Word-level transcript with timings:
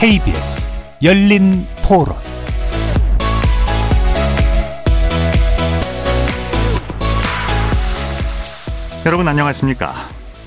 KBS 0.00 0.70
열린 1.02 1.66
토론 1.86 2.16
여러분 9.04 9.28
안녕하십니까? 9.28 9.92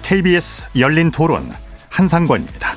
KBS 0.01 0.69
열린 0.79 1.11
토론 1.11 1.51
한상권입니다. 1.87 2.73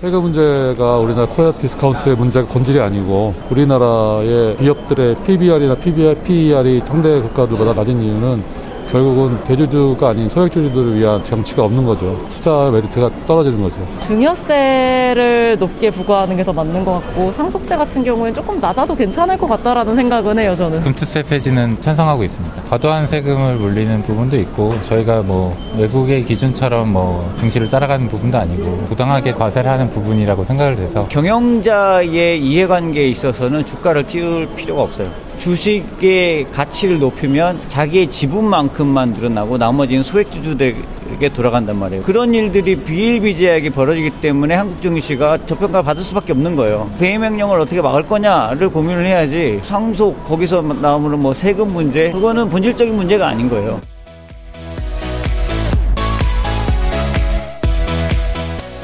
세금 0.00 0.22
문제가 0.22 0.98
우리나라 0.98 1.26
코리아 1.26 1.50
디스카운트의 1.50 2.14
문제가 2.14 2.46
본질이 2.46 2.78
아니고 2.78 3.34
우리나라의 3.50 4.58
기업들의 4.58 5.16
PBR이나 5.26 5.74
PBR, 5.74 6.22
PER이 6.22 6.82
상대 6.86 7.20
국가들보다 7.20 7.72
낮은 7.72 8.00
이유는 8.00 8.59
결국은 8.90 9.42
대주주가 9.44 10.08
아닌 10.10 10.28
소액주주들을 10.28 10.96
위한 10.98 11.24
정치가 11.24 11.62
없는 11.64 11.84
거죠. 11.84 12.18
투자 12.28 12.68
메리트가 12.72 13.08
떨어지는 13.26 13.62
거죠. 13.62 13.76
증여세를 14.00 15.56
높게 15.60 15.90
부과하는 15.90 16.36
게 16.36 16.40
더 16.40 16.52
맞는 16.54 16.84
것 16.84 16.92
같고 16.94 17.30
상속세 17.32 17.76
같은 17.76 18.02
경우에는 18.02 18.32
조금 18.34 18.58
낮아도 18.60 18.96
괜찮을 18.96 19.36
것 19.36 19.46
같다라는 19.46 19.94
생각은 19.94 20.38
해요, 20.38 20.54
저는. 20.56 20.80
금투세 20.80 21.22
폐지는 21.22 21.76
찬성하고 21.80 22.24
있습니다. 22.24 22.62
과도한 22.70 23.06
세금을 23.06 23.56
물리는 23.56 24.02
부분도 24.02 24.36
있고 24.38 24.74
저희가 24.88 25.20
뭐 25.22 25.54
외국의 25.78 26.24
기준처럼 26.24 26.92
뭐 26.92 27.30
증시를 27.38 27.68
따라가는 27.70 28.08
부분도 28.08 28.38
아니고 28.38 28.84
부당하게 28.88 29.32
과세를 29.32 29.70
하는 29.70 29.90
부분이라고 29.90 30.42
생각을 30.44 30.78
해서 30.78 31.06
경영자의 31.08 32.40
이해관계에 32.40 33.06
있어서는 33.08 33.64
주가를 33.66 34.06
띄울 34.06 34.48
필요가 34.56 34.82
없어요. 34.82 35.08
주식의 35.40 36.48
가치를 36.52 36.98
높이면 36.98 37.58
자기의 37.68 38.10
지분만큼만 38.10 39.14
늘어나고 39.14 39.56
나머지는 39.56 40.02
소액주주들에게 40.02 41.28
돌아간단 41.34 41.78
말이에요. 41.78 42.02
그런 42.02 42.34
일들이 42.34 42.76
비일비재하게 42.76 43.70
벌어지기 43.70 44.10
때문에 44.20 44.54
한국 44.54 44.82
증시가 44.82 45.38
저평가를 45.46 45.82
받을 45.82 46.02
수밖에 46.02 46.32
없는 46.32 46.56
거예요. 46.56 46.90
배임 46.98 47.22
명령을 47.22 47.58
어떻게 47.58 47.80
막을 47.80 48.02
거냐를 48.02 48.68
고민을 48.68 49.06
해야지 49.06 49.60
상속 49.64 50.24
거기서 50.26 50.60
나오는 50.60 51.18
뭐 51.18 51.32
세금 51.32 51.72
문제 51.72 52.12
그거는 52.12 52.50
본질적인 52.50 52.94
문제가 52.94 53.28
아닌 53.28 53.48
거예요. 53.48 53.80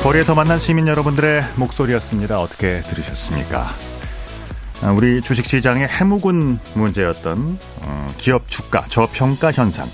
거리에서 0.03 0.35
만난 0.35 0.59
시민 0.59 0.89
여러분들의 0.89 1.43
목소리였습니다. 1.57 2.41
어떻게 2.41 2.81
들으셨습니까? 2.81 3.75
아, 4.83 4.91
우리 4.93 5.23
주식시장의 5.23 5.89
해묵은 5.89 6.59
문제였던 6.75 7.59
어, 7.83 8.15
기업 8.19 8.49
주가 8.51 8.85
저평가 8.89 9.51
현상. 9.51 9.87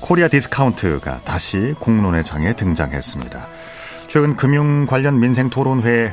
코리아 0.00 0.28
디스카운트가 0.28 1.20
다시 1.24 1.74
공론의 1.78 2.24
장에 2.24 2.56
등장했습니다. 2.56 3.46
최근 4.08 4.34
금융 4.34 4.86
관련 4.86 5.20
민생 5.20 5.50
토론회에 5.50 6.12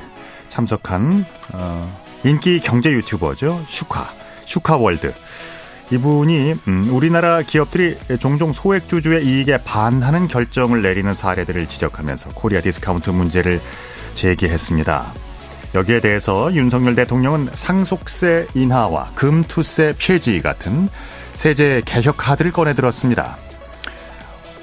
참석한 0.50 1.26
어, 1.54 2.02
인기 2.24 2.60
경제 2.60 2.92
유튜버죠. 2.92 3.64
슈카, 3.68 4.14
슈카월드. 4.46 5.14
이분이 5.92 6.56
음, 6.68 6.90
우리나라 6.92 7.42
기업들이 7.42 7.98
종종 8.20 8.54
소액주주의 8.54 9.26
이익에 9.26 9.64
반하는 9.64 10.28
결정을 10.28 10.84
내리는 10.84 11.12
사례들을 11.14 11.66
지적하면서 11.68 12.32
코리아 12.36 12.62
디스카운트 12.62 13.10
문제를 13.10 13.60
제기했습니다. 14.14 15.29
여기에 15.76 16.00
대해서 16.00 16.52
윤석열 16.54 16.96
대통령은 16.96 17.50
상속세 17.54 18.48
인하와 18.56 19.12
금투세 19.14 19.94
폐지 20.00 20.42
같은 20.42 20.90
세제 21.36 21.82
개혁 21.86 22.18
카드를 22.18 22.52
꺼내 22.52 22.74
들었습니다. 22.74 23.38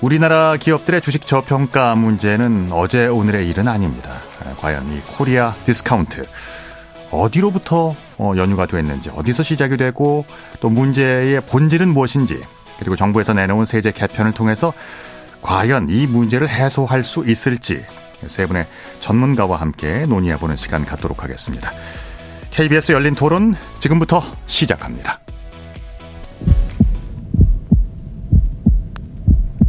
우리나라 0.01 0.57
기업들의 0.57 1.01
주식 1.01 1.27
저평가 1.27 1.95
문제는 1.95 2.69
어제 2.73 3.07
오늘의 3.07 3.49
일은 3.49 3.69
아닙니다. 3.69 4.11
과연 4.59 4.85
이 4.93 5.01
코리아 5.17 5.53
디스카운트 5.65 6.25
어디로부터 7.11 7.95
어, 8.19 8.33
연유가 8.37 8.67
됐는지 8.67 9.11
어디서 9.11 9.43
시작이 9.43 9.77
되고 9.77 10.25
또 10.61 10.69
문제의 10.69 11.41
본질은 11.43 11.89
무엇인지 11.89 12.41
그리고 12.79 12.97
정부에서 12.97 13.33
내놓은 13.33 13.65
세제 13.65 13.93
개편을 13.93 14.33
통해서 14.33 14.73
과연 15.41 15.89
이 15.89 16.07
문제를 16.07 16.49
해소할 16.49 17.05
수 17.05 17.25
있을지 17.27 17.85
세 18.27 18.47
분의 18.47 18.67
전문가와 19.01 19.61
함께 19.61 20.07
논의해보는 20.07 20.57
시간 20.57 20.85
갖도록 20.85 21.23
하겠습니다. 21.23 21.71
KBS 22.51 22.93
열린 22.93 23.15
토론 23.15 23.55
지금부터 23.81 24.23
시작합니다. 24.47 25.21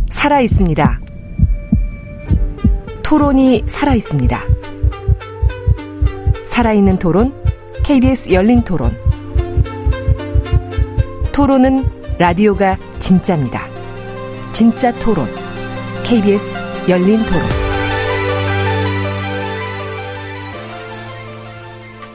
살아 0.09 0.39
있습니다. 0.39 0.99
토론이 3.03 3.63
살아 3.67 3.93
있습니다. 3.93 4.41
살아있는 6.45 6.97
토론, 6.97 7.33
KBS 7.83 8.31
열린 8.31 8.63
토론. 8.63 8.97
토론은 11.31 12.17
라디오가 12.17 12.77
진짜입니다. 12.99 13.61
진짜 14.51 14.91
토론, 14.95 15.27
KBS 16.03 16.59
열린 16.89 17.23
토론. 17.25 17.66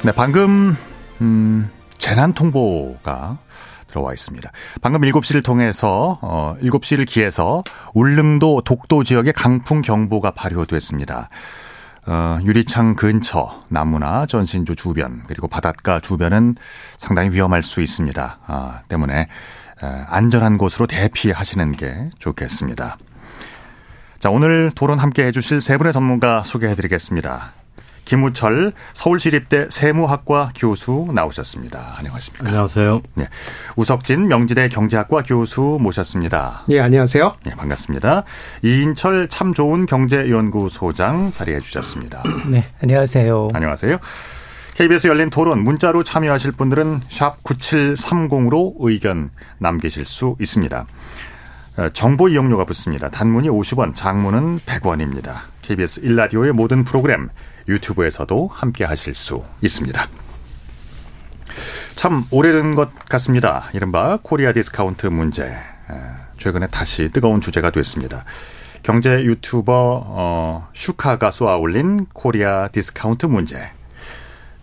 네, 0.04 0.10
방금 0.10 0.76
음, 1.20 1.70
재난 1.96 2.32
통보가 2.32 3.38
들어와 3.86 4.12
있습니다. 4.12 4.50
방금 4.80 5.00
7시를 5.02 5.44
통해서 5.44 6.18
어 6.22 6.56
7시를 6.60 7.06
기해서 7.06 7.62
울릉도 7.94 8.62
독도 8.62 9.04
지역에 9.04 9.30
강풍 9.30 9.80
경보가 9.80 10.32
발효됐습니다. 10.32 11.28
어, 12.08 12.38
유리창 12.42 12.96
근처, 12.96 13.60
나무나 13.68 14.26
전신주 14.26 14.74
주변, 14.74 15.22
그리고 15.28 15.46
바닷가 15.46 16.00
주변은 16.00 16.56
상당히 16.98 17.30
위험할 17.30 17.62
수 17.62 17.80
있습니다. 17.80 18.38
아, 18.44 18.80
때문에 18.88 19.20
에, 19.20 19.26
안전한 20.08 20.58
곳으로 20.58 20.88
대피하시는 20.88 21.70
게 21.72 22.10
좋겠습니다. 22.18 22.98
자, 24.18 24.30
오늘 24.30 24.72
토론 24.74 24.98
함께 24.98 25.26
해주실 25.26 25.60
세 25.60 25.76
분의 25.76 25.92
전문가 25.92 26.42
소개해드리겠습니다. 26.42 27.61
김우철 28.04 28.72
서울시립대 28.92 29.68
세무학과 29.70 30.50
교수 30.56 31.08
나오셨습니다. 31.14 31.94
안녕하십니까? 31.98 32.46
안녕하세요. 32.46 33.02
네. 33.14 33.28
우석진 33.76 34.28
명지대 34.28 34.68
경제학과 34.68 35.22
교수 35.22 35.78
모셨습니다. 35.80 36.64
네, 36.68 36.80
안녕하세요. 36.80 37.36
네, 37.44 37.54
반갑습니다. 37.54 38.24
이인철 38.62 39.28
참 39.28 39.54
좋은 39.54 39.86
경제연구소장 39.86 41.32
자리해 41.32 41.60
주셨습니다. 41.60 42.22
네, 42.48 42.66
안녕하세요. 42.82 43.48
안녕하세요. 43.54 43.98
KBS 44.74 45.06
열린 45.08 45.30
토론 45.30 45.62
문자로 45.62 46.02
참여하실 46.02 46.52
분들은 46.52 47.00
샵 47.08 47.42
9730으로 47.42 48.74
의견 48.78 49.30
남기실 49.58 50.06
수 50.06 50.34
있습니다. 50.40 50.86
어, 51.76 51.88
정보 51.90 52.28
이용료가 52.28 52.64
붙습니다. 52.64 53.08
단문이 53.10 53.48
50원, 53.48 53.94
장문은 53.94 54.60
100원입니다. 54.60 55.36
KBS 55.62 56.02
1라디오의 56.02 56.52
모든 56.52 56.84
프로그램 56.84 57.28
유튜브에서도 57.68 58.48
함께 58.52 58.84
하실 58.84 59.14
수 59.14 59.44
있습니다. 59.60 60.08
참 61.94 62.24
오래된 62.30 62.74
것 62.74 62.98
같습니다. 63.08 63.70
이른바 63.74 64.18
코리아 64.22 64.52
디스카운트 64.52 65.06
문제. 65.06 65.56
최근에 66.38 66.66
다시 66.68 67.08
뜨거운 67.10 67.40
주제가 67.40 67.70
됐습니다. 67.70 68.24
경제 68.82 69.22
유튜버 69.22 69.72
어, 70.06 70.68
슈카가 70.72 71.30
쏘아 71.30 71.56
올린 71.56 72.06
코리아 72.12 72.66
디스카운트 72.68 73.26
문제. 73.26 73.70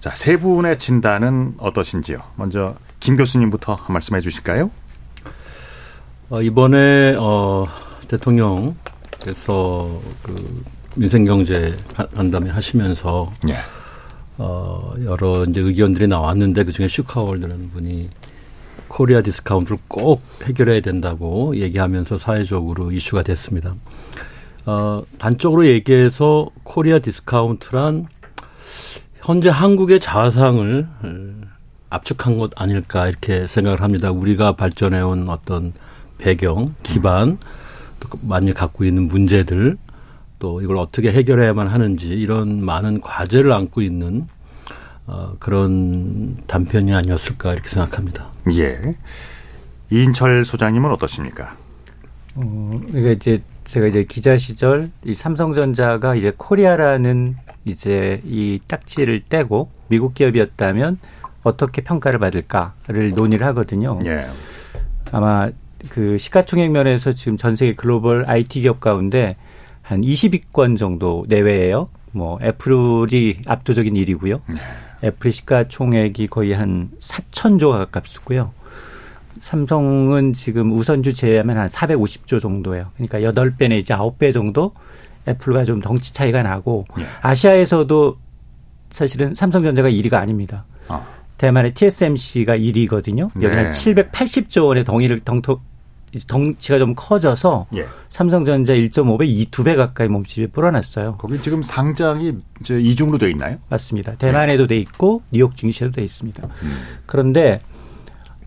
자, 0.01 0.09
세 0.09 0.37
분의 0.37 0.77
진단은 0.79 1.55
어떠신지요? 1.57 2.19
먼저 2.35 2.75
김 2.99 3.15
교수님부터 3.15 3.75
한 3.75 3.93
말씀 3.93 4.15
해 4.15 4.19
주실까요? 4.19 4.71
어, 6.29 6.41
이번에 6.41 7.15
어, 7.17 7.65
대통령께서 8.09 8.75
그 10.23 10.63
민생경제 10.95 11.75
간담회 12.15 12.49
하시면서 12.49 13.31
예. 13.47 13.57
어, 14.37 14.93
여러 15.03 15.43
이제 15.43 15.59
의견들이 15.59 16.07
나왔는데 16.07 16.63
그 16.63 16.71
중에 16.71 16.87
슈카월드라는 16.87 17.69
분이 17.69 18.09
코리아 18.87 19.21
디스카운트를 19.21 19.77
꼭 19.87 20.21
해결해야 20.43 20.81
된다고 20.81 21.55
얘기하면서 21.55 22.17
사회적으로 22.17 22.91
이슈가 22.91 23.23
됐습니다. 23.23 23.75
어, 24.65 25.03
단적으로 25.17 25.67
얘기해서 25.67 26.49
코리아 26.63 26.99
디스카운트란 26.99 28.07
현재 29.23 29.49
한국의 29.49 29.99
자산을 29.99 30.87
압축한 31.89 32.37
것 32.37 32.51
아닐까 32.55 33.07
이렇게 33.07 33.45
생각을 33.45 33.81
합니다. 33.81 34.11
우리가 34.11 34.53
발전해온 34.53 35.29
어떤 35.29 35.73
배경, 36.17 36.75
기반, 36.83 37.37
또 37.99 38.09
많이 38.21 38.53
갖고 38.53 38.85
있는 38.85 39.07
문제들 39.07 39.77
또 40.39 40.61
이걸 40.61 40.77
어떻게 40.77 41.11
해결해야만 41.11 41.67
하는지 41.67 42.07
이런 42.07 42.63
많은 42.63 43.01
과제를 43.01 43.51
안고 43.51 43.81
있는 43.81 44.27
어, 45.05 45.35
그런 45.39 46.37
단편이 46.47 46.93
아니었을까 46.93 47.53
이렇게 47.53 47.69
생각합니다. 47.69 48.27
예. 48.53 48.95
이인철 49.91 50.45
소장님은 50.45 50.91
어떠십니까? 50.91 51.55
어, 52.35 52.81
그러니까 52.87 53.11
이제 53.11 53.41
제가 53.65 53.87
이제 53.87 54.03
기자 54.03 54.37
시절 54.37 54.89
이 55.03 55.13
삼성전자가 55.13 56.15
이제 56.15 56.31
코리아라는 56.35 57.35
이제 57.65 58.21
이 58.25 58.59
딱지를 58.67 59.23
떼고 59.27 59.69
미국 59.89 60.13
기업이었다면 60.13 60.99
어떻게 61.43 61.81
평가를 61.81 62.19
받을까를 62.19 63.11
논의를 63.11 63.45
하거든요. 63.47 63.99
예. 64.05 64.27
아마 65.11 65.49
그 65.89 66.17
시가총액 66.17 66.71
면에서 66.71 67.13
지금 67.13 67.37
전 67.37 67.55
세계 67.55 67.73
글로벌 67.73 68.25
IT 68.27 68.61
기업 68.61 68.79
가운데 68.79 69.37
한 69.89 70.01
20위권 70.01 70.77
정도 70.77 71.25
내외예요. 71.27 71.89
뭐 72.11 72.37
애플이 72.43 73.39
압도적인 73.47 73.95
1위고요. 73.95 74.39
애플 75.03 75.31
시가총액이 75.31 76.27
거의 76.27 76.53
한 76.53 76.91
4천조가 77.01 77.89
가깝고요. 77.91 78.53
삼성은 79.39 80.33
지금 80.33 80.71
우선주 80.73 81.13
제외하면 81.13 81.57
한 81.57 81.67
450조 81.67 82.39
정도예요. 82.39 82.91
그러니까 82.97 83.19
8배 83.19 83.69
내지 83.69 83.91
9배 83.93 84.31
정도 84.31 84.73
애플과 85.27 85.63
좀 85.63 85.81
덩치 85.81 86.13
차이가 86.13 86.43
나고 86.43 86.85
예. 86.99 87.05
아시아에서도 87.21 88.17
사실은 88.91 89.33
삼성전자가 89.33 89.89
1위가 89.89 90.15
아닙니다. 90.15 90.65
아. 90.87 91.01
대만의 91.37 91.71
TSMC가 91.71 92.57
1위거든요. 92.57 93.31
여기 93.37 93.47
네. 93.47 93.55
한 93.55 93.71
780조 93.71 94.67
원의 94.67 94.83
덩이를 94.83 95.21
덩토 95.21 95.61
덩치가 96.27 96.77
좀 96.79 96.93
커져서 96.95 97.67
예. 97.75 97.87
삼성전자 98.09 98.73
1.5배, 98.73 99.27
2, 99.27 99.49
2배 99.49 99.75
가까이 99.75 100.07
몸집이 100.07 100.47
불어났어요. 100.47 101.15
거기 101.17 101.41
지금 101.41 101.63
상장이 101.63 102.33
이제 102.61 102.79
이중으로 102.79 103.17
돼 103.17 103.29
있나요? 103.31 103.57
맞습니다. 103.69 104.13
대만에도 104.15 104.67
돼 104.67 104.77
있고 104.77 105.21
뉴욕 105.31 105.55
증시에도 105.55 105.93
돼 105.93 106.03
있습니다. 106.03 106.47
그런데 107.05 107.61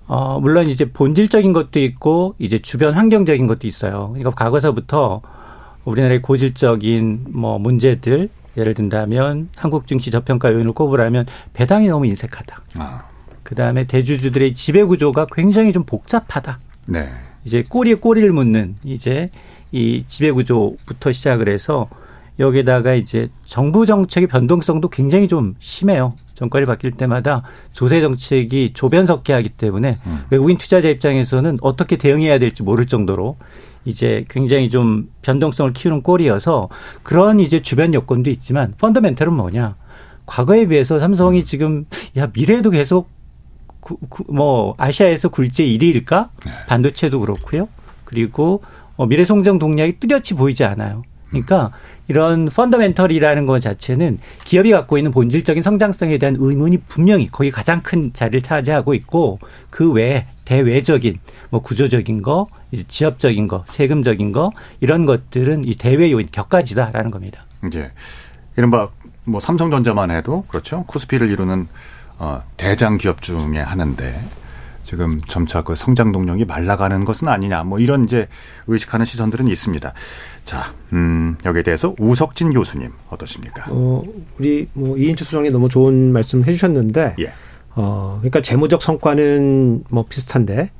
어 0.06 0.40
물론 0.40 0.66
이제 0.68 0.84
본질적인 0.84 1.52
것도 1.52 1.80
있고 1.80 2.34
이제 2.38 2.58
주변 2.58 2.94
환경적인 2.94 3.46
것도 3.46 3.66
있어요. 3.66 4.08
그러니까 4.08 4.30
과거서부터 4.30 5.22
우리나라의 5.84 6.22
고질적인 6.22 7.26
뭐 7.30 7.58
문제들 7.58 8.28
예를 8.56 8.74
든다면 8.74 9.48
한국 9.56 9.86
증시 9.86 10.10
저평가 10.10 10.52
요인을 10.52 10.72
꼽으라면 10.72 11.26
배당이 11.54 11.88
너무 11.88 12.06
인색하다. 12.06 12.62
아. 12.78 13.04
그다음에 13.42 13.84
대주주들의 13.84 14.54
지배 14.54 14.84
구조가 14.84 15.26
굉장히 15.32 15.72
좀 15.72 15.84
복잡하다. 15.84 16.60
네. 16.88 17.12
이제 17.44 17.64
꼬리에 17.68 17.94
꼬리를 17.94 18.30
묻는 18.32 18.76
이제 18.84 19.30
이 19.70 20.04
지배 20.06 20.30
구조부터 20.30 21.12
시작을 21.12 21.48
해서 21.48 21.88
여기다가 22.38 22.94
이제 22.94 23.28
정부 23.44 23.84
정책의 23.86 24.26
변동성도 24.26 24.88
굉장히 24.88 25.28
좀 25.28 25.54
심해요. 25.58 26.14
정권이 26.34 26.66
바뀔 26.66 26.92
때마다 26.92 27.42
조세 27.72 28.00
정책이 28.00 28.72
조변석게 28.74 29.32
하기 29.34 29.50
때문에 29.50 29.98
외국인 30.30 30.56
투자자 30.56 30.88
입장에서는 30.88 31.58
어떻게 31.60 31.96
대응해야 31.96 32.38
될지 32.38 32.62
모를 32.62 32.86
정도로 32.86 33.36
이제 33.84 34.24
굉장히 34.28 34.70
좀 34.70 35.10
변동성을 35.22 35.72
키우는 35.72 36.02
꼴이어서 36.02 36.68
그런 37.02 37.38
이제 37.38 37.60
주변 37.60 37.94
여건도 37.94 38.30
있지만 38.30 38.72
펀더멘털은 38.78 39.32
뭐냐? 39.34 39.76
과거에 40.26 40.66
비해서 40.66 40.98
삼성이 40.98 41.44
지금 41.44 41.84
야 42.16 42.28
미래에도 42.32 42.70
계속 42.70 43.08
구, 43.82 43.98
구, 44.08 44.24
뭐 44.32 44.74
아시아에서 44.78 45.28
굴제 45.28 45.66
1위일까? 45.66 46.30
반도체도 46.68 47.20
그렇고요. 47.20 47.68
그리고 48.04 48.62
어, 48.96 49.06
미래 49.06 49.24
성장 49.24 49.58
동력이 49.58 49.98
뚜렷이 49.98 50.34
보이지 50.34 50.64
않아요. 50.64 51.02
그러니까 51.28 51.72
이런 52.08 52.46
펀더멘털이라는 52.46 53.46
것 53.46 53.60
자체는 53.60 54.18
기업이 54.44 54.70
갖고 54.70 54.98
있는 54.98 55.10
본질적인 55.10 55.62
성장성에 55.62 56.18
대한 56.18 56.36
의문이 56.38 56.78
분명히 56.88 57.26
거기 57.26 57.50
가장 57.50 57.82
큰 57.82 58.12
자리를 58.12 58.42
차지하고 58.42 58.94
있고 58.94 59.38
그 59.70 59.90
외에 59.90 60.26
대외적인 60.44 61.18
뭐 61.50 61.62
구조적인 61.62 62.22
거, 62.22 62.46
이제 62.70 62.84
지역적인 62.86 63.48
거, 63.48 63.64
세금적인 63.66 64.32
거 64.32 64.52
이런 64.80 65.06
것들은 65.06 65.64
이 65.64 65.74
대외 65.74 66.12
요인 66.12 66.28
격가지다라는 66.30 67.10
겁니다. 67.10 67.46
이제 67.66 67.90
이른바 68.56 68.90
뭐 69.24 69.40
삼성전자만 69.40 70.10
해도 70.10 70.44
그렇죠. 70.48 70.84
코스피를 70.86 71.30
이루는 71.30 71.66
어, 72.18 72.42
대장 72.56 72.98
기업 72.98 73.22
중에 73.22 73.60
하나인데 73.60 74.20
지금 74.84 75.20
점차 75.28 75.62
그 75.62 75.74
성장 75.74 76.12
동력이 76.12 76.44
말라가는 76.44 77.04
것은 77.04 77.28
아니냐 77.28 77.64
뭐 77.64 77.78
이런 77.78 78.04
이제 78.04 78.28
의식하는 78.66 79.06
시선들은 79.06 79.48
있습니다. 79.48 79.92
자, 80.44 80.74
음, 80.92 81.36
여기에 81.44 81.62
대해서 81.62 81.94
우석진 81.98 82.52
교수님 82.52 82.90
어떠십니까? 83.08 83.66
어, 83.68 84.02
우리 84.38 84.68
뭐 84.72 84.96
이인철 84.96 85.24
소장님 85.24 85.52
너무 85.52 85.68
좋은 85.68 86.12
말씀 86.12 86.44
해주셨는데, 86.44 87.16
예. 87.20 87.32
어, 87.74 88.18
그러니까 88.20 88.42
재무적 88.42 88.82
성과는 88.82 89.84
뭐 89.88 90.04
비슷한데 90.08 90.70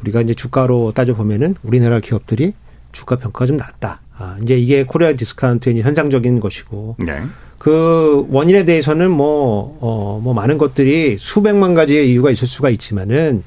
우리가 0.00 0.22
이제 0.22 0.34
주가로 0.34 0.92
따져 0.92 1.14
보면은 1.14 1.54
우리나라 1.62 2.00
기업들이 2.00 2.54
주가 2.92 3.16
평가가 3.16 3.46
좀 3.46 3.56
낮다. 3.56 4.00
아, 4.20 4.36
이제 4.42 4.56
이게 4.56 4.84
코리아 4.84 5.14
디스카운트의 5.14 5.80
현상적인 5.80 6.40
것이고 6.40 6.96
네. 6.98 7.22
그 7.56 8.26
원인에 8.30 8.64
대해서는 8.66 9.10
뭐, 9.10 9.78
어, 9.80 10.20
뭐 10.22 10.34
많은 10.34 10.58
것들이 10.58 11.16
수백만 11.18 11.74
가지의 11.74 12.10
이유가 12.10 12.30
있을 12.30 12.46
수가 12.46 12.68
있지만은 12.70 13.42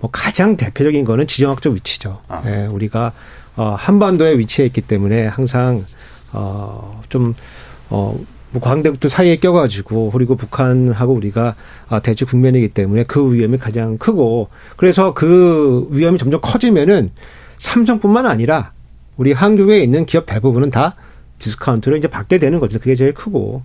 뭐 0.00 0.10
가장 0.10 0.56
대표적인 0.56 1.04
거는 1.04 1.26
지정학적 1.26 1.74
위치죠. 1.74 2.20
아. 2.28 2.42
예, 2.46 2.66
우리가 2.66 3.12
어, 3.56 3.74
한반도에 3.78 4.38
위치해 4.38 4.66
있기 4.66 4.80
때문에 4.80 5.26
항상 5.26 5.84
어, 6.32 7.02
좀 7.08 7.34
어, 7.90 8.18
뭐 8.50 8.62
광대국도 8.62 9.08
사이에 9.08 9.36
껴가지고 9.36 10.10
그리고 10.10 10.36
북한하고 10.36 11.12
우리가 11.12 11.54
아, 11.88 12.00
대치 12.00 12.24
국면이기 12.24 12.68
때문에 12.68 13.04
그 13.04 13.32
위험이 13.32 13.58
가장 13.58 13.98
크고 13.98 14.48
그래서 14.76 15.12
그 15.12 15.86
위험이 15.90 16.18
점점 16.18 16.40
커지면은 16.42 17.10
삼성뿐만 17.58 18.26
아니라 18.26 18.72
우리 19.16 19.32
한국에 19.32 19.80
있는 19.82 20.06
기업 20.06 20.26
대부분은 20.26 20.70
다 20.70 20.96
디스카운트를 21.38 21.98
이제 21.98 22.08
받게 22.08 22.38
되는 22.38 22.60
거죠. 22.60 22.78
그게 22.78 22.94
제일 22.94 23.12
크고. 23.14 23.62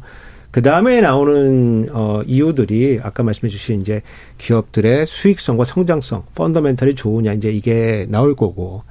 그 0.52 0.64
다음에 0.64 1.00
나오는 1.02 1.90
어 1.92 2.22
이유들이 2.26 3.00
아까 3.04 3.22
말씀해 3.22 3.50
주신 3.52 3.82
이제 3.82 4.02
기업들의 4.40 5.06
수익성과 5.06 5.64
성장성, 5.64 6.24
펀더멘털이 6.34 6.96
좋으냐 6.96 7.34
이제 7.34 7.52
이게 7.52 8.08
나올 8.10 8.36
거고. 8.36 8.84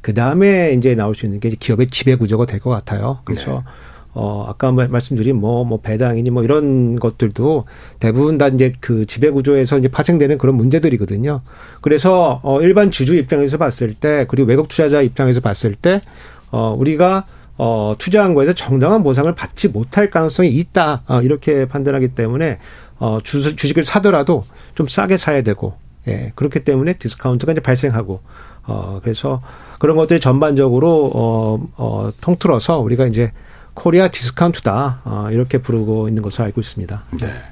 그 0.00 0.14
다음에 0.14 0.72
이제 0.72 0.94
나올 0.94 1.14
수 1.14 1.26
있는 1.26 1.40
게 1.40 1.50
기업의 1.50 1.88
지배 1.88 2.14
구조가 2.14 2.46
될 2.46 2.60
것 2.60 2.70
같아요. 2.70 3.18
그래서 3.24 3.62
어 4.12 4.44
아까 4.48 4.72
말- 4.72 4.88
말씀드린 4.88 5.36
뭐 5.36 5.64
뭐 5.64 5.80
배당이니 5.80 6.30
뭐 6.30 6.42
이런 6.42 6.98
것들도 6.98 7.64
대부분 7.98 8.38
다 8.38 8.48
이제 8.48 8.72
그 8.80 9.06
지배 9.06 9.30
구조에서 9.30 9.78
이제 9.78 9.88
파생되는 9.88 10.38
그런 10.38 10.56
문제들이거든요. 10.56 11.38
그래서 11.80 12.40
어 12.42 12.60
일반 12.60 12.90
주주 12.90 13.16
입장에서 13.16 13.56
봤을 13.58 13.94
때 13.94 14.26
그리고 14.28 14.48
외국 14.48 14.68
투자자 14.68 15.00
입장에서 15.02 15.40
봤을 15.40 15.74
때 15.74 16.00
어 16.52 16.74
우리가 16.76 17.26
어, 17.62 17.92
투자한 17.98 18.32
거에서 18.34 18.54
정당한 18.54 19.02
보상을 19.02 19.32
받지 19.34 19.68
못할 19.68 20.08
가능성이 20.10 20.48
있다. 20.48 21.02
어, 21.06 21.20
이렇게 21.20 21.66
판단하기 21.66 22.08
때문에 22.14 22.58
어, 22.98 23.18
주, 23.22 23.54
주식을 23.54 23.84
사더라도 23.84 24.44
좀 24.74 24.86
싸게 24.88 25.18
사야 25.18 25.42
되고, 25.42 25.74
예, 26.08 26.32
그렇기 26.36 26.64
때문에 26.64 26.94
디스카운트가 26.94 27.52
이제 27.52 27.60
발생하고, 27.60 28.18
어, 28.66 29.00
그래서 29.02 29.42
그런 29.78 29.96
것들이 29.96 30.20
전반적으로 30.20 31.10
어, 31.14 31.68
어, 31.76 32.10
통틀어서 32.22 32.78
우리가 32.80 33.06
이제 33.06 33.30
코리아 33.80 34.08
디스카운트다. 34.08 35.00
어, 35.04 35.28
이렇게 35.32 35.56
부르고 35.56 36.08
있는 36.08 36.22
것으로 36.22 36.44
알고 36.44 36.60
있습니다. 36.60 37.02
네. 37.12 37.42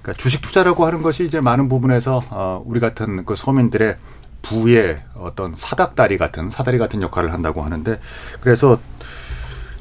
그러니까 0.00 0.12
주식 0.14 0.40
투자라고 0.40 0.86
하는 0.86 1.02
것이 1.02 1.26
이제 1.26 1.42
많은 1.42 1.68
부분에서 1.68 2.22
어, 2.30 2.62
우리 2.64 2.80
같은 2.80 3.26
그 3.26 3.36
서민들의 3.36 3.96
부의 4.40 5.02
어떤 5.14 5.54
사닥다리 5.54 6.16
같은 6.16 6.48
사다리 6.48 6.78
같은 6.78 7.02
역할을 7.02 7.34
한다고 7.34 7.62
하는데 7.62 8.00
그래서 8.40 8.78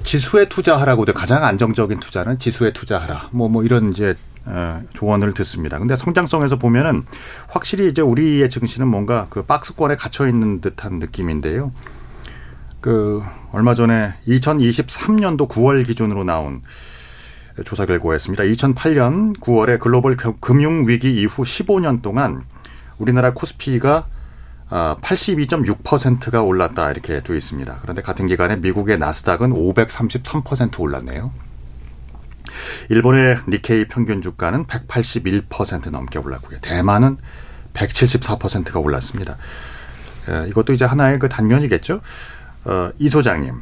지수에 0.04 0.50
투자하라고 0.50 1.06
돼 1.06 1.14
가장 1.14 1.46
안정적인 1.46 2.02
투자는 2.02 2.38
지수에 2.38 2.74
투자하라. 2.74 3.30
뭐뭐 3.32 3.64
이런 3.64 3.92
이제 3.92 4.16
어, 4.46 4.82
조언을 4.92 5.34
듣습니다. 5.34 5.80
근데 5.80 5.96
성장성에서 5.96 6.58
보면은 6.58 7.04
확실히 7.48 7.90
이제 7.90 8.02
우리의 8.02 8.50
증시는 8.50 8.90
뭔가 8.90 9.28
그 9.30 9.44
박스권에 9.44 9.96
갇혀 9.96 10.28
있는 10.28 10.60
듯한 10.60 11.00
느낌인데요. 11.00 11.72
그 12.84 13.24
얼마 13.54 13.74
전에 13.74 14.14
2023년도 14.28 15.48
9월 15.48 15.88
기준으로 15.88 16.26
나온 16.26 16.62
조사 17.64 17.86
결과였습니다. 17.86 18.44
2008년 18.44 19.40
9월에 19.40 19.80
글로벌 19.80 20.18
금융 20.18 20.86
위기 20.86 21.16
이후 21.16 21.44
15년 21.44 22.02
동안 22.02 22.44
우리나라 22.98 23.32
코스피가 23.32 24.08
82.6%가 24.70 26.42
올랐다 26.42 26.92
이렇게 26.92 27.22
되어 27.22 27.38
있습니다. 27.38 27.80
그런데 27.82 28.02
같은 28.02 28.28
기간에 28.28 28.58
미국의 28.58 28.98
나스닥은 28.98 29.52
533% 29.52 30.82
올랐네요. 30.82 31.32
일본의 32.90 33.40
니케이 33.48 33.88
평균 33.88 34.22
주가는 34.22 34.64
181% 34.64 35.90
넘게 35.90 36.20
올랐고요. 36.20 36.60
대만은 36.60 37.16
174%가 37.74 38.80
올랐습니다. 38.82 39.38
에, 40.28 40.50
이것도 40.50 40.74
이제 40.74 40.84
하나의 40.84 41.20
그 41.20 41.30
단면이겠죠. 41.30 42.02
어, 42.66 42.90
이 42.98 43.10
소장님, 43.10 43.54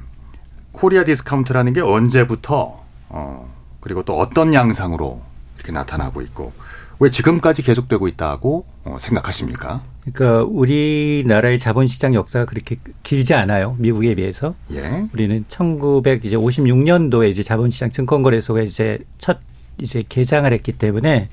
코리아 0.72 1.04
디스카운트라는 1.04 1.74
게 1.74 1.82
언제부터 1.82 2.82
어, 3.10 3.54
그리고 3.80 4.04
또 4.04 4.18
어떤 4.18 4.54
양상으로 4.54 5.22
이렇게 5.56 5.72
나타나고 5.72 6.22
있고 6.22 6.54
왜 7.00 7.10
지금까지 7.10 7.64
계속되고 7.64 8.08
있다고 8.08 8.66
어, 8.86 8.98
생각하십니까? 9.00 9.82
그러니까 10.02 10.44
우리나라의 10.44 11.58
자본시장 11.60 12.14
역사가 12.14 12.46
그렇게 12.46 12.78
길지 13.04 13.34
않아요. 13.34 13.76
미국에 13.80 14.14
비해서. 14.16 14.54
예. 14.72 15.08
우리는 15.14 15.44
1956년도에 15.50 17.30
이제 17.30 17.44
자본시장 17.44 17.92
증권거래소가 17.92 18.62
이제 18.62 19.00
첫 19.18 19.40
이제 19.80 20.04
개장을 20.08 20.52
했기 20.52 20.74
때문에 20.74 21.30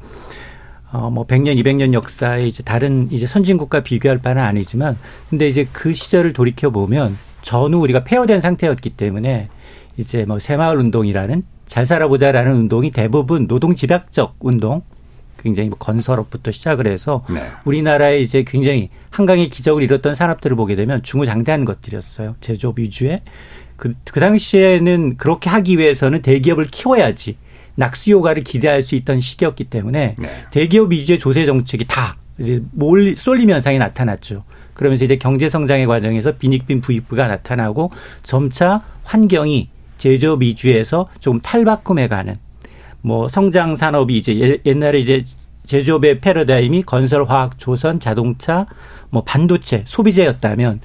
어, 0.90 1.10
뭐 1.10 1.26
100년, 1.26 1.62
200년 1.62 1.92
역사에 1.92 2.46
이제 2.46 2.62
다른 2.62 3.08
이제 3.12 3.26
선진국과 3.26 3.82
비교할 3.82 4.18
바는 4.18 4.42
아니지만 4.42 4.96
근데 5.28 5.48
이제 5.48 5.68
그 5.72 5.92
시절을 5.92 6.32
돌이켜 6.32 6.70
보면 6.70 7.16
전후 7.48 7.78
우리가 7.78 8.04
폐허된 8.04 8.42
상태였기 8.42 8.90
때문에 8.90 9.48
이제 9.96 10.26
뭐 10.26 10.38
새마을 10.38 10.76
운동이라는 10.76 11.42
잘 11.64 11.86
살아보자라는 11.86 12.54
운동이 12.54 12.90
대부분 12.90 13.48
노동 13.48 13.74
집약적 13.74 14.36
운동 14.40 14.82
굉장히 15.42 15.70
뭐 15.70 15.78
건설업부터 15.78 16.50
시작을 16.50 16.86
해서 16.86 17.24
네. 17.30 17.40
우리나라에 17.64 18.18
이제 18.18 18.44
굉장히 18.46 18.90
한강의 19.08 19.48
기적을 19.48 19.82
이뤘던 19.82 20.14
산업들을 20.14 20.58
보게 20.58 20.74
되면 20.74 21.02
중후장대한 21.02 21.64
것들이었어요. 21.64 22.36
제조업 22.42 22.80
위주의. 22.80 23.22
그, 23.76 23.94
그 24.04 24.20
당시에는 24.20 25.16
그렇게 25.16 25.48
하기 25.48 25.78
위해서는 25.78 26.20
대기업을 26.20 26.66
키워야지 26.66 27.38
낙수 27.76 28.10
효과를 28.10 28.44
기대할 28.44 28.82
수 28.82 28.94
있던 28.94 29.20
시기였기 29.20 29.64
때문에 29.64 30.16
네. 30.18 30.28
대기업 30.50 30.92
위주의 30.92 31.18
조세 31.18 31.46
정책이 31.46 31.86
다 31.86 32.18
이제 32.38 32.62
몰 32.72 33.16
쏠림 33.16 33.48
현상이 33.48 33.78
나타났죠. 33.78 34.44
그러면서 34.78 35.04
이제 35.04 35.16
경제 35.16 35.48
성장의 35.48 35.86
과정에서 35.86 36.36
빈익빈 36.36 36.80
부익부가 36.80 37.26
나타나고 37.26 37.90
점차 38.22 38.82
환경이 39.02 39.68
제조업 39.98 40.40
위주에서 40.42 41.08
조금 41.18 41.40
탈바꿈해 41.40 42.06
가는 42.06 42.36
뭐 43.02 43.26
성장 43.26 43.74
산업이 43.74 44.16
이제 44.16 44.40
예- 44.40 44.58
옛날에 44.64 45.00
이제 45.00 45.24
제조업의 45.66 46.20
패러다임이 46.20 46.84
건설, 46.84 47.24
화학, 47.24 47.58
조선, 47.58 47.98
자동차, 47.98 48.66
뭐 49.10 49.24
반도체, 49.24 49.82
소비재였다면 49.84 50.80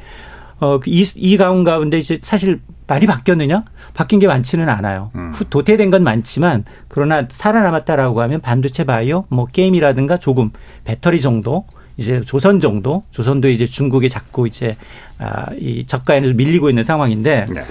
어이 0.60 1.06
이 1.16 1.38
가운 1.38 1.64
가운데 1.64 2.00
이제 2.00 2.18
사실 2.22 2.60
많이 2.88 3.06
바뀌었느냐? 3.06 3.64
바뀐 3.94 4.18
게 4.18 4.26
많지는 4.28 4.70
않아요. 4.70 5.12
후 5.34 5.46
도태된 5.46 5.92
건 5.92 6.04
많지만 6.04 6.66
그러나 6.88 7.26
살아남았다라고 7.30 8.22
하면 8.22 8.42
반도체 8.42 8.84
바이오, 8.86 9.26
뭐 9.30 9.46
게임이라든가 9.46 10.18
조금 10.18 10.50
배터리 10.84 11.22
정도 11.22 11.66
이제 11.98 12.22
조선 12.22 12.60
정도, 12.60 13.04
조선도 13.12 13.50
이제 13.50 13.66
중국에 13.66 14.10
자꾸 14.10 14.48
이제 14.48 14.76
아이 15.18 15.86
저가에서 15.86 16.34
밀리고 16.34 16.70
있는 16.70 16.84
상황인데 16.84 17.46
네. 17.50 17.64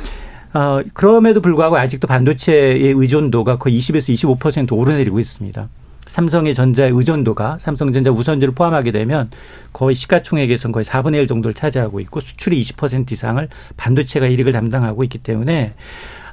어, 0.54 0.82
그럼에도 0.92 1.40
불구하고 1.40 1.76
아직도 1.78 2.06
반도체의 2.06 2.92
의존도가 2.96 3.58
거의 3.58 3.78
20에서 3.78 4.38
25% 4.38 4.76
오르내리고 4.76 5.18
있습니다. 5.18 5.68
삼성의 6.06 6.54
전자의 6.54 6.90
의존도가 6.92 7.58
삼성전자 7.58 8.10
우선주를 8.10 8.54
포함하게 8.54 8.90
되면 8.90 9.30
거의 9.72 9.94
시가총액에서는 9.94 10.72
거의 10.72 10.84
4분의 10.84 11.14
1 11.14 11.26
정도를 11.26 11.54
차지하고 11.54 12.00
있고 12.00 12.20
수출이 12.20 12.60
20% 12.60 13.12
이상을 13.12 13.48
반도체가 13.76 14.26
이익을 14.26 14.52
담당하고 14.52 15.04
있기 15.04 15.18
때문에 15.18 15.72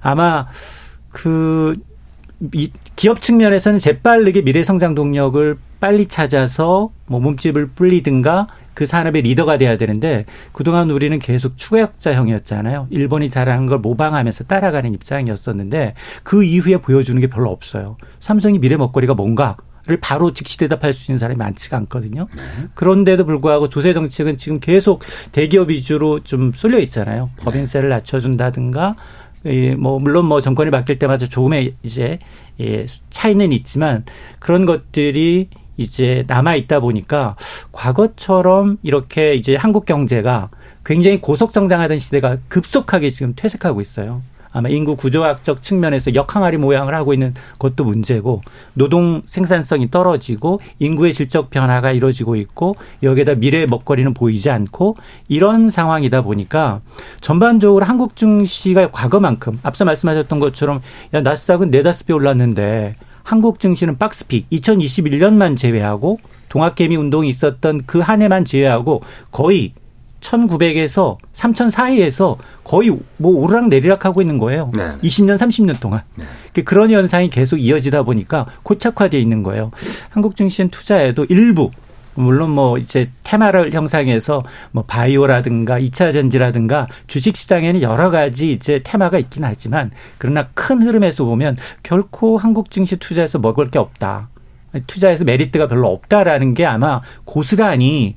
아마 0.01 0.48
그이 1.10 2.72
기업 2.96 3.22
측면에서는 3.22 3.79
재빠르게 3.79 4.41
미래 4.41 4.63
성장 4.63 4.96
동력을 4.96 5.58
빨리 5.79 6.07
찾아서 6.07 6.91
뭐 7.05 7.19
몸집을 7.19 7.69
불리든가 7.69 8.48
그 8.74 8.86
산업의 8.86 9.24
리더가 9.24 9.57
돼야 9.57 9.77
되는데 9.77 10.25
그동안 10.53 10.89
우리는 10.89 11.17
계속 11.19 11.57
추격자형이었잖아요. 11.57 12.88
일본이 12.91 13.29
잘하는 13.29 13.65
걸 13.65 13.79
모방하면서 13.79 14.45
따라가는 14.45 14.93
입장이었었는데 14.93 15.95
그 16.24 16.43
이후에 16.43 16.77
보여주는 16.77 17.19
게 17.19 17.27
별로 17.27 17.50
없어요. 17.50 17.98
삼성이 18.19 18.59
미래 18.59 18.77
먹거리가 18.77 19.15
뭔가 19.15 19.57
를 19.88 19.98
바로 19.98 20.33
즉시 20.33 20.59
대답할 20.59 20.93
수 20.93 21.12
있는 21.12 21.17
사람이 21.17 21.38
많지가 21.38 21.75
않거든요. 21.77 22.27
그런데도 22.75 23.25
불구하고 23.25 23.69
조세 23.69 23.91
정책은 23.91 24.38
지금 24.38 24.59
계속 24.59 25.01
대기업 25.31 25.69
위주로 25.69 26.19
좀 26.19 26.51
쏠려 26.53 26.77
있잖아요. 26.79 27.31
법인세를 27.38 27.89
낮춰준다든가 27.89 28.95
예, 29.45 29.75
뭐 29.75 30.00
물론 30.00 30.25
뭐 30.25 30.41
정권이 30.41 30.69
바뀔 30.69 31.00
때마다 31.00 31.25
조금의 31.25 31.75
이제 31.81 32.19
예, 32.59 32.86
차이는 33.09 33.51
있지만 33.51 34.03
그런 34.39 34.65
것들이 34.65 35.50
이제 35.79 36.25
남아 36.27 36.55
있다 36.55 36.81
보니까 36.81 37.36
과거처럼 37.71 38.77
이렇게 38.83 39.33
이제 39.36 39.55
한국 39.55 39.86
경제가 39.86 40.50
굉장히 40.86 41.21
고속 41.21 41.51
성장하던 41.51 42.00
시대가 42.00 42.38
급속하게 42.50 43.09
지금 43.09 43.33
퇴색하고 43.36 43.79
있어요. 43.79 44.21
아마 44.51 44.67
인구 44.67 44.95
구조학적 44.95 45.62
측면에서 45.62 46.15
역항아리 46.15 46.57
모양을 46.57 46.95
하고 46.95 47.13
있는 47.13 47.33
것도 47.59 47.83
문제고 47.83 48.41
노동 48.74 49.21
생산성이 49.27 49.91
떨어지고 49.91 50.59
인구의 50.79 51.13
질적 51.13 51.51
변화가 51.51 51.91
이루어지고 51.91 52.36
있고 52.36 52.75
여기에다 53.03 53.36
미래의 53.36 53.67
먹거리는 53.67 54.13
보이지 54.13 54.50
않고 54.50 54.98
이런 55.27 55.69
상황이다 55.69 56.24
보니까 56.24 56.81
전반적으로 57.21 57.86
한국 57.86 58.15
증시가 58.15 58.89
과거만큼 58.89 59.59
앞서 59.62 59.86
말씀하셨던 59.86 60.39
것처럼 60.39 60.81
야 61.13 61.21
나스닥은 61.21 61.69
네다섯 61.69 62.07
배 62.07 62.13
올랐는데 62.13 62.95
한국 63.29 63.59
증시는 63.59 64.00
박스픽 64.00 64.50
2021년만 64.50 65.55
제외하고 65.55 66.19
동학개미 66.50 66.95
운동이 66.95 67.29
있었던 67.29 67.83
그 67.86 68.00
한 68.01 68.24
해만 68.24 68.43
제외하고 68.43 69.03
거의 69.29 69.74
1900에서 70.19 71.17
3000 71.33 71.69
사이에서 71.69 72.38
거의 72.63 72.89
뭐 73.17 73.31
오르락 73.39 73.67
내리락 73.67 74.05
하고 74.05 74.21
있는 74.24 74.39
거예요. 74.39 74.71
네. 74.75 74.98
20년, 75.03 75.38
30년 75.38 75.79
동안. 75.79 76.01
그런 76.65 76.89
현상이 76.89 77.29
계속 77.29 77.57
이어지다 77.57 78.01
보니까 78.01 78.48
고착화되어 78.63 79.19
있는 79.19 79.43
거예요. 79.43 79.69
한국 80.09 80.36
증시는 80.36 80.71
투자에도 80.71 81.25
일부 81.29 81.69
물론 82.20 82.52
뭐 82.52 82.78
이제 82.78 83.10
테마를 83.24 83.72
형상해서 83.74 84.44
뭐 84.72 84.84
바이오라든가 84.86 85.80
2차 85.80 86.12
전지라든가 86.12 86.88
주식 87.08 87.38
시장에는 87.38 87.82
여러 87.82 88.10
가지 88.10 88.52
이제 88.52 88.82
테마가 88.84 89.18
있긴 89.20 89.46
하지만 89.46 89.92
그러나 90.18 90.48
큰 90.54 90.82
흐름에서 90.82 91.24
보면 91.24 91.58
결코 91.82 92.38
한국 92.38 92.72
증시 92.72 92.98
투자에서 92.98 93.40
먹을 93.40 93.70
게 93.70 93.80
없다. 93.80 94.30
투자에서 94.86 95.24
메리트가 95.24 95.68
별로 95.68 95.88
없다라는 95.88 96.54
게 96.54 96.66
아마 96.66 97.00
고스란히 97.26 98.16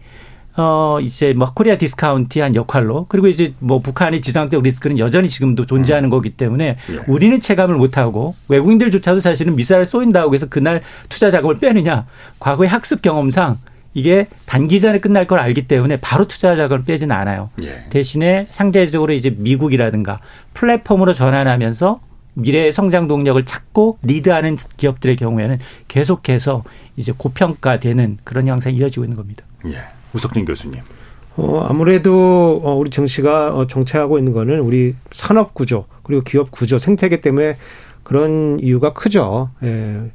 어, 0.55 0.99
이제 1.01 1.33
뭐 1.33 1.51
코리아 1.55 1.79
디스카운트한 1.79 2.57
역할로 2.57 3.07
그리고 3.09 3.29
이제 3.29 3.55
뭐 3.59 3.79
북한의 3.79 4.21
지정학적 4.21 4.63
리스크는 4.63 4.99
여전히 4.99 5.29
지금도 5.29 5.65
존재하는 5.65 6.11
거기 6.11 6.31
때문에 6.31 6.77
우리는 7.07 7.41
체감을 7.41 7.77
못하고 7.77 8.35
외국인들조차도 8.49 9.21
사실은 9.21 9.57
미사일 9.57 9.87
쏜다고 9.87 10.35
해서 10.35 10.47
그날 10.51 10.83
투자 11.09 11.31
자금을 11.31 11.59
빼느냐. 11.59 12.05
과거의 12.39 12.69
학습 12.69 13.01
경험상 13.01 13.59
이게 13.95 14.27
단기전에 14.47 14.99
끝날 15.01 15.27
걸 15.27 15.39
알기 15.39 15.67
때문에 15.69 15.97
바로 15.97 16.27
투자 16.27 16.57
자금을 16.57 16.85
빼지는 16.85 17.15
않아요. 17.15 17.51
예. 17.63 17.87
대신에 17.91 18.47
상대적으로 18.51 19.13
이제 19.13 19.35
미국이라든가 19.37 20.19
플랫폼으로 20.55 21.13
전환하면서 21.13 22.01
미래의 22.35 22.73
성장 22.73 23.09
동력을 23.09 23.45
찾고 23.45 23.99
리드하는 24.03 24.57
기업들의 24.77 25.17
경우에는 25.17 25.59
계속해서 25.89 26.65
이제 26.97 27.13
고평가되는 27.17 28.19
그런 28.25 28.47
형상이 28.47 28.77
이어지고 28.77 29.05
있는 29.05 29.17
겁니다. 29.17 29.45
예. 29.67 29.83
우석진 30.15 30.45
교수님. 30.45 30.81
어, 31.37 31.67
아무래도 31.69 32.61
어, 32.65 32.75
우리 32.75 32.91
정치가 32.91 33.55
어, 33.55 33.67
정체하고 33.67 34.19
있는 34.19 34.33
거는 34.33 34.61
우리 34.61 34.95
산업 35.11 35.55
구조 35.55 35.87
그리고 36.03 36.23
기업 36.23 36.51
구조 36.51 36.79
생태계 36.79 37.21
때문에 37.21 37.57
그런 38.03 38.59
이유가 38.61 38.93
크죠. 38.93 39.51
예. 39.63 40.11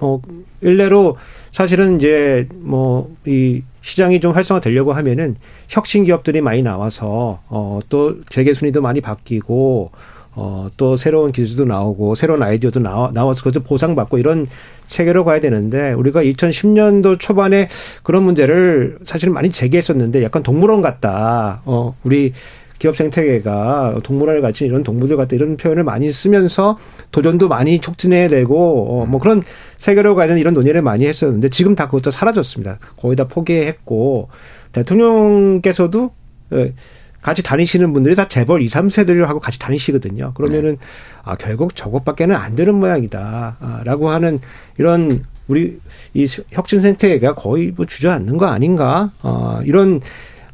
역, 0.00 0.04
어, 0.04 0.20
일례로 0.60 1.16
사실은 1.50 1.96
이제 1.96 2.48
뭐 2.52 3.10
이 3.26 3.62
시장이 3.82 4.20
좀 4.20 4.32
활성화되려고 4.32 4.92
하면은 4.92 5.36
혁신 5.68 6.04
기업들이 6.04 6.40
많이 6.40 6.62
나와서 6.62 7.40
어, 7.48 7.78
또 7.88 8.16
재계 8.28 8.52
순위도 8.52 8.82
많이 8.82 9.00
바뀌고 9.00 9.90
어, 10.32 10.68
또 10.76 10.96
새로운 10.96 11.32
기술도 11.32 11.64
나오고 11.64 12.14
새로운 12.14 12.42
아이디어도 12.42 12.80
나와, 12.80 13.10
나와서 13.12 13.42
그것도 13.42 13.64
보상받고 13.64 14.18
이런 14.18 14.46
체계로 14.86 15.24
가야 15.24 15.40
되는데 15.40 15.92
우리가 15.92 16.22
2010년도 16.22 17.18
초반에 17.18 17.68
그런 18.02 18.22
문제를 18.22 18.98
사실 19.02 19.30
많이 19.30 19.50
제기했었는데 19.50 20.22
약간 20.22 20.42
동물원 20.42 20.82
같다. 20.82 21.62
어, 21.64 21.96
우리 22.04 22.32
기업 22.80 22.96
생태계가 22.96 24.00
동물원을 24.02 24.40
같이 24.40 24.64
이런 24.64 24.82
동물들 24.82 25.18
같다 25.18 25.36
이런 25.36 25.58
표현을 25.58 25.84
많이 25.84 26.10
쓰면서 26.10 26.78
도전도 27.12 27.46
많이 27.46 27.78
촉진해내고 27.78 29.02
어, 29.02 29.06
뭐 29.06 29.20
그런 29.20 29.42
세계로 29.76 30.14
가는 30.14 30.38
이런 30.38 30.54
논의를 30.54 30.80
많이 30.80 31.06
했었는데 31.06 31.50
지금 31.50 31.74
다 31.76 31.86
그것도 31.86 32.10
사라졌습니다. 32.10 32.78
거의 32.96 33.16
다 33.16 33.28
포기했고 33.28 34.30
대통령께서도 34.72 36.10
예, 36.54 36.72
같이 37.20 37.42
다니시는 37.42 37.92
분들이 37.92 38.16
다 38.16 38.26
재벌 38.28 38.62
2, 38.62 38.66
3세들하고 38.66 39.40
같이 39.40 39.58
다니시거든요. 39.58 40.32
그러면은 40.34 40.78
아 41.22 41.36
결국 41.36 41.76
저것밖에는 41.76 42.34
안 42.34 42.56
되는 42.56 42.74
모양이다. 42.74 43.58
아, 43.60 43.82
라고 43.84 44.08
하는 44.08 44.38
이런 44.78 45.22
우리 45.48 45.78
이 46.14 46.26
혁신 46.50 46.80
생태계가 46.80 47.34
거의 47.34 47.72
뭐 47.76 47.84
주저앉는 47.84 48.38
거 48.38 48.46
아닌가? 48.46 49.12
어, 49.20 49.60
이런 49.64 50.00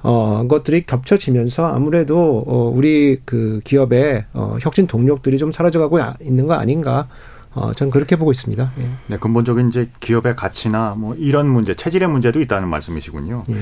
어, 0.09 0.47
것들이 0.47 0.87
겹쳐지면서 0.87 1.67
아무래도 1.67 2.45
어, 2.47 2.71
우리 2.73 3.19
그 3.25 3.61
기업의 3.65 4.27
어, 4.35 4.57
혁신 4.61 4.87
동력들이 4.87 5.37
좀 5.37 5.51
사라져가고 5.51 5.99
있는 6.21 6.47
거 6.47 6.55
아닌가? 6.55 7.09
어, 7.55 7.73
전 7.73 7.91
그렇게 7.91 8.15
보고 8.15 8.31
있습니다. 8.31 8.73
예. 8.79 8.89
네, 9.09 9.19
근본적인 9.19 9.69
이제 9.69 9.91
기업의 9.99 10.37
가치나 10.37 10.95
뭐 10.97 11.17
이런 11.17 11.49
문제, 11.49 11.75
체질의 11.75 12.09
문제도 12.09 12.41
있다는 12.41 12.69
말씀이시군요. 12.69 13.45
예. 13.51 13.55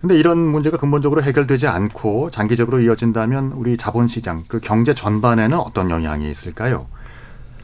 근데 0.00 0.16
이런 0.16 0.38
문제가 0.38 0.78
근본적으로 0.78 1.22
해결되지 1.22 1.66
않고 1.66 2.30
장기적으로 2.30 2.80
이어진다면 2.80 3.52
우리 3.52 3.76
자본시장, 3.76 4.44
그 4.48 4.60
경제 4.60 4.94
전반에는 4.94 5.58
어떤 5.58 5.90
영향이 5.90 6.30
있을까요? 6.30 6.86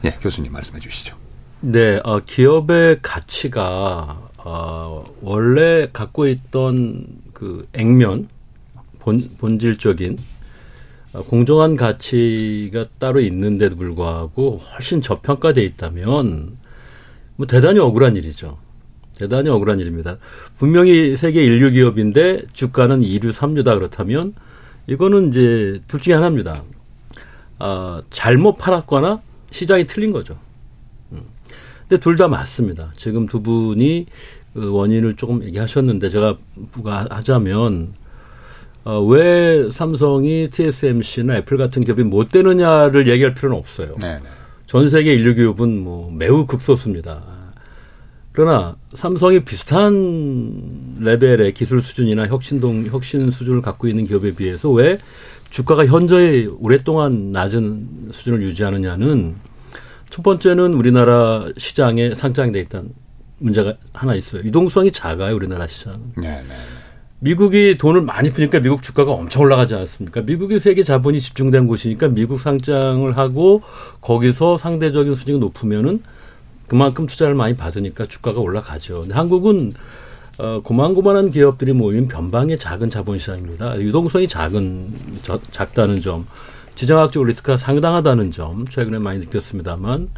예, 0.03 0.11
교수님 0.21 0.51
말씀해 0.51 0.79
주시죠. 0.79 1.15
네, 1.61 1.99
어, 2.03 2.19
기업의 2.23 2.99
가치가 3.01 4.19
어, 4.37 5.03
원래 5.23 5.87
갖고 5.91 6.27
있던 6.27 7.24
그 7.35 7.67
액면 7.73 8.29
본, 8.97 9.29
본질적인 9.37 10.17
어, 11.13 11.23
공정한 11.23 11.75
가치가 11.75 12.85
따로 12.97 13.19
있는데도 13.19 13.75
불구하고 13.75 14.57
훨씬 14.57 15.01
저평가돼 15.01 15.61
있다면 15.63 16.57
뭐 17.35 17.45
대단히 17.45 17.79
억울한 17.79 18.15
일이죠. 18.15 18.57
대단히 19.17 19.49
억울한 19.49 19.79
일입니다. 19.79 20.17
분명히 20.57 21.15
세계 21.15 21.43
인류 21.43 21.71
기업인데 21.71 22.43
주가는 22.53 23.01
2류, 23.01 23.31
3류다 23.31 23.75
그렇다면 23.75 24.33
이거는 24.87 25.29
이제 25.29 25.81
둘 25.87 25.99
중에 25.99 26.15
하나입니다. 26.15 26.63
아, 27.59 28.01
잘못 28.09 28.57
팔았거나 28.57 29.21
시장이 29.51 29.85
틀린 29.87 30.11
거죠. 30.11 30.37
음. 31.11 31.21
근데 31.87 31.99
둘 31.99 32.17
다 32.17 32.27
맞습니다. 32.27 32.91
지금 32.97 33.25
두 33.25 33.41
분이 33.41 34.05
그 34.07 34.09
원인을 34.55 35.15
조금 35.15 35.43
얘기하셨는데 35.43 36.09
제가 36.09 36.37
부가하자면 36.71 37.93
어, 38.85 39.01
왜 39.01 39.67
삼성이 39.71 40.49
TSMC나 40.49 41.37
애플 41.37 41.57
같은 41.57 41.83
기업이 41.83 42.03
못 42.03 42.29
되느냐를 42.29 43.07
얘기할 43.07 43.33
필요는 43.33 43.57
없어요. 43.57 43.95
네네. 43.99 44.21
전 44.67 44.89
세계 44.89 45.13
인류 45.13 45.33
기업은 45.33 45.83
뭐 45.83 46.11
매우 46.11 46.45
극소수입니다. 46.45 47.21
그러나 48.31 48.75
삼성이 48.93 49.39
비슷한 49.39 50.97
레벨의 50.99 51.53
기술 51.53 51.81
수준이나 51.81 52.27
혁신동 52.27 52.85
혁신 52.87 53.31
수준을 53.31 53.61
갖고 53.61 53.87
있는 53.87 54.05
기업에 54.05 54.35
비해서 54.35 54.69
왜 54.69 54.99
주가가 55.49 55.85
현저히 55.85 56.47
오랫동안 56.59 57.31
낮은 57.31 58.09
수준을 58.11 58.43
유지하느냐는 58.43 59.35
첫 60.09 60.21
번째는 60.21 60.73
우리나라 60.73 61.45
시장에 61.57 62.13
상장돼 62.13 62.59
있던 62.61 62.89
문제가 63.37 63.75
하나 63.93 64.15
있어요. 64.15 64.43
유동성이 64.43 64.91
작아요, 64.91 65.35
우리나라 65.35 65.67
시장. 65.67 66.01
네, 66.15 66.29
네, 66.29 66.43
네. 66.47 66.55
미국이 67.19 67.77
돈을 67.77 68.01
많이 68.01 68.29
푸니까 68.31 68.59
미국 68.59 68.83
주가가 68.83 69.11
엄청 69.11 69.43
올라가지 69.43 69.73
않았습니까? 69.73 70.21
미국이 70.21 70.59
세계 70.59 70.83
자본이 70.83 71.19
집중된 71.19 71.67
곳이니까 71.67 72.09
미국 72.09 72.39
상장을 72.39 73.17
하고 73.17 73.61
거기서 74.01 74.57
상대적인 74.57 75.15
수익이 75.15 75.39
높으면은 75.39 76.03
그만큼 76.67 77.07
투자를 77.07 77.35
많이 77.35 77.55
받으니까 77.55 78.05
주가가 78.05 78.39
올라가죠. 78.41 79.01
근데 79.01 79.13
한국은 79.13 79.73
어, 80.37 80.61
고만고만한 80.63 81.31
기업들이 81.31 81.71
모인 81.71 82.07
변방의 82.07 82.57
작은 82.57 82.89
자본시장입니다. 82.89 83.79
유동성이 83.79 84.27
작은, 84.27 84.93
저, 85.21 85.39
작다는 85.51 86.01
점, 86.01 86.27
지정학적 86.75 87.23
리스크가 87.23 87.55
상당하다는 87.55 88.31
점, 88.31 88.65
최근에 88.67 88.99
많이 88.99 89.19
느꼈습니다만, 89.19 90.09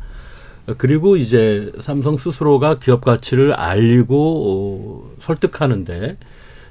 그리고 0.78 1.16
이제 1.16 1.72
삼성 1.80 2.18
스스로가 2.18 2.80
기업 2.80 3.02
가치를 3.02 3.54
알고 3.54 5.08
어, 5.08 5.16
설득하는데 5.20 6.18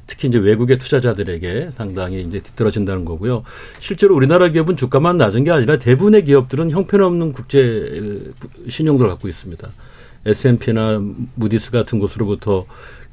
특히 0.06 0.28
이제 0.28 0.38
외국의 0.38 0.78
투자자들에게 0.78 1.70
상당히 1.72 2.20
이제 2.20 2.40
뒤떨어진다는 2.40 3.04
거고요. 3.04 3.42
실제로 3.80 4.14
우리나라 4.14 4.48
기업은 4.48 4.76
주가만 4.76 5.16
낮은 5.16 5.44
게 5.44 5.50
아니라 5.50 5.78
대부분의 5.78 6.24
기업들은 6.24 6.70
형편없는 6.70 7.32
국제 7.32 8.32
신용도를 8.68 9.10
갖고 9.10 9.28
있습니다. 9.28 9.68
S&P나 10.26 11.00
무디스 11.34 11.70
같은 11.70 11.98
곳으로부터 11.98 12.66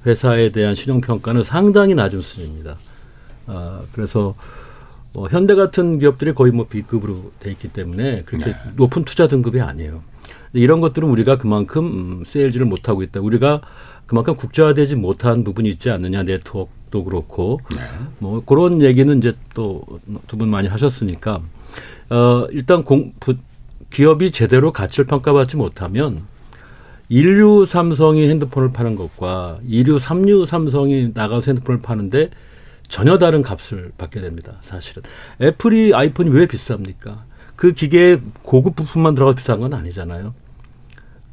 회사에 0.05 0.51
대한 0.51 0.75
신용 0.75 1.01
평가는 1.01 1.43
상당히 1.43 1.95
낮은 1.95 2.21
수준입니다. 2.21 2.77
아, 3.47 3.81
그래서 3.93 4.35
어, 5.15 5.27
현대 5.27 5.55
같은 5.55 5.99
기업들이 5.99 6.33
거의 6.33 6.51
뭐 6.51 6.67
B급으로 6.67 7.31
돼 7.39 7.51
있기 7.51 7.69
때문에 7.69 8.23
그렇게 8.23 8.45
네. 8.47 8.55
높은 8.75 9.05
투자 9.05 9.27
등급이 9.27 9.61
아니에요. 9.61 10.01
이런 10.53 10.81
것들은 10.81 11.07
우리가 11.09 11.37
그만큼 11.37 11.85
음, 12.19 12.23
세일즈를 12.25 12.65
못하고 12.65 13.03
있다. 13.03 13.19
우리가 13.21 13.61
그만큼 14.05 14.35
국제화되지 14.35 14.95
못한 14.95 15.43
부분이 15.43 15.69
있지 15.69 15.89
않느냐 15.89 16.23
네트워크도 16.23 17.03
그렇고 17.03 17.59
네. 17.71 17.77
뭐 18.19 18.43
그런 18.45 18.81
얘기는 18.81 19.17
이제 19.17 19.33
또 19.53 19.81
두 20.27 20.37
분 20.37 20.49
많이 20.49 20.67
하셨으니까 20.67 21.41
어 22.09 22.47
일단 22.51 22.83
공 22.83 23.13
부, 23.19 23.35
기업이 23.89 24.31
제대로 24.31 24.71
가치를 24.71 25.05
평가받지 25.05 25.55
못하면 25.57 26.21
인류 27.09 27.65
삼성이 27.65 28.29
핸드폰을 28.29 28.71
파는 28.73 28.95
것과 28.95 29.59
이류 29.67 29.99
삼류 29.99 30.45
삼성이 30.45 31.11
나가서 31.13 31.45
핸드폰을 31.51 31.81
파는데 31.81 32.29
전혀 32.87 33.17
다른 33.17 33.41
값을 33.41 33.91
받게 33.97 34.21
됩니다. 34.21 34.57
사실은 34.61 35.03
애플이 35.41 35.93
아이폰이 35.93 36.29
왜 36.29 36.45
비쌉니까? 36.47 37.19
그 37.55 37.71
기계에 37.73 38.17
고급 38.43 38.75
부품만 38.75 39.15
들어가 39.15 39.33
비싼 39.33 39.59
건 39.59 39.73
아니잖아요. 39.73 40.33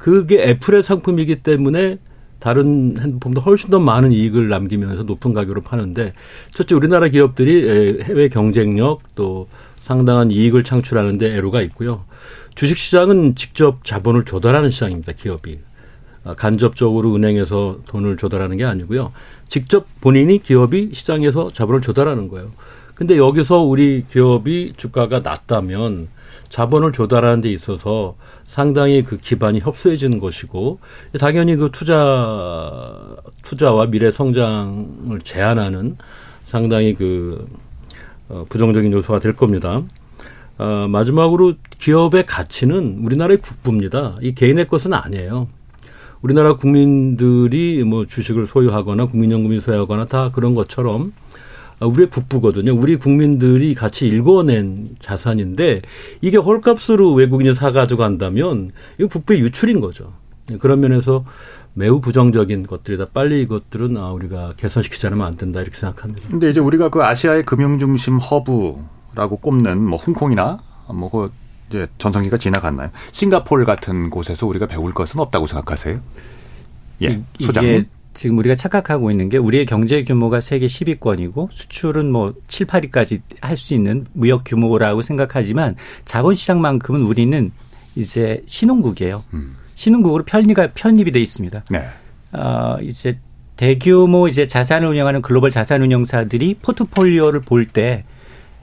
그게 0.01 0.41
애플의 0.41 0.81
상품이기 0.81 1.43
때문에 1.43 1.99
다른 2.39 2.97
핸드폰보다 2.99 3.41
훨씬 3.41 3.69
더 3.69 3.79
많은 3.79 4.11
이익을 4.11 4.49
남기면서 4.49 5.03
높은 5.03 5.31
가격으로 5.31 5.61
파는데 5.61 6.13
첫째 6.55 6.73
우리나라 6.73 7.07
기업들이 7.07 8.01
해외 8.01 8.27
경쟁력 8.27 9.01
또 9.13 9.47
상당한 9.75 10.31
이익을 10.31 10.63
창출하는 10.63 11.19
데 11.19 11.35
애로가 11.35 11.61
있고요. 11.61 12.03
주식 12.55 12.79
시장은 12.79 13.35
직접 13.35 13.85
자본을 13.85 14.25
조달하는 14.25 14.71
시장입니다. 14.71 15.11
기업이 15.11 15.59
아, 16.23 16.33
간접적으로 16.33 17.13
은행에서 17.15 17.81
돈을 17.87 18.17
조달하는 18.17 18.57
게 18.57 18.65
아니고요. 18.65 19.11
직접 19.47 19.85
본인이 20.01 20.41
기업이 20.41 20.91
시장에서 20.93 21.51
자본을 21.53 21.81
조달하는 21.81 22.27
거예요. 22.27 22.49
근데 22.95 23.17
여기서 23.17 23.59
우리 23.59 24.03
기업이 24.09 24.73
주가가 24.77 25.19
낮다면 25.19 26.07
자본을 26.51 26.91
조달하는 26.91 27.39
데 27.39 27.49
있어서 27.49 28.15
상당히 28.45 29.01
그 29.01 29.17
기반이 29.17 29.61
협소해지는 29.61 30.19
것이고 30.19 30.79
당연히 31.17 31.55
그 31.55 31.69
투자 31.71 33.15
투자와 33.41 33.87
미래 33.87 34.11
성장을 34.11 35.17
제한하는 35.23 35.95
상당히 36.43 36.93
그 36.93 37.45
어, 38.27 38.45
부정적인 38.49 38.91
요소가 38.91 39.19
될 39.19 39.33
겁니다. 39.33 39.81
어, 40.57 40.87
마지막으로 40.89 41.53
기업의 41.79 42.25
가치는 42.25 42.99
우리나라의 43.05 43.37
국부입니다. 43.37 44.17
이 44.21 44.35
개인의 44.35 44.67
것은 44.67 44.93
아니에요. 44.93 45.47
우리나라 46.21 46.55
국민들이 46.57 47.83
뭐 47.85 48.05
주식을 48.05 48.45
소유하거나 48.45 49.05
국민연금이 49.05 49.61
소유하거나 49.61 50.05
다 50.05 50.31
그런 50.31 50.53
것처럼 50.53 51.13
아, 51.13 51.20
우리의 51.85 52.09
국부거든요. 52.09 52.73
우리 52.75 52.95
국민들이 52.95 53.73
같이 53.73 54.07
읽어낸 54.07 54.95
자산인데 54.99 55.81
이게 56.21 56.37
헐값으로 56.37 57.13
외국인이 57.13 57.53
사가지고 57.53 57.99
간다면 57.99 58.71
이거 58.97 59.07
국부의 59.07 59.41
유출인 59.41 59.81
거죠. 59.81 60.13
그런 60.59 60.79
면에서 60.79 61.25
매우 61.73 62.01
부정적인 62.01 62.67
것들이다. 62.67 63.07
빨리 63.13 63.41
이것들은 63.43 63.97
아, 63.97 64.11
우리가 64.11 64.53
개선시키지 64.57 65.07
않으면 65.07 65.25
안 65.25 65.37
된다 65.37 65.61
이렇게 65.61 65.77
생각합니다. 65.77 66.27
근데 66.29 66.49
이제 66.49 66.59
우리가 66.59 66.89
그 66.89 67.03
아시아의 67.03 67.43
금융 67.43 67.79
중심 67.79 68.17
허브라고 68.17 69.37
꼽는 69.41 69.81
뭐 69.81 69.97
홍콩이나 69.97 70.59
뭐그 70.93 71.31
이제 71.69 71.87
전성기가 71.97 72.37
지나갔나요? 72.37 72.89
싱가포르 73.11 73.63
같은 73.65 74.09
곳에서 74.09 74.45
우리가 74.45 74.67
배울 74.67 74.93
것은 74.93 75.19
없다고 75.21 75.47
생각하세요? 75.47 75.99
예, 77.03 77.23
소장님. 77.39 77.85
지금 78.13 78.37
우리가 78.39 78.55
착각하고 78.55 79.09
있는 79.11 79.29
게 79.29 79.37
우리의 79.37 79.65
경제 79.65 80.03
규모가 80.03 80.41
세계 80.41 80.65
10위권이고 80.65 81.49
수출은 81.51 82.11
뭐 82.11 82.33
7, 82.47 82.67
8위까지 82.67 83.21
할 83.41 83.55
수 83.55 83.73
있는 83.73 84.05
무역 84.13 84.43
규모라고 84.45 85.01
생각하지만 85.01 85.75
자본시장만큼은 86.05 87.01
우리는 87.03 87.51
이제 87.95 88.41
신흥국이에요. 88.45 89.23
음. 89.33 89.55
신흥국으로 89.75 90.23
편입가 90.25 90.71
편입이 90.73 91.11
돼 91.11 91.19
있습니다. 91.21 91.63
네. 91.71 91.85
어, 92.33 92.77
이제 92.81 93.17
대규모 93.57 94.27
이제 94.27 94.45
자산을 94.47 94.87
운영하는 94.87 95.21
글로벌 95.21 95.51
자산 95.51 95.81
운영사들이 95.81 96.55
포트폴리오를 96.61 97.41
볼 97.41 97.65
때 97.65 98.03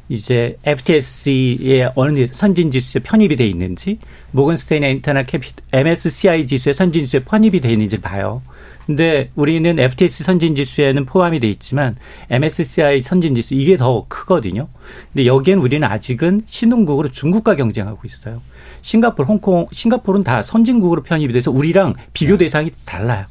이제 0.08 0.56
FTSE의 0.64 1.92
어느 1.94 2.26
선진 2.30 2.70
지수에 2.70 3.02
편입이 3.02 3.36
돼 3.36 3.46
있는지 3.46 3.98
모건스테인의 4.32 4.92
인터넷 4.92 5.26
캐피 5.26 5.52
MSCI 5.72 6.46
지수에 6.46 6.72
선진 6.72 7.04
지수에 7.04 7.20
편입이 7.24 7.60
돼 7.60 7.70
있는지 7.72 8.00
봐요. 8.00 8.42
근데 8.86 9.30
우리는 9.34 9.78
FTS 9.78 10.24
선진 10.24 10.54
지수에는 10.54 11.04
포함이 11.04 11.40
돼 11.40 11.50
있지만 11.50 11.96
MSCI 12.30 13.02
선진 13.02 13.34
지수 13.34 13.52
이게 13.52 13.76
더 13.76 14.06
크거든요. 14.08 14.68
근데 15.12 15.26
여기엔 15.26 15.58
우리는 15.58 15.86
아직은 15.86 16.42
신흥국으로 16.46 17.10
중국과 17.10 17.56
경쟁하고 17.56 18.00
있어요. 18.06 18.40
싱가포르, 18.80 19.26
홍콩, 19.26 19.66
싱가포르는 19.70 20.24
다 20.24 20.42
선진국으로 20.42 21.02
편입이 21.02 21.34
돼서 21.34 21.50
우리랑 21.50 21.94
비교 22.14 22.38
네. 22.38 22.46
대상이 22.46 22.70
달라요. 22.86 23.26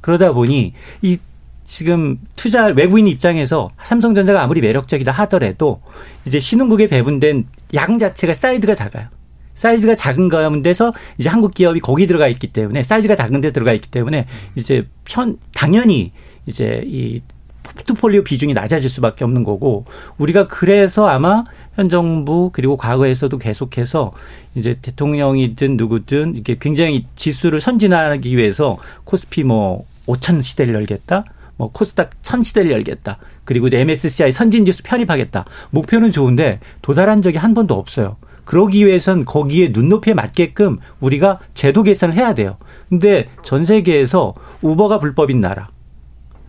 그러다 0.00 0.32
보니 0.32 0.74
이 1.02 1.18
지금 1.64 2.18
투자 2.36 2.66
외국인 2.66 3.08
입장에서 3.08 3.70
삼성전자가 3.82 4.42
아무리 4.42 4.60
매력적이다 4.60 5.12
하더라도 5.12 5.80
이제 6.26 6.38
신흥국에 6.40 6.86
배분된 6.88 7.46
양 7.74 7.98
자체가 7.98 8.34
사이즈가 8.34 8.74
작아요. 8.74 9.08
사이즈가 9.54 9.94
작은 9.94 10.28
가운데서 10.28 10.92
이제 11.18 11.28
한국 11.28 11.54
기업이 11.54 11.80
거기 11.80 12.06
들어가 12.06 12.28
있기 12.28 12.48
때문에 12.48 12.82
사이즈가 12.82 13.14
작은 13.14 13.40
데 13.40 13.52
들어가 13.52 13.72
있기 13.72 13.88
때문에 13.88 14.26
이제 14.56 14.86
편 15.04 15.36
당연히 15.52 16.12
이제 16.46 16.82
이 16.84 17.20
포트폴리오 17.62 18.22
비중이 18.24 18.52
낮아질 18.52 18.90
수밖에 18.90 19.24
없는 19.24 19.42
거고 19.42 19.84
우리가 20.18 20.46
그래서 20.46 21.06
아마 21.06 21.44
현 21.74 21.88
정부 21.88 22.50
그리고 22.52 22.76
과거에서도 22.76 23.36
계속해서 23.38 24.12
이제 24.54 24.78
대통령이든 24.80 25.76
누구든 25.76 26.36
이게 26.36 26.56
굉장히 26.60 27.06
지수를 27.16 27.60
선진하기 27.60 28.36
위해서 28.36 28.76
코스피 29.04 29.44
뭐 29.44 29.84
5천 30.06 30.42
시대를 30.42 30.74
열겠다. 30.74 31.24
뭐 31.56 31.70
코스닥 31.70 32.10
천 32.22 32.42
시대를 32.42 32.70
열겠다. 32.72 33.18
그리고 33.44 33.68
MSCI 33.72 34.32
선진지수 34.32 34.82
편입하겠다. 34.82 35.44
목표는 35.70 36.10
좋은데 36.10 36.60
도달한 36.82 37.22
적이 37.22 37.38
한 37.38 37.54
번도 37.54 37.74
없어요. 37.74 38.16
그러기 38.44 38.86
위해선 38.86 39.24
거기에 39.24 39.70
눈높이에 39.72 40.14
맞게끔 40.14 40.78
우리가 41.00 41.40
제도 41.54 41.82
개선을 41.82 42.14
해야 42.14 42.34
돼요. 42.34 42.58
근데 42.88 43.26
전 43.42 43.64
세계에서 43.64 44.34
우버가 44.60 44.98
불법인 44.98 45.40
나라, 45.40 45.68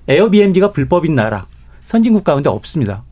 에어비앤비가 0.07 0.71
불법인 0.71 1.15
나라, 1.15 1.47
선진국 1.85 2.23
가운데 2.23 2.49
없습니다. 2.49 3.03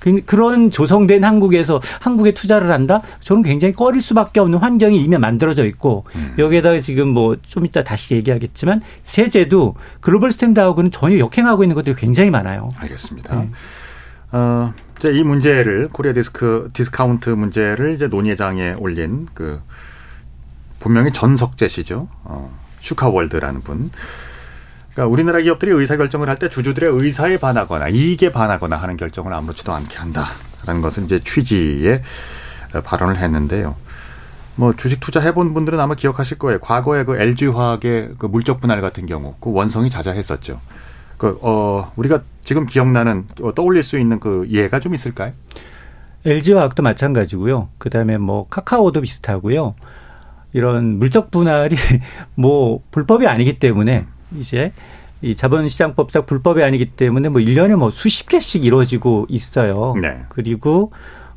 그, 0.00 0.22
그런 0.24 0.70
조성된 0.70 1.24
한국에서 1.24 1.80
한국에 2.00 2.32
투자를 2.32 2.70
한다? 2.70 3.02
저는 3.20 3.42
굉장히 3.42 3.74
꺼릴 3.74 4.00
수밖에 4.00 4.40
없는 4.40 4.58
환경이 4.58 5.02
이미 5.02 5.16
만들어져 5.18 5.64
있고 5.64 6.04
음. 6.14 6.34
여기에다가 6.38 6.80
지금 6.80 7.08
뭐 7.08 7.36
좀 7.48 7.64
이따 7.66 7.82
다시 7.82 8.14
얘기하겠지만 8.14 8.82
세제도 9.02 9.74
global 10.00 10.30
standard하고는 10.30 10.90
전혀 10.90 11.18
역행하고 11.18 11.64
있는 11.64 11.74
것들이 11.74 11.96
굉장히 11.96 12.30
많아요. 12.30 12.68
알겠습니다. 12.76 13.34
네. 13.34 13.50
어, 14.32 14.72
이제 14.98 15.10
이 15.12 15.22
문제를 15.24 15.88
코리아 15.88 16.12
디스크 16.12 16.68
디스카운트 16.72 17.30
문제를 17.30 17.94
이제 17.94 18.06
논의장에 18.06 18.74
올린 18.78 19.26
그 19.34 19.60
분명히 20.80 21.12
전석재 21.12 21.68
씨죠. 21.68 22.08
어, 22.24 22.52
슈카월드라는 22.80 23.62
분. 23.62 23.90
그러니까 24.98 25.12
우리나라 25.12 25.40
기업들이 25.40 25.70
의사 25.70 25.96
결정을 25.96 26.28
할 26.28 26.38
때 26.38 26.48
주주들의 26.48 26.90
의사에 26.92 27.38
반하거나 27.38 27.88
이익에 27.88 28.32
반하거나 28.32 28.76
하는 28.76 28.96
결정을 28.96 29.32
아무렇지도 29.32 29.72
않게 29.72 29.96
한다라는 29.96 30.82
것은 30.82 31.04
이제 31.04 31.20
취지의 31.20 32.02
발언을 32.84 33.16
했는데요. 33.16 33.76
뭐 34.56 34.72
주식 34.74 34.98
투자 34.98 35.20
해본 35.20 35.54
분들은 35.54 35.78
아마 35.78 35.94
기억하실 35.94 36.38
거예요. 36.38 36.58
과거에 36.58 37.04
그 37.04 37.16
LG 37.16 37.46
화학의 37.46 38.14
그 38.18 38.26
물적 38.26 38.60
분할 38.60 38.80
같은 38.80 39.06
경우 39.06 39.34
그 39.40 39.52
원성이 39.52 39.88
자자했었죠. 39.88 40.60
그, 41.16 41.38
어, 41.42 41.92
우리가 41.94 42.22
지금 42.42 42.66
기억나는, 42.66 43.26
어, 43.42 43.54
떠올릴 43.54 43.84
수 43.84 43.98
있는 43.98 44.18
그 44.18 44.48
예가 44.50 44.80
좀 44.80 44.94
있을까요? 44.94 45.32
LG화학도 46.24 46.82
마찬가지고요. 46.82 47.68
그 47.78 47.90
다음에 47.90 48.18
뭐 48.18 48.46
카카오도 48.48 49.00
비슷하고요. 49.00 49.74
이런 50.52 50.98
물적 50.98 51.30
분할이 51.30 51.76
뭐 52.34 52.82
불법이 52.90 53.26
아니기 53.26 53.58
때문에 53.60 54.06
이제 54.36 54.72
이 55.20 55.34
자본시장법상 55.34 56.26
불법이 56.26 56.62
아니기 56.62 56.86
때문에 56.86 57.28
뭐 57.28 57.40
1년에 57.40 57.76
뭐 57.76 57.90
수십 57.90 58.28
개씩 58.28 58.64
이루어지고 58.64 59.26
있어요. 59.28 59.94
네. 60.00 60.20
그리고 60.28 60.92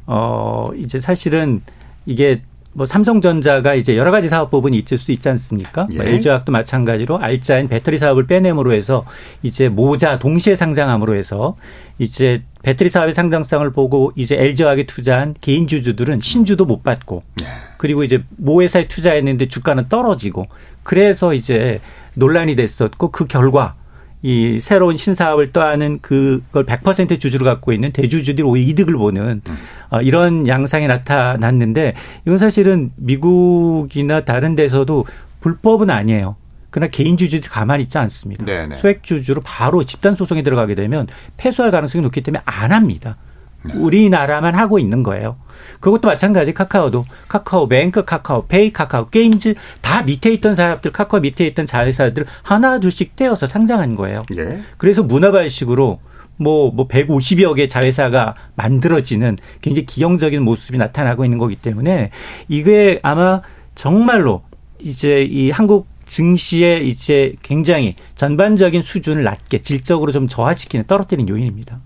어 0.05 0.67
이제 0.75 0.99
사실은 0.99 1.61
이게 2.05 2.41
뭐 2.73 2.85
삼성전자가 2.85 3.73
이제 3.73 3.97
여러 3.97 4.11
가지 4.11 4.29
사업 4.29 4.49
부분이 4.49 4.77
있을 4.77 4.97
수 4.97 5.11
있지 5.11 5.27
않습니까? 5.29 5.87
예. 5.91 5.97
뭐 5.97 6.05
LG화학도 6.05 6.51
마찬가지로 6.51 7.17
알짜인 7.19 7.67
배터리 7.67 7.97
사업을 7.97 8.27
빼냄으로 8.27 8.71
해서 8.71 9.05
이제 9.43 9.67
모자 9.67 10.19
동시에 10.19 10.55
상장함으로 10.55 11.15
해서 11.15 11.57
이제 11.99 12.43
배터리 12.63 12.89
사업의 12.89 13.13
상장성을 13.13 13.69
보고 13.71 14.11
이제 14.15 14.35
LG화학에 14.35 14.85
투자한 14.85 15.35
개인 15.41 15.67
주주들은 15.67 16.19
신주도 16.19 16.65
못 16.65 16.83
받고 16.83 17.23
예. 17.41 17.47
그리고 17.77 18.03
이제 18.03 18.23
모 18.37 18.61
회사에 18.61 18.87
투자했는데 18.87 19.47
주가는 19.47 19.89
떨어지고 19.89 20.47
그래서 20.83 21.33
이제 21.33 21.79
논란이 22.15 22.55
됐었고 22.55 23.11
그 23.11 23.25
결과 23.25 23.75
이 24.23 24.59
새로운 24.59 24.97
신사업을 24.97 25.51
떠하는 25.51 25.99
그걸 25.99 26.65
100% 26.65 27.19
주주를 27.19 27.43
갖고 27.43 27.73
있는 27.73 27.91
대주주들이 27.91 28.43
오히려 28.43 28.69
이득을 28.69 28.95
보는 28.95 29.41
음. 29.47 29.57
어, 29.89 30.01
이런 30.01 30.47
양상이 30.47 30.87
나타났는데 30.87 31.95
이건 32.25 32.37
사실은 32.37 32.91
미국이나 32.97 34.21
다른 34.23 34.55
데서도 34.55 35.05
불법은 35.39 35.89
아니에요. 35.89 36.35
그러나 36.71 36.89
개인 36.89 37.17
주주들이 37.17 37.49
가만히 37.49 37.83
있지 37.83 37.97
않습니다. 37.99 38.43
네네. 38.45 38.75
소액 38.75 39.03
주주로 39.03 39.41
바로 39.43 39.83
집단 39.83 40.15
소송에 40.15 40.41
들어가게 40.41 40.73
되면 40.73 41.07
패소할 41.37 41.71
가능성이 41.71 42.01
높기 42.01 42.21
때문에 42.21 42.41
안 42.45 42.71
합니다. 42.71 43.17
네. 43.63 43.73
우리나라만 43.75 44.55
하고 44.55 44.79
있는 44.79 45.03
거예요. 45.03 45.35
그것도 45.81 46.07
마찬가지 46.07 46.53
카카오도 46.53 47.05
카카오 47.27 47.67
뱅크, 47.67 48.03
카카오 48.03 48.47
페이, 48.47 48.71
카카오 48.73 49.09
게임즈 49.09 49.53
다 49.81 50.01
밑에 50.01 50.31
있던 50.33 50.55
사람들 50.55 50.91
카카오 50.91 51.19
밑에 51.19 51.45
있던 51.47 51.65
자회사들 51.67 52.25
하나 52.41 52.79
둘씩 52.79 53.15
떼어서 53.15 53.45
상장한 53.45 53.95
거예요. 53.95 54.23
예. 54.37 54.61
그래서 54.77 55.03
문화발식으로 55.03 55.99
뭐, 56.37 56.71
뭐 56.71 56.87
150여 56.87 57.55
개 57.55 57.67
자회사가 57.67 58.33
만들어지는 58.55 59.37
굉장히 59.61 59.85
기형적인 59.85 60.41
모습이 60.41 60.77
나타나고 60.79 61.23
있는 61.23 61.37
거기 61.37 61.55
때문에 61.55 62.09
이게 62.47 62.97
아마 63.03 63.41
정말로 63.75 64.41
이제 64.79 65.21
이 65.21 65.51
한국 65.51 65.90
증시의 66.11 66.89
이제 66.89 67.33
굉장히 67.41 67.95
전반적인 68.15 68.81
수준을 68.81 69.23
낮게 69.23 69.59
질적으로 69.59 70.11
좀 70.11 70.27
저하시키는 70.27 70.85
떨어뜨리는 70.85 71.29
요인입니다. 71.29 71.79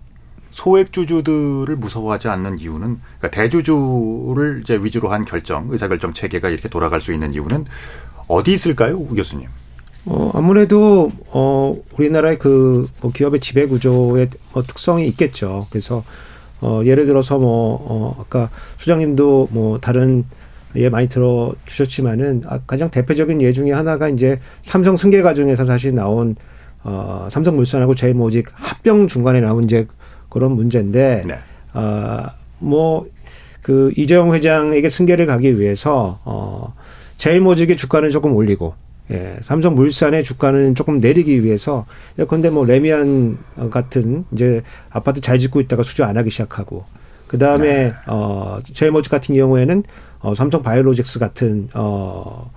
소액 0.49 0.91
주주들을 0.91 1.75
무서워하지 1.75 2.29
않는 2.29 2.59
이유는 2.59 2.99
그러니까 3.19 3.29
대주주를 3.29 4.61
이제 4.63 4.79
위주로 4.81 5.09
한 5.09 5.25
결정, 5.25 5.67
의사결정 5.69 6.13
체계가 6.13 6.49
이렇게 6.49 6.69
돌아갈 6.69 7.01
수 7.01 7.13
있는 7.13 7.35
이유는 7.35 7.65
어디 8.27 8.53
있을까요, 8.53 8.95
우 8.95 9.13
교수님? 9.13 9.47
어, 10.05 10.31
아무래도, 10.33 11.11
어, 11.27 11.75
우리나라의 11.95 12.39
그, 12.39 12.89
뭐 13.01 13.11
기업의 13.11 13.41
지배구조의 13.41 14.29
뭐 14.53 14.63
특성이 14.63 15.07
있겠죠. 15.07 15.67
그래서, 15.69 16.03
어, 16.61 16.81
예를 16.83 17.05
들어서 17.05 17.37
뭐, 17.37 17.77
어, 17.87 18.21
아까 18.21 18.49
수장님도 18.77 19.49
뭐 19.51 19.77
다른 19.77 20.25
예 20.77 20.89
많이 20.89 21.07
들어 21.07 21.53
주셨지만은 21.65 22.43
아, 22.47 22.59
가장 22.67 22.89
대표적인 22.89 23.41
예 23.41 23.51
중에 23.51 23.71
하나가 23.71 24.09
이제 24.09 24.39
삼성 24.61 24.97
승계 24.97 25.21
과정에서 25.21 25.65
사실 25.65 25.95
나온 25.95 26.35
어, 26.83 27.27
삼성물산하고 27.29 27.95
제일모직 27.95 28.47
합병 28.53 29.07
중간에 29.07 29.41
나온 29.41 29.63
이제 29.63 29.87
그런 30.29 30.51
문제인데 30.51 31.23
네. 31.25 31.39
어뭐그 32.61 33.93
이재용 33.95 34.33
회장에게 34.33 34.89
승계를 34.89 35.25
가기 35.25 35.59
위해서 35.59 36.19
어 36.25 36.73
제일모직의 37.17 37.77
주가는 37.77 38.09
조금 38.09 38.35
올리고 38.35 38.75
예, 39.11 39.37
삼성물산의 39.41 40.23
주가는 40.23 40.73
조금 40.75 40.99
내리기 40.99 41.43
위해서 41.43 41.85
예컨대 42.17 42.49
뭐 42.49 42.65
레미안 42.65 43.35
같은 43.69 44.25
이제 44.31 44.63
아파트 44.89 45.21
잘 45.21 45.37
짓고 45.37 45.61
있다가 45.61 45.83
수주 45.83 46.03
안 46.03 46.17
하기 46.17 46.29
시작하고 46.29 46.85
그 47.27 47.37
다음에 47.37 47.67
네. 47.67 47.93
어 48.07 48.59
제일모직 48.73 49.11
같은 49.11 49.35
경우에는 49.35 49.83
어 50.19 50.35
삼성 50.35 50.61
바이오로직스 50.61 51.19
같은 51.19 51.69
어 51.73 52.51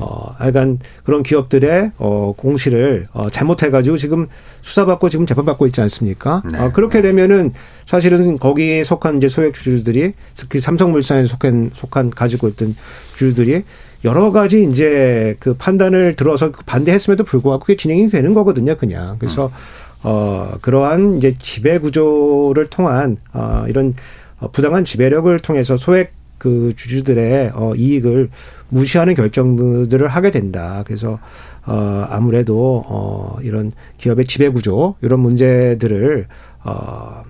어, 0.00 0.34
하여간 0.38 0.78
그런 1.04 1.22
기업들의 1.22 1.92
어, 1.98 2.32
공시를 2.36 3.08
어, 3.12 3.28
잘못해가지고 3.28 3.98
지금 3.98 4.28
수사받고 4.62 5.10
지금 5.10 5.26
재판받고 5.26 5.66
있지 5.66 5.80
않습니까? 5.82 6.42
네. 6.50 6.58
어, 6.58 6.72
그렇게 6.72 7.02
되면은 7.02 7.52
사실은 7.84 8.38
거기에 8.38 8.82
속한 8.82 9.18
이제 9.18 9.28
소액 9.28 9.54
주주들이 9.54 10.14
특히 10.34 10.58
삼성물산에 10.58 11.26
속한 11.26 11.72
속한 11.74 12.10
가지고 12.10 12.48
있던 12.48 12.74
주주들이 13.16 13.64
여러 14.04 14.32
가지 14.32 14.64
이제 14.64 15.36
그 15.38 15.54
판단을 15.54 16.14
들어서 16.16 16.50
반대했음에도 16.50 17.24
불구하고 17.24 17.60
그게 17.60 17.76
진행이 17.76 18.06
되는 18.08 18.32
거거든요, 18.32 18.76
그냥. 18.76 19.16
그래서 19.18 19.46
음. 19.46 19.52
어, 20.02 20.52
그러한 20.60 21.16
이제 21.16 21.36
지배 21.38 21.78
구조를 21.78 22.68
통한 22.70 23.16
어, 23.32 23.64
이런 23.68 23.94
어, 24.38 24.50
부당한 24.50 24.84
지배력을 24.84 25.38
통해서 25.40 25.76
소액 25.76 26.12
그 26.38 26.72
주주들의 26.76 27.52
어, 27.54 27.74
이익을 27.74 28.30
무시하는 28.70 29.14
결정들을 29.14 30.06
하게 30.08 30.30
된다. 30.30 30.82
그래서 30.86 31.18
어 31.66 32.06
아무래도 32.08 32.82
어 32.86 33.36
이런 33.42 33.70
기업의 33.98 34.24
지배 34.24 34.48
구조 34.48 34.94
이런 35.02 35.20
문제들을 35.20 36.26
어 36.64 37.22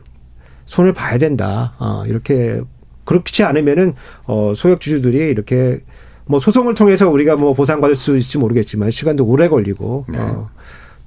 손을 0.67 0.93
봐야 0.93 1.19
된다. 1.19 1.75
어 1.79 2.05
이렇게 2.07 2.61
그렇지 3.05 3.43
않으면은 3.43 3.95
어 4.27 4.53
소액 4.55 4.81
주주들이 4.81 5.31
이렇게 5.31 5.81
뭐 6.27 6.39
소송을 6.39 6.75
통해서 6.75 7.11
우리가 7.11 7.37
뭐 7.37 7.55
보상받을 7.55 7.97
수 7.97 8.17
있을지 8.17 8.39
모르겠지만 8.39 8.91
시간도 8.93 9.25
오래 9.25 9.49
걸리고 9.49 10.05
네. 10.09 10.19
어 10.19 10.49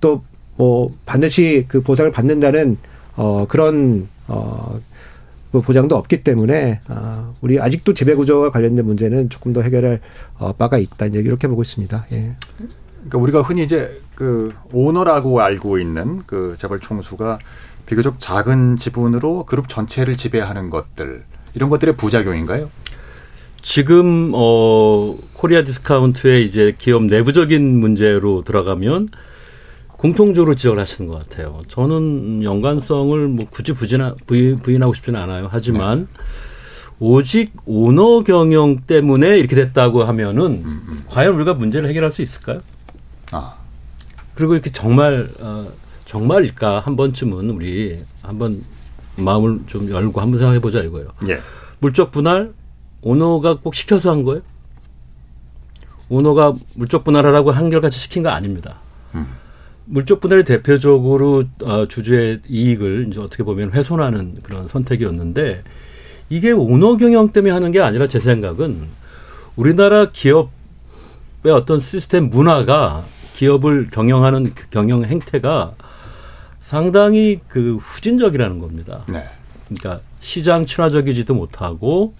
또 0.03 0.21
뭐 0.55 0.91
반드시 1.05 1.65
그 1.67 1.81
보상을 1.81 2.11
받는다는 2.11 2.77
어 3.15 3.45
그런 3.47 4.07
어그 4.27 5.61
보장도 5.61 5.95
없기 5.95 6.23
때문에 6.23 6.81
아, 6.87 7.31
우리 7.41 7.59
아직도 7.59 7.93
지배 7.93 8.15
구조와 8.15 8.51
관련된 8.51 8.85
문제는 8.85 9.29
조금 9.29 9.53
더 9.53 9.61
해결할 9.61 9.99
어, 10.37 10.53
바가 10.53 10.77
있다 10.77 11.07
이제 11.07 11.19
이렇게 11.19 11.47
보고 11.47 11.61
있습니다. 11.61 12.07
예. 12.11 12.35
그러니까 12.95 13.17
우리가 13.17 13.41
흔히 13.41 13.63
이제 13.63 14.01
그 14.15 14.53
오너라고 14.71 15.41
알고 15.41 15.79
있는 15.79 16.23
그 16.25 16.55
재벌 16.57 16.79
총수가 16.79 17.39
비교적 17.85 18.19
작은 18.19 18.77
지분으로 18.77 19.45
그룹 19.45 19.67
전체를 19.67 20.15
지배하는 20.15 20.69
것들 20.69 21.23
이런 21.53 21.69
것들의 21.69 21.97
부작용인가요? 21.97 22.69
지금 23.61 24.31
어 24.33 25.15
코리아 25.33 25.63
디스카운트의 25.63 26.45
이제 26.45 26.75
기업 26.77 27.03
내부적인 27.05 27.79
문제로 27.79 28.43
들어가면 28.43 29.07
공통적으로 30.03 30.53
지적을 30.53 30.79
하시는 30.79 31.09
것 31.09 31.17
같아요. 31.17 31.61
저는 31.69 32.43
연관성을 32.43 33.25
뭐 33.29 33.45
굳이 33.49 33.71
부진하, 33.71 34.13
부인, 34.27 34.59
부인하고 34.59 34.93
싶지는 34.93 35.17
않아요. 35.21 35.47
하지만 35.49 36.09
네. 36.11 36.23
오직 36.99 37.53
오너 37.65 38.23
경영 38.23 38.81
때문에 38.81 39.39
이렇게 39.39 39.55
됐다고 39.55 40.03
하면은 40.03 40.43
음, 40.65 40.85
음. 40.89 41.03
과연 41.07 41.35
우리가 41.35 41.53
문제를 41.53 41.87
해결할 41.87 42.11
수 42.11 42.21
있을까요? 42.21 42.59
아. 43.31 43.55
그리고 44.35 44.55
이렇게 44.55 44.73
정말 44.73 45.29
어, 45.39 45.69
정말일까 46.03 46.81
한 46.81 46.97
번쯤은 46.97 47.49
우리 47.51 48.03
한번 48.21 48.61
마음을 49.15 49.61
좀 49.67 49.89
열고 49.89 50.19
한번 50.19 50.37
생각해 50.37 50.59
보자 50.59 50.81
이거예요. 50.81 51.07
예. 51.29 51.39
물적 51.79 52.11
분할 52.11 52.51
오너가 53.01 53.57
꼭 53.59 53.73
시켜서 53.73 54.11
한 54.11 54.23
거예요? 54.23 54.41
오너가 56.09 56.55
물적 56.73 57.05
분할하라고 57.05 57.51
한결같이 57.51 57.97
시킨 57.97 58.21
거 58.21 58.29
아닙니다. 58.31 58.79
음. 59.15 59.42
물적 59.85 60.21
분할이 60.21 60.43
대표적으로 60.43 61.43
어, 61.63 61.87
주주의 61.87 62.39
이익을 62.47 63.07
이제 63.09 63.19
어떻게 63.19 63.43
보면 63.43 63.71
훼손하는 63.71 64.35
그런 64.43 64.67
선택이었는데 64.67 65.63
이게 66.29 66.51
오너 66.51 66.97
경영 66.97 67.31
때문에 67.31 67.51
하는 67.51 67.71
게 67.71 67.79
아니라 67.79 68.07
제 68.07 68.19
생각은 68.19 68.77
우리나라 69.55 70.09
기업의 70.11 71.51
어떤 71.53 71.79
시스템 71.79 72.29
문화가 72.29 73.05
기업을 73.35 73.89
경영하는 73.91 74.53
그 74.53 74.69
경영 74.69 75.03
행태가 75.03 75.75
상당히 76.59 77.39
그 77.47 77.75
후진적이라는 77.75 78.59
겁니다. 78.59 79.03
네. 79.07 79.23
그러니까 79.67 80.01
시장 80.21 80.65
친화적이지도 80.65 81.33
못하고 81.33 82.13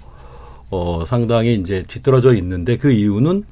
어 0.70 1.04
상당히 1.06 1.56
이제 1.56 1.84
뒤떨어져 1.88 2.36
있는데 2.36 2.78
그 2.78 2.92
이유는 2.92 3.46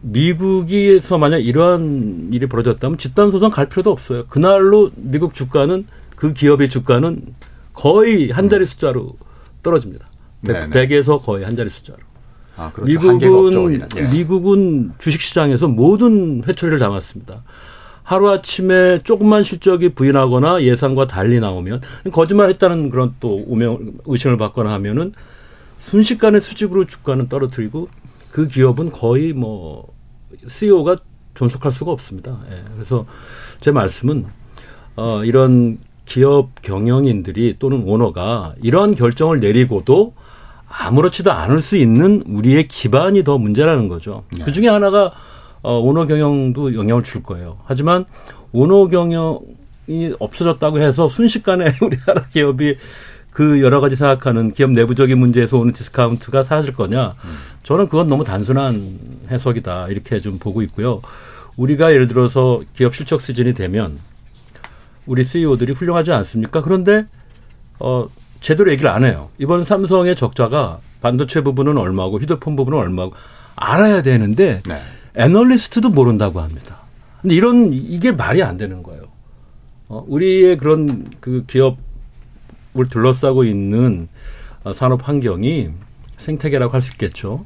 미국에서 0.00 1.18
만약 1.18 1.38
이러한 1.38 2.30
일이 2.32 2.46
벌어졌다면 2.46 2.98
집단 2.98 3.30
소송 3.30 3.50
갈 3.50 3.68
필요도 3.68 3.90
없어요. 3.90 4.26
그날로 4.28 4.90
미국 4.94 5.34
주가는 5.34 5.86
그 6.14 6.32
기업의 6.32 6.70
주가는 6.70 7.22
거의 7.72 8.30
한 8.30 8.48
자리 8.48 8.66
숫자로 8.66 9.16
떨어집니다. 9.62 10.06
네 10.40 10.68
100에서 10.68 11.22
거의 11.22 11.44
한 11.44 11.56
자리 11.56 11.68
숫자로. 11.68 11.98
아, 12.56 12.70
그렇죠. 12.72 12.88
미국은 12.88 13.86
예. 13.96 14.10
미국은 14.10 14.92
주식시장에서 14.98 15.68
모든 15.68 16.42
회초리를 16.46 16.78
담았습니다. 16.78 17.42
하루 18.02 18.30
아침에 18.30 19.00
조금만 19.02 19.42
실적이 19.42 19.90
부인하거나 19.90 20.62
예상과 20.62 21.08
달리 21.08 21.40
나오면 21.40 21.80
거짓말했다는 22.12 22.90
그런 22.90 23.14
또 23.18 23.44
오명 23.48 23.94
의심을 24.06 24.36
받거나 24.36 24.72
하면은 24.74 25.12
순식간에 25.76 26.40
수직으로 26.40 26.84
주가는 26.84 27.28
떨어뜨리고 27.28 27.88
그 28.36 28.48
기업은 28.48 28.92
거의 28.92 29.32
뭐 29.32 29.94
CEO가 30.46 30.98
존속할 31.34 31.72
수가 31.72 31.90
없습니다. 31.90 32.38
예. 32.50 32.62
그래서 32.74 33.06
제 33.60 33.70
말씀은 33.70 34.26
어 34.96 35.24
이런 35.24 35.78
기업 36.04 36.50
경영인들이 36.60 37.56
또는 37.58 37.84
오너가 37.86 38.54
이러한 38.62 38.94
결정을 38.94 39.40
내리고도 39.40 40.12
아무렇지도 40.68 41.32
않을 41.32 41.62
수 41.62 41.78
있는 41.78 42.22
우리의 42.26 42.68
기반이 42.68 43.24
더 43.24 43.38
문제라는 43.38 43.88
거죠. 43.88 44.24
네. 44.36 44.44
그 44.44 44.52
중에 44.52 44.68
하나가 44.68 45.12
어, 45.62 45.78
오너 45.78 46.04
경영도 46.06 46.74
영향을 46.74 47.02
줄 47.04 47.22
거예요. 47.22 47.56
하지만 47.64 48.04
오너 48.52 48.88
경영이 48.88 50.12
없어졌다고 50.18 50.80
해서 50.80 51.08
순식간에 51.08 51.72
우리나라 51.80 52.26
기업이 52.30 52.76
그 53.36 53.60
여러 53.60 53.82
가지 53.82 53.96
생각하는 53.96 54.54
기업 54.54 54.70
내부적인 54.70 55.18
문제에서 55.18 55.58
오는 55.58 55.74
디스카운트가 55.74 56.42
사라질 56.42 56.74
거냐? 56.74 57.16
저는 57.64 57.86
그건 57.88 58.08
너무 58.08 58.24
단순한 58.24 58.98
해석이다. 59.30 59.88
이렇게 59.88 60.20
좀 60.20 60.38
보고 60.38 60.62
있고요. 60.62 61.02
우리가 61.58 61.92
예를 61.92 62.08
들어서 62.08 62.62
기업 62.74 62.94
실적 62.94 63.20
시즌이 63.20 63.52
되면 63.52 63.98
우리 65.04 65.22
CEO들이 65.22 65.74
훌륭하지 65.74 66.12
않습니까? 66.12 66.62
그런데 66.62 67.04
어 67.78 68.06
제대로 68.40 68.72
얘기를 68.72 68.90
안 68.90 69.04
해요. 69.04 69.28
이번 69.36 69.64
삼성의 69.64 70.16
적자가 70.16 70.78
반도체 71.02 71.42
부분은 71.42 71.76
얼마고 71.76 72.18
휴대폰 72.18 72.56
부분은 72.56 72.78
얼마고 72.78 73.12
알아야 73.54 74.00
되는데 74.00 74.62
네. 74.66 74.80
애널리스트도 75.14 75.90
모른다고 75.90 76.40
합니다. 76.40 76.78
근데 77.20 77.34
이런 77.34 77.74
이게 77.74 78.12
말이 78.12 78.42
안 78.42 78.56
되는 78.56 78.82
거예요. 78.82 79.02
어, 79.88 80.02
우리의 80.08 80.56
그런 80.56 81.04
그 81.20 81.44
기업 81.46 81.84
을 82.80 82.88
둘러싸고 82.88 83.44
있는 83.44 84.08
어, 84.64 84.72
산업 84.72 85.08
환경이 85.08 85.70
생태계라고 86.16 86.72
할 86.72 86.82
수 86.82 86.92
있겠죠. 86.92 87.44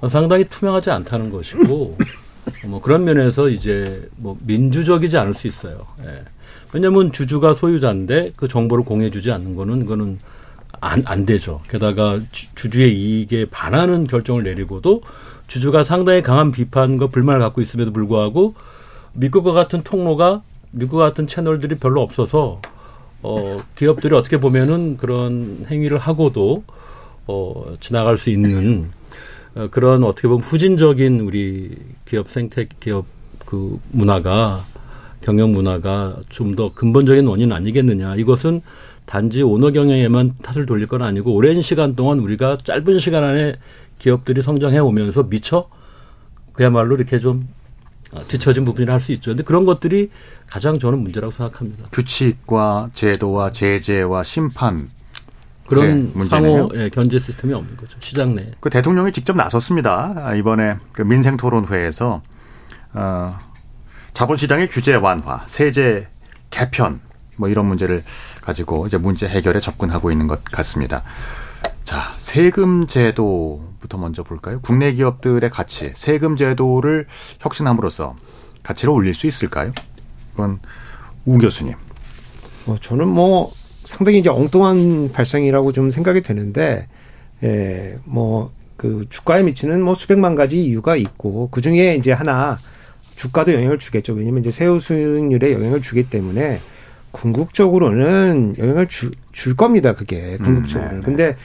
어, 0.00 0.08
상당히 0.08 0.44
투명하지 0.44 0.90
않다는 0.90 1.30
것이고 1.30 1.96
뭐 2.66 2.80
그런 2.80 3.04
면에서 3.04 3.48
이제 3.48 4.08
뭐 4.16 4.36
민주적이지 4.42 5.16
않을 5.16 5.34
수 5.34 5.46
있어요. 5.46 5.86
예. 6.04 6.24
왜냐하면 6.72 7.12
주주가 7.12 7.54
소유자인데 7.54 8.32
그 8.36 8.48
정보를 8.48 8.84
공유해주지 8.84 9.30
않는 9.30 9.54
거는 9.54 9.80
그거는 9.80 10.18
안, 10.80 11.02
안 11.06 11.24
되죠. 11.24 11.60
게다가 11.68 12.18
주 12.32 12.70
주의 12.70 12.92
이익에 12.94 13.46
반하는 13.50 14.06
결정을 14.06 14.42
내리고도 14.42 15.02
주주가 15.46 15.84
상당히 15.84 16.20
강한 16.20 16.50
비판과 16.50 17.06
불만을 17.08 17.40
갖고 17.40 17.60
있음에도 17.60 17.92
불구하고 17.92 18.54
미국과 19.12 19.52
같은 19.52 19.82
통로가 19.82 20.42
미국과 20.72 21.04
같은 21.04 21.26
채널들이 21.26 21.76
별로 21.76 22.02
없어서 22.02 22.60
어, 23.24 23.58
기업들이 23.74 24.14
어떻게 24.14 24.38
보면은 24.38 24.98
그런 24.98 25.64
행위를 25.70 25.96
하고도 25.96 26.62
어, 27.26 27.72
지나갈 27.80 28.18
수 28.18 28.28
있는 28.28 28.90
어, 29.54 29.68
그런 29.70 30.04
어떻게 30.04 30.28
보면 30.28 30.42
후진적인 30.42 31.20
우리 31.20 31.74
기업 32.04 32.28
생태 32.28 32.68
기업 32.80 33.06
그 33.46 33.80
문화가 33.92 34.60
경영 35.22 35.52
문화가 35.52 36.16
좀 36.28 36.54
더 36.54 36.72
근본적인 36.74 37.26
원인 37.26 37.50
아니겠느냐. 37.50 38.16
이것은 38.16 38.60
단지 39.06 39.42
오너 39.42 39.70
경영에만 39.70 40.34
탓을 40.42 40.66
돌릴 40.66 40.86
건 40.86 41.00
아니고 41.00 41.32
오랜 41.32 41.62
시간 41.62 41.94
동안 41.94 42.18
우리가 42.18 42.58
짧은 42.62 42.98
시간 43.00 43.24
안에 43.24 43.56
기업들이 43.98 44.42
성장해 44.42 44.78
오면서 44.80 45.24
미처 45.24 45.68
그야말로 46.52 46.94
이렇게 46.94 47.18
좀 47.18 47.48
어, 47.48 47.63
뒤처진 48.28 48.64
부분이라 48.64 48.94
할 48.94 49.00
수 49.00 49.12
있죠. 49.12 49.30
근데 49.32 49.42
그런 49.42 49.64
것들이 49.64 50.10
가장 50.46 50.78
저는 50.78 51.00
문제라고 51.00 51.32
생각합니다. 51.32 51.84
규칙과 51.92 52.90
제도와 52.94 53.50
제재와 53.50 54.22
심판 54.22 54.90
그런 55.66 56.12
네, 56.14 56.24
상호 56.26 56.70
예, 56.74 56.88
견제 56.90 57.18
시스템이 57.18 57.54
없는 57.54 57.76
거죠. 57.76 57.96
시장 58.00 58.34
내. 58.34 58.50
그 58.60 58.70
대통령이 58.70 59.12
직접 59.12 59.34
나섰습니다. 59.36 60.34
이번에 60.34 60.76
그 60.92 61.02
민생 61.02 61.36
토론회에서 61.36 62.22
어, 62.92 63.38
자본시장의 64.12 64.68
규제 64.68 64.94
완화, 64.94 65.42
세제 65.46 66.06
개편 66.50 67.00
뭐 67.36 67.48
이런 67.48 67.66
문제를 67.66 68.04
가지고 68.42 68.86
이제 68.86 68.96
문제 68.96 69.26
해결에 69.26 69.58
접근하고 69.58 70.12
있는 70.12 70.26
것 70.26 70.44
같습니다. 70.44 71.02
자, 71.84 72.14
세금 72.16 72.86
제도부터 72.86 73.98
먼저 73.98 74.22
볼까요? 74.22 74.58
국내 74.62 74.92
기업들의 74.92 75.48
가치, 75.50 75.92
세금 75.94 76.36
제도를 76.36 77.06
혁신함으로써 77.40 78.16
가치를 78.62 78.92
올릴 78.92 79.12
수 79.12 79.26
있을까요? 79.26 79.72
그건 80.32 80.60
우 81.26 81.38
교수님. 81.38 81.74
어, 82.66 82.76
저는 82.80 83.06
뭐 83.06 83.52
상당히 83.84 84.18
이제 84.18 84.30
엉뚱한 84.30 85.12
발상이라고 85.12 85.72
좀 85.72 85.90
생각이 85.90 86.22
되는데, 86.22 86.88
예, 87.42 87.98
뭐, 88.04 88.50
그 88.78 89.04
주가에 89.10 89.42
미치는 89.42 89.82
뭐 89.82 89.94
수백만 89.94 90.34
가지 90.34 90.64
이유가 90.64 90.96
있고, 90.96 91.48
그 91.50 91.60
중에 91.60 91.96
이제 91.96 92.12
하나, 92.12 92.58
주가도 93.14 93.52
영향을 93.52 93.78
주겠죠. 93.78 94.14
왜냐면 94.14 94.40
이제 94.40 94.50
세후 94.50 94.80
수익률에 94.80 95.52
영향을 95.52 95.82
주기 95.82 96.08
때문에, 96.08 96.60
궁극적으로는 97.10 98.56
영향을 98.58 98.88
주, 98.88 99.10
줄 99.32 99.54
겁니다. 99.54 99.94
그게 99.94 100.36
궁극적으로. 100.38 100.90
음, 100.90 100.90
네, 100.90 100.96
네. 100.96 101.02
근데 101.04 101.36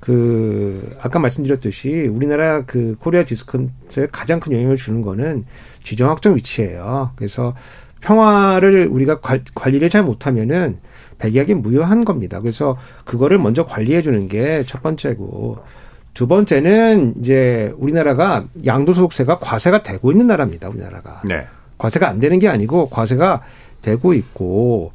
그 0.00 0.96
아까 1.00 1.18
말씀드렸듯이 1.18 2.06
우리나라 2.06 2.64
그 2.64 2.96
코리아 2.98 3.24
디스카운트에 3.24 4.08
가장 4.12 4.40
큰 4.40 4.52
영향을 4.52 4.76
주는 4.76 5.02
거는 5.02 5.44
지정학적 5.82 6.36
위치예요. 6.36 7.12
그래서 7.16 7.54
평화를 8.00 8.88
우리가 8.88 9.20
관리를 9.54 9.88
잘 9.88 10.02
못하면은 10.04 10.78
백약이 11.18 11.54
무효한 11.54 12.04
겁니다. 12.04 12.40
그래서 12.40 12.76
그거를 13.04 13.38
먼저 13.38 13.64
관리해 13.64 14.02
주는 14.02 14.28
게 14.28 14.62
첫 14.66 14.82
번째고 14.82 15.58
두 16.14 16.26
번째는 16.28 17.14
이제 17.18 17.74
우리나라가 17.78 18.46
양도소득세가 18.64 19.38
과세가 19.38 19.82
되고 19.82 20.10
있는 20.12 20.26
나라입니다. 20.26 20.68
우리나라가. 20.68 21.20
네. 21.24 21.46
과세가 21.78 22.08
안 22.08 22.20
되는 22.20 22.38
게 22.38 22.48
아니고 22.48 22.88
과세가 22.88 23.42
되고 23.82 24.14
있고 24.14 24.92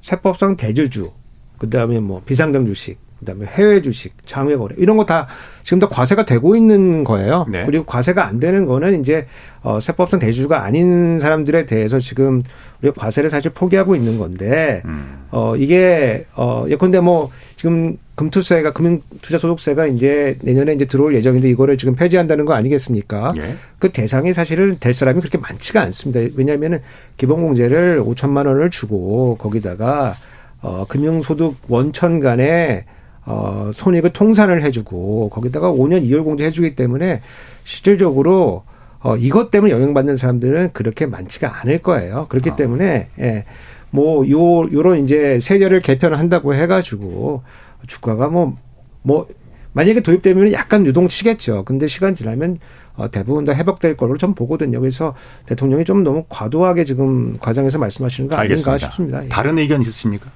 세법상 0.00 0.56
대주주, 0.56 1.10
그 1.58 1.68
다음에 1.68 1.98
뭐 1.98 2.22
비상장 2.24 2.66
주식, 2.66 2.98
그다음에 3.20 3.46
해외 3.46 3.80
주식, 3.82 4.14
장외 4.26 4.56
거래 4.56 4.74
이런 4.78 4.96
거 4.96 5.04
다 5.04 5.26
지금 5.62 5.78
다 5.78 5.88
과세가 5.88 6.24
되고 6.24 6.56
있는 6.56 7.04
거예요. 7.04 7.46
네. 7.48 7.64
그리고 7.66 7.84
과세가 7.84 8.26
안 8.26 8.40
되는 8.40 8.64
거는 8.66 9.00
이제 9.00 9.26
어 9.62 9.78
세법상 9.78 10.18
대주주가 10.18 10.64
아닌 10.64 11.18
사람들에 11.18 11.66
대해서 11.66 12.00
지금 12.00 12.42
우리가 12.82 12.98
과세를 13.00 13.30
사실 13.30 13.50
포기하고 13.52 13.94
있는 13.94 14.18
건데 14.18 14.82
음. 14.86 15.24
어 15.30 15.54
이게 15.56 16.26
어 16.34 16.64
예컨대 16.68 17.00
뭐 17.00 17.30
지금 17.56 17.98
금투세가 18.16 18.72
금융투자소득세가 18.72 19.86
이제 19.86 20.36
내년에 20.42 20.72
이제 20.74 20.86
들어올 20.86 21.14
예정인데 21.14 21.48
이거를 21.50 21.78
지금 21.78 21.94
폐지한다는 21.94 22.44
거 22.46 22.54
아니겠습니까? 22.54 23.32
예. 23.36 23.54
그 23.78 23.90
대상이 23.90 24.32
사실은 24.32 24.76
될 24.80 24.92
사람이 24.92 25.20
그렇게 25.20 25.38
많지가 25.38 25.80
않습니다. 25.82 26.20
왜냐하면은 26.36 26.80
기본공제를 27.16 28.02
5천만 28.02 28.46
원을 28.46 28.70
주고 28.70 29.36
거기다가 29.38 30.16
어 30.62 30.84
금융소득 30.88 31.56
원천 31.68 32.20
간에 32.20 32.84
어 33.30 33.70
손익을 33.72 34.10
통산을 34.10 34.62
해주고 34.62 35.30
거기다가 35.30 35.72
5년 35.72 36.02
이율 36.04 36.24
공제 36.24 36.44
해주기 36.44 36.74
때문에 36.74 37.22
실질적으로 37.64 38.64
어 39.00 39.16
이것 39.16 39.50
때문에 39.50 39.72
영향받는 39.72 40.16
사람들은 40.16 40.70
그렇게 40.72 41.06
많지가 41.06 41.60
않을 41.60 41.78
거예요. 41.78 42.26
그렇기 42.28 42.50
아. 42.50 42.56
때문에 42.56 43.08
예. 43.20 43.44
뭐, 43.90 44.28
요, 44.30 44.70
요런 44.72 45.02
이제 45.02 45.38
세제를 45.40 45.80
개편한다고 45.80 46.54
해가지고 46.54 47.42
주가가 47.86 48.28
뭐, 48.28 48.56
뭐, 49.02 49.28
만약에 49.72 50.00
도입되면 50.00 50.52
약간 50.52 50.84
유동치겠죠. 50.84 51.64
근데 51.64 51.86
시간 51.86 52.14
지나면 52.14 52.58
어, 52.96 53.08
대부분 53.10 53.44
다 53.44 53.52
회복될 53.52 53.96
걸로 53.96 54.16
좀 54.16 54.34
보거든요. 54.34 54.80
그래서 54.80 55.14
대통령이 55.46 55.84
좀 55.84 56.02
너무 56.02 56.24
과도하게 56.28 56.84
지금 56.84 57.36
과정에서 57.38 57.78
말씀하시는 57.78 58.28
거 58.28 58.34
아닌가 58.34 58.42
알겠습니다. 58.52 58.78
싶습니다. 58.78 59.24
예. 59.24 59.28
다른 59.28 59.58
의견 59.58 59.80
있으십니까? 59.80 60.28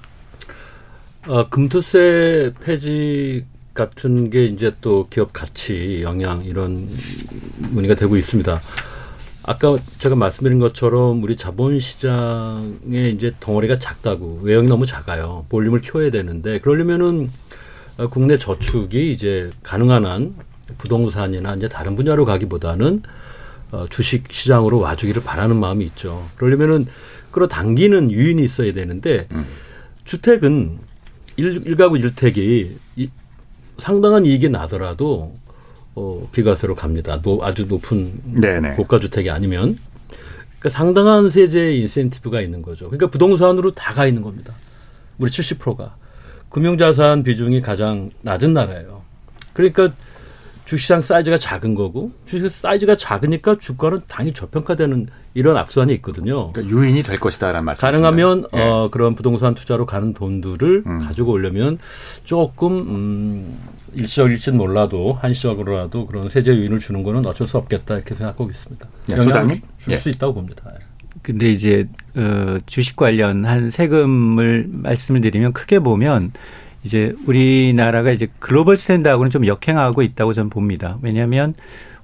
어, 1.26 1.48
금투세 1.48 2.52
폐지 2.60 3.46
같은 3.72 4.28
게 4.28 4.44
이제 4.44 4.74
또 4.82 5.06
기업 5.08 5.32
가치 5.32 6.00
영향 6.02 6.44
이런 6.44 6.86
문의가 7.70 7.94
되고 7.94 8.16
있습니다. 8.16 8.60
아까 9.42 9.78
제가 9.98 10.16
말씀드린 10.16 10.58
것처럼 10.58 11.22
우리 11.22 11.36
자본시장의 11.36 13.12
이제 13.14 13.34
덩어리가 13.40 13.78
작다고 13.78 14.40
외형이 14.42 14.68
너무 14.68 14.84
작아요. 14.84 15.46
볼륨을 15.48 15.80
키워야 15.80 16.10
되는데 16.10 16.60
그러려면은 16.60 17.30
어, 17.96 18.08
국내 18.08 18.36
저축이 18.36 19.10
이제 19.12 19.50
가능한 19.62 20.04
한 20.04 20.34
부동산이나 20.76 21.54
이제 21.54 21.68
다른 21.68 21.96
분야로 21.96 22.26
가기보다는 22.26 23.02
어, 23.72 23.86
주식 23.88 24.30
시장으로 24.30 24.78
와주기를 24.78 25.22
바라는 25.22 25.56
마음이 25.56 25.86
있죠. 25.86 26.28
그러려면은 26.36 26.86
끌어당기는 27.30 28.10
유인이 28.10 28.44
있어야 28.44 28.72
되는데 28.72 29.26
주택은 30.04 30.78
일, 31.36 31.62
일가구 31.66 31.98
일택이 31.98 32.76
이, 32.96 33.08
상당한 33.78 34.24
이익이 34.26 34.48
나더라도 34.50 35.36
어, 35.94 36.28
비과세로 36.32 36.74
갑니다. 36.74 37.20
노, 37.22 37.40
아주 37.44 37.66
높은 37.66 38.20
네네. 38.24 38.74
고가 38.74 38.98
주택이 38.98 39.30
아니면 39.30 39.78
그러니까 40.58 40.68
상당한 40.70 41.30
세제 41.30 41.72
인센티브가 41.72 42.40
있는 42.40 42.62
거죠. 42.62 42.86
그러니까 42.86 43.08
부동산으로 43.08 43.72
다 43.72 43.94
가 43.94 44.06
있는 44.06 44.22
겁니다. 44.22 44.54
우리 45.18 45.30
70%가 45.30 45.96
금융자산 46.48 47.22
비중이 47.22 47.60
가장 47.60 48.10
낮은 48.22 48.54
나라예요. 48.54 49.02
그러니까 49.52 49.92
주시장 50.64 51.00
사이즈가 51.00 51.36
작은 51.36 51.74
거고 51.74 52.10
주식 52.26 52.48
사이즈가 52.48 52.96
작으니까 52.96 53.56
주가는 53.58 54.00
당연히 54.08 54.32
저평가되는 54.32 55.08
이런 55.34 55.56
악순환이 55.56 55.92
있거든요. 55.94 56.52
그러니까 56.52 56.74
유인이 56.74 57.02
될 57.02 57.18
것이다라는 57.18 57.64
말씀. 57.64 57.82
가능하면 57.82 58.46
예. 58.54 58.60
어, 58.60 58.88
그런 58.90 59.14
부동산 59.14 59.54
투자로 59.54 59.84
가는 59.84 60.14
돈들을 60.14 60.84
음. 60.86 61.00
가지고 61.00 61.32
오려면 61.32 61.78
조금 62.22 62.78
음, 62.78 63.58
일시적일지는 63.94 64.56
몰라도 64.56 65.12
한시적으로라도 65.20 66.06
그런 66.06 66.28
세제 66.28 66.54
유인을 66.54 66.78
주는 66.78 67.02
거는 67.02 67.26
어쩔 67.26 67.46
수 67.46 67.58
없겠다 67.58 67.96
이렇게 67.96 68.14
생각하고 68.14 68.48
있습니다. 68.50 68.88
예, 69.10 69.16
소장님? 69.16 69.56
예. 69.56 69.84
줄수 69.84 70.08
있다고 70.10 70.34
봅니다. 70.34 70.72
근데 71.22 71.50
이제 71.50 71.88
어 72.18 72.58
주식 72.66 72.96
관련한 72.96 73.70
세금을 73.70 74.66
말씀을 74.68 75.20
드리면 75.20 75.52
크게 75.52 75.78
보면 75.78 76.32
이제 76.84 77.14
우리나라가 77.26 78.12
이제 78.12 78.28
글로벌 78.38 78.76
스탠다하고는 78.76 79.30
좀 79.30 79.46
역행하고 79.46 80.02
있다고 80.02 80.32
저는 80.32 80.50
봅니다. 80.50 80.98
왜냐하면 81.02 81.54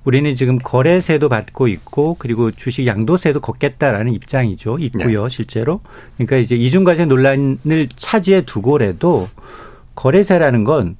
우리는 0.05 0.35
지금 0.35 0.59
거래세도 0.59 1.29
받고 1.29 1.69
있고 1.69 2.17
그리고 2.19 2.51
주식 2.51 2.87
양도세도 2.87 3.41
걷겠다라는 3.41 4.15
입장이죠. 4.15 4.79
있고요, 4.79 5.29
실제로. 5.29 5.81
그러니까 6.17 6.37
이제 6.37 6.57
이중과세 6.57 7.05
논란을 7.05 7.89
차지해 7.95 8.43
두고라도 8.43 9.29
거래세라는 9.95 10.65
건 10.65 10.97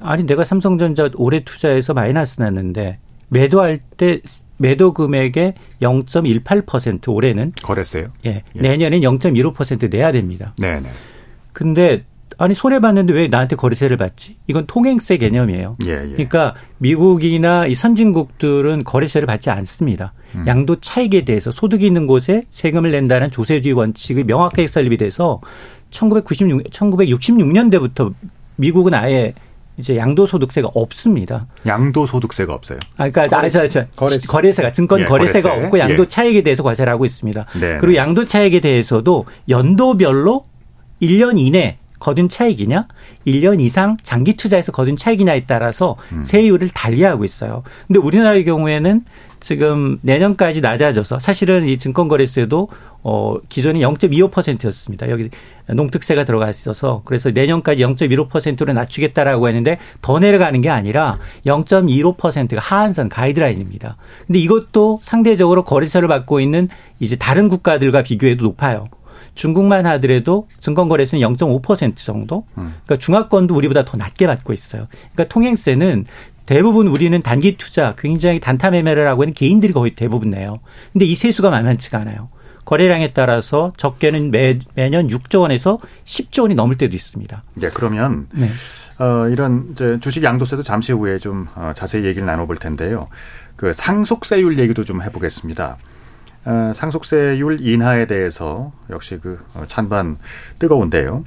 아니 0.00 0.24
내가 0.24 0.44
삼성전자 0.44 1.08
올해 1.14 1.42
투자해서 1.44 1.94
마이너스 1.94 2.42
났는데 2.42 2.98
매도할 3.28 3.78
때 3.96 4.20
매도 4.58 4.92
금액의 4.92 5.54
0.18% 5.80 7.08
올해는 7.08 7.52
거래세요? 7.62 8.08
예, 8.26 8.42
내년엔 8.54 9.00
0.15% 9.00 9.90
내야 9.90 10.12
됩니다. 10.12 10.54
네 10.58 10.80
네. 10.80 10.88
근데 11.52 12.04
아니 12.42 12.54
손해 12.54 12.80
봤는데 12.80 13.14
왜 13.14 13.28
나한테 13.28 13.54
거래세를 13.54 13.96
받지? 13.96 14.34
이건 14.48 14.66
통행세 14.66 15.16
개념이에요. 15.16 15.76
예, 15.84 15.90
예. 15.90 16.08
그러니까 16.08 16.56
미국이나 16.78 17.68
이 17.68 17.74
선진국들은 17.76 18.82
거래세를 18.82 19.26
받지 19.26 19.48
않습니다. 19.50 20.12
음. 20.34 20.44
양도 20.48 20.80
차익에 20.80 21.24
대해서 21.24 21.52
소득이 21.52 21.86
있는 21.86 22.08
곳에 22.08 22.42
세금을 22.48 22.90
낸다는 22.90 23.30
조세주의 23.30 23.74
원칙이 23.74 24.24
명확하게 24.24 24.66
설립이 24.66 24.96
돼서 24.96 25.40
1996, 25.90 26.64
1966년대부터 26.64 28.12
미국은 28.56 28.92
아예 28.94 29.34
이제 29.76 29.96
양도소득세가 29.96 30.70
없습니다. 30.74 31.46
양도소득세가 31.64 32.52
없어요. 32.54 32.80
아, 32.96 33.08
그러니까 33.08 33.36
거래세. 33.36 33.58
아, 33.60 33.66
저, 33.68 33.68
저, 33.68 33.86
거래세. 33.94 34.26
거래세가 34.26 34.72
증권 34.72 35.00
예, 35.00 35.04
거래세가 35.04 35.48
거래세. 35.48 35.66
없고 35.66 35.78
양도 35.78 36.02
예. 36.02 36.08
차익에 36.08 36.42
대해서 36.42 36.64
과세를 36.64 36.92
하고 36.92 37.04
있습니다. 37.04 37.46
네, 37.60 37.78
그리고 37.78 37.94
양도 37.94 38.26
차익에 38.26 38.58
대해서도 38.58 39.26
연도별로 39.48 40.46
1년 41.00 41.38
이내 41.38 41.78
거둔 42.02 42.28
차익이냐, 42.28 42.88
1년 43.28 43.60
이상 43.60 43.96
장기 44.02 44.34
투자에서 44.34 44.72
거둔 44.72 44.96
차익이냐에 44.96 45.44
따라서 45.46 45.94
음. 46.10 46.20
세율을 46.20 46.68
달리하고 46.70 47.24
있어요. 47.24 47.62
근데 47.86 48.00
우리나라의 48.00 48.44
경우에는 48.44 49.04
지금 49.38 49.98
내년까지 50.02 50.60
낮아져서 50.60 51.20
사실은 51.20 51.68
이 51.68 51.78
증권거래세도 51.78 52.68
어 53.04 53.36
기존이 53.48 53.80
0.25%였습니다. 53.80 55.10
여기 55.10 55.30
농특세가 55.68 56.24
들어가 56.24 56.50
있어서 56.50 57.02
그래서 57.04 57.30
내년까지 57.30 57.84
0.15%로 57.84 58.72
낮추겠다라고 58.72 59.46
했는데 59.46 59.78
더 60.00 60.18
내려가는 60.18 60.60
게 60.60 60.70
아니라 60.70 61.18
0.15%가 61.46 62.60
하한선 62.60 63.08
가이드라인입니다. 63.10 63.96
근데 64.26 64.40
이것도 64.40 65.00
상대적으로 65.02 65.62
거래세를 65.62 66.08
받고 66.08 66.40
있는 66.40 66.68
이제 66.98 67.14
다른 67.14 67.48
국가들과 67.48 68.02
비교해도 68.02 68.44
높아요. 68.44 68.88
중국만 69.34 69.86
하더라도 69.86 70.48
증권거래세는 70.60 71.26
0.5% 71.26 71.96
정도. 71.96 72.44
그러니까 72.54 72.96
중화권도 72.96 73.54
우리보다 73.54 73.84
더 73.84 73.96
낮게 73.96 74.26
받고 74.26 74.52
있어요. 74.52 74.88
그러니까 75.12 75.32
통행세는 75.32 76.06
대부분 76.46 76.88
우리는 76.88 77.20
단기 77.22 77.56
투자, 77.56 77.94
굉장히 77.96 78.40
단타 78.40 78.70
매매를 78.70 79.06
하고 79.06 79.22
있는 79.22 79.32
개인들이 79.32 79.72
거의 79.72 79.94
대부분 79.94 80.30
내요. 80.30 80.58
근데 80.92 81.04
이 81.04 81.14
세수가 81.14 81.50
만만치가 81.50 81.98
않아요. 81.98 82.28
거래량에 82.64 83.08
따라서 83.08 83.72
적게는 83.76 84.30
매, 84.30 84.58
매년 84.74 85.08
6조 85.08 85.40
원에서 85.40 85.78
10조 86.04 86.42
원이 86.42 86.54
넘을 86.54 86.76
때도 86.76 86.94
있습니다. 86.94 87.42
예, 87.62 87.70
그러면 87.70 88.26
네. 88.32 88.46
어, 88.98 89.28
이런 89.28 89.70
이제 89.72 89.98
주식 90.00 90.22
양도세도 90.22 90.62
잠시 90.62 90.92
후에 90.92 91.18
좀 91.18 91.48
어, 91.54 91.72
자세히 91.74 92.04
얘기를 92.04 92.24
나눠볼 92.24 92.56
텐데요. 92.56 93.08
그 93.56 93.72
상속세율 93.72 94.58
얘기도 94.58 94.84
좀 94.84 95.02
해보겠습니다. 95.02 95.76
어, 96.44 96.72
상속세율 96.74 97.60
인하에 97.60 98.06
대해서 98.06 98.72
역시 98.90 99.18
그 99.22 99.38
어, 99.54 99.64
찬반 99.66 100.18
뜨거운데요. 100.58 101.24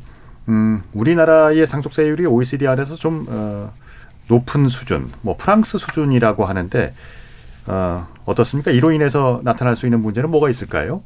음, 0.50 0.84
우리나라의 0.94 1.66
상속세율이 1.66 2.26
OECD 2.26 2.68
안에서 2.68 2.96
좀 2.96 3.26
어, 3.30 3.72
높은 4.28 4.68
수준, 4.70 5.12
뭐 5.22 5.36
프랑스 5.38 5.78
수준이라고 5.78 6.46
하는데 6.46 6.94
어, 7.68 8.08
어떻습니까? 8.26 8.72
이로 8.72 8.92
인해서 8.92 9.40
나타날 9.44 9.76
수 9.76 9.86
있는 9.86 10.02
문제는 10.02 10.30
뭐가 10.30 10.50
있을까요? 10.50 11.02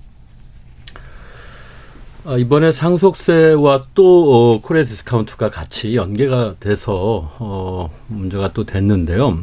아, 2.26 2.36
이번에 2.38 2.72
상속세와 2.72 3.86
또 3.94 4.56
어, 4.56 4.62
코리아 4.62 4.84
디스카운트가 4.84 5.50
같이 5.52 5.96
연계가 5.96 6.56
돼서 6.60 7.32
어, 7.40 7.90
문제가 8.08 8.52
또 8.54 8.66
됐는데요. 8.66 9.40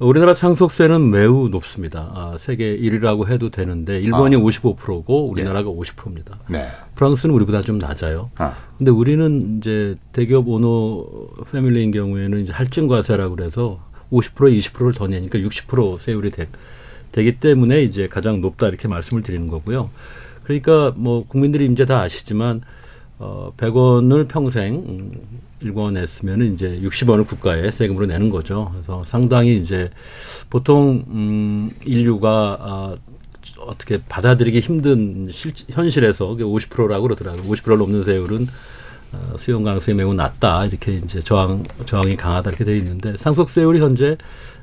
우리나라 0.00 0.32
상속세는 0.32 1.10
매우 1.10 1.48
높습니다. 1.50 2.10
아, 2.14 2.34
세계 2.38 2.74
1위라고 2.74 3.28
해도 3.28 3.50
되는데 3.50 4.00
일본이 4.00 4.34
아. 4.34 4.38
55%고 4.38 5.28
우리나라가 5.28 5.68
50%입니다. 5.68 6.38
네. 6.48 6.68
프랑스는 6.94 7.34
우리보다 7.34 7.60
좀 7.60 7.76
낮아요. 7.76 8.30
아. 8.36 8.56
근데 8.78 8.90
우리는 8.90 9.58
이제 9.58 9.96
대기업 10.12 10.48
오너 10.48 11.04
패밀리인 11.52 11.90
경우에는 11.90 12.40
이제 12.40 12.52
할증 12.52 12.88
과세라고 12.88 13.36
그래서 13.36 13.78
50% 14.10 14.58
20%를 14.58 14.94
더 14.94 15.06
내니까 15.06 15.38
60% 15.38 15.98
세율이 15.98 16.30
되, 16.30 16.48
되기 17.12 17.38
때문에 17.38 17.82
이제 17.82 18.08
가장 18.08 18.40
높다 18.40 18.68
이렇게 18.68 18.88
말씀을 18.88 19.22
드리는 19.22 19.48
거고요. 19.48 19.90
그러니까 20.44 20.94
뭐 20.96 21.26
국민들이 21.26 21.66
이제 21.66 21.84
다 21.84 22.00
아시지만 22.00 22.62
어 23.20 23.52
100원을 23.56 24.26
평생 24.28 24.74
음, 24.74 25.12
일궈냈으면 25.60 26.54
이제 26.54 26.80
60원을 26.82 27.26
국가에 27.26 27.70
세금으로 27.70 28.06
내는 28.06 28.30
거죠. 28.30 28.70
그래서 28.72 29.02
상당히 29.04 29.58
이제 29.58 29.90
보통 30.48 31.04
음 31.08 31.70
인류가 31.84 32.56
아 32.60 32.96
어떻게 33.60 33.98
받아들이기 34.08 34.60
힘든 34.60 35.28
실, 35.30 35.52
현실에서 35.68 36.28
50%라고 36.28 37.02
그러더라고요. 37.02 37.42
50%를 37.42 37.78
넘는 37.78 38.04
세율은 38.04 38.46
어, 39.12 39.32
수용 39.36 39.64
가능성이 39.64 39.96
매우 39.96 40.14
낮다. 40.14 40.64
이렇게 40.66 40.94
이제 40.94 41.20
저항, 41.20 41.64
저항이 41.84 42.16
강하다. 42.16 42.50
이렇게 42.50 42.64
되어 42.64 42.76
있는데 42.76 43.16
상속세율이 43.16 43.80
현재 43.80 44.16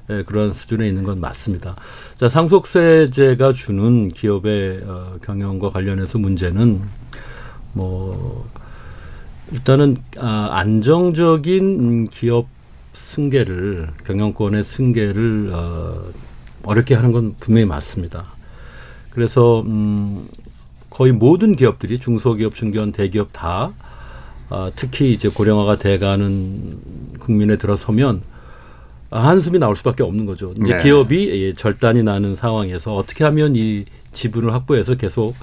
예, 0.10 0.24
그런 0.24 0.53
수준에 0.53 0.88
있는 0.88 1.03
건 1.03 1.20
맞습니다. 1.20 1.76
자, 2.18 2.30
상속세제가 2.30 3.51
주는 3.53 4.10
기업의 4.10 4.84
어, 4.86 5.18
경영과 5.22 5.70
관련해서 5.70 6.18
문제는 6.18 6.82
뭐 7.78 8.49
일단은 9.51 9.97
아, 10.19 10.49
안정적인 10.51 12.07
기업 12.07 12.47
승계를 12.93 13.89
경영권의 14.05 14.63
승계를 14.63 15.51
어, 15.53 16.03
어렵게 16.63 16.95
하는 16.95 17.11
건 17.11 17.36
분명히 17.39 17.65
맞습니다. 17.65 18.25
그래서 19.11 19.61
음 19.61 20.28
거의 20.89 21.11
모든 21.11 21.55
기업들이 21.55 21.99
중소기업, 21.99 22.55
중견, 22.55 22.91
대기업 22.91 23.30
다 23.32 23.71
아, 24.49 24.71
특히 24.75 25.13
이제 25.13 25.30
고령화가 25.30 25.78
돼가는 25.78 26.80
국민에 27.19 27.57
들어서면 27.57 28.21
한숨이 29.09 29.59
나올 29.59 29.75
수밖에 29.75 30.03
없는 30.03 30.25
거죠. 30.25 30.53
이제 30.59 30.75
네. 30.75 30.84
기업이 30.84 31.30
예, 31.30 31.53
절단이 31.53 32.03
나는 32.03 32.36
상황에서 32.36 32.95
어떻게 32.95 33.23
하면 33.23 33.55
이 33.55 33.86
지분을 34.11 34.53
확보해서 34.53 34.95
계속 34.95 35.36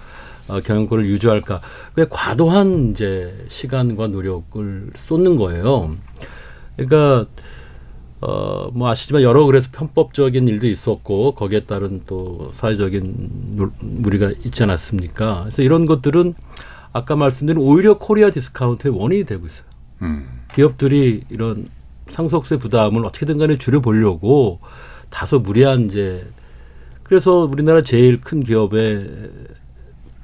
어, 0.48 0.60
경영권을 0.60 1.06
유지할까? 1.06 1.60
왜 1.96 2.06
과도한 2.08 2.90
이제 2.90 3.46
시간과 3.48 4.08
노력을 4.08 4.90
쏟는 4.94 5.36
거예요. 5.36 5.96
그러니까 6.76 7.26
어, 8.20 8.70
뭐 8.72 8.88
아시지만 8.88 9.22
여러 9.22 9.44
그래서 9.44 9.68
편법적인 9.70 10.48
일도 10.48 10.66
있었고 10.66 11.34
거기에 11.34 11.60
따른 11.60 12.02
또 12.06 12.50
사회적인 12.54 13.70
무리가 13.80 14.30
있지 14.44 14.62
않았습니까? 14.62 15.40
그래서 15.42 15.62
이런 15.62 15.86
것들은 15.86 16.34
아까 16.92 17.16
말씀드린 17.16 17.60
오히려 17.60 17.98
코리아 17.98 18.30
디스카운트의 18.30 18.96
원인이 18.96 19.24
되고 19.24 19.46
있어요. 19.46 19.66
음. 20.02 20.26
기업들이 20.54 21.24
이런 21.28 21.68
상속세 22.06 22.58
부담을 22.58 23.04
어떻게든 23.06 23.38
간에 23.38 23.58
줄여보려고 23.58 24.60
다소 25.10 25.40
무리한 25.40 25.86
이제 25.86 26.26
그래서 27.02 27.40
우리나라 27.40 27.82
제일 27.82 28.20
큰 28.20 28.42
기업의 28.42 29.28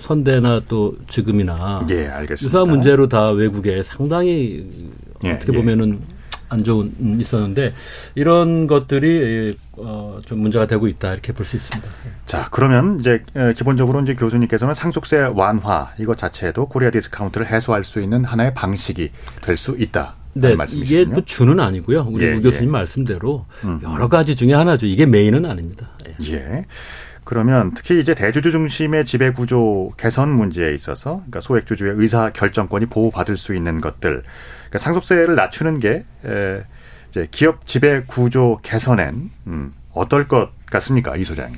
선대나 0.00 0.62
또 0.68 0.94
지금이나 1.08 1.80
예, 1.90 2.08
알겠습니다. 2.08 2.46
유사한 2.48 2.68
문제로 2.68 3.08
다 3.08 3.30
외국에 3.30 3.82
상당히 3.82 4.66
예, 5.24 5.32
어떻게 5.32 5.52
예. 5.52 5.56
보면은 5.56 6.00
안 6.52 6.64
좋은 6.64 6.92
있었는데 7.20 7.74
이런 8.16 8.66
것들이 8.66 9.56
어, 9.76 10.18
좀 10.26 10.40
문제가 10.40 10.66
되고 10.66 10.88
있다 10.88 11.12
이렇게 11.12 11.32
볼 11.32 11.46
수 11.46 11.54
있습니다. 11.56 11.88
자 12.26 12.48
그러면 12.50 12.98
이제 12.98 13.22
기본적으로 13.56 14.00
이제 14.02 14.14
교수님께서는 14.14 14.74
상속세 14.74 15.30
완화 15.34 15.92
이것 16.00 16.18
자체도 16.18 16.66
코리아 16.68 16.90
디스카운트를 16.90 17.46
해소할 17.46 17.84
수 17.84 18.00
있는 18.00 18.24
하나의 18.24 18.52
방식이 18.54 19.10
될 19.42 19.56
수 19.56 19.76
있다. 19.78 20.16
네, 20.32 20.56
이게 20.74 21.04
또 21.06 21.24
주는 21.24 21.58
아니고요. 21.58 22.06
우리 22.08 22.24
예, 22.24 22.34
우 22.34 22.40
교수님 22.40 22.68
예. 22.68 22.72
말씀대로 22.72 23.46
음. 23.64 23.80
여러 23.82 24.08
가지 24.08 24.34
중에 24.36 24.52
하나죠. 24.54 24.86
이게 24.86 25.04
메인은 25.06 25.44
아닙니다. 25.44 25.90
예. 26.08 26.32
예. 26.34 26.64
그러면 27.30 27.70
특히 27.76 28.00
이제 28.00 28.12
대주주 28.12 28.50
중심의 28.50 29.04
지배 29.04 29.30
구조 29.30 29.92
개선 29.96 30.30
문제에 30.30 30.74
있어서 30.74 31.18
그러니까 31.18 31.38
소액 31.38 31.64
주주의 31.64 31.92
의사 31.94 32.30
결정권이 32.30 32.86
보호받을 32.86 33.36
수 33.36 33.54
있는 33.54 33.80
것들 33.80 34.24
그러니까 34.58 34.78
상속세를 34.78 35.36
낮추는 35.36 35.78
게 35.78 36.04
에, 36.24 36.64
이제 37.08 37.28
기업 37.30 37.66
지배 37.66 38.02
구조 38.02 38.58
개선엔 38.64 39.30
음, 39.46 39.72
어떨 39.92 40.26
것 40.26 40.50
같습니까, 40.66 41.14
이 41.14 41.22
소장님? 41.22 41.56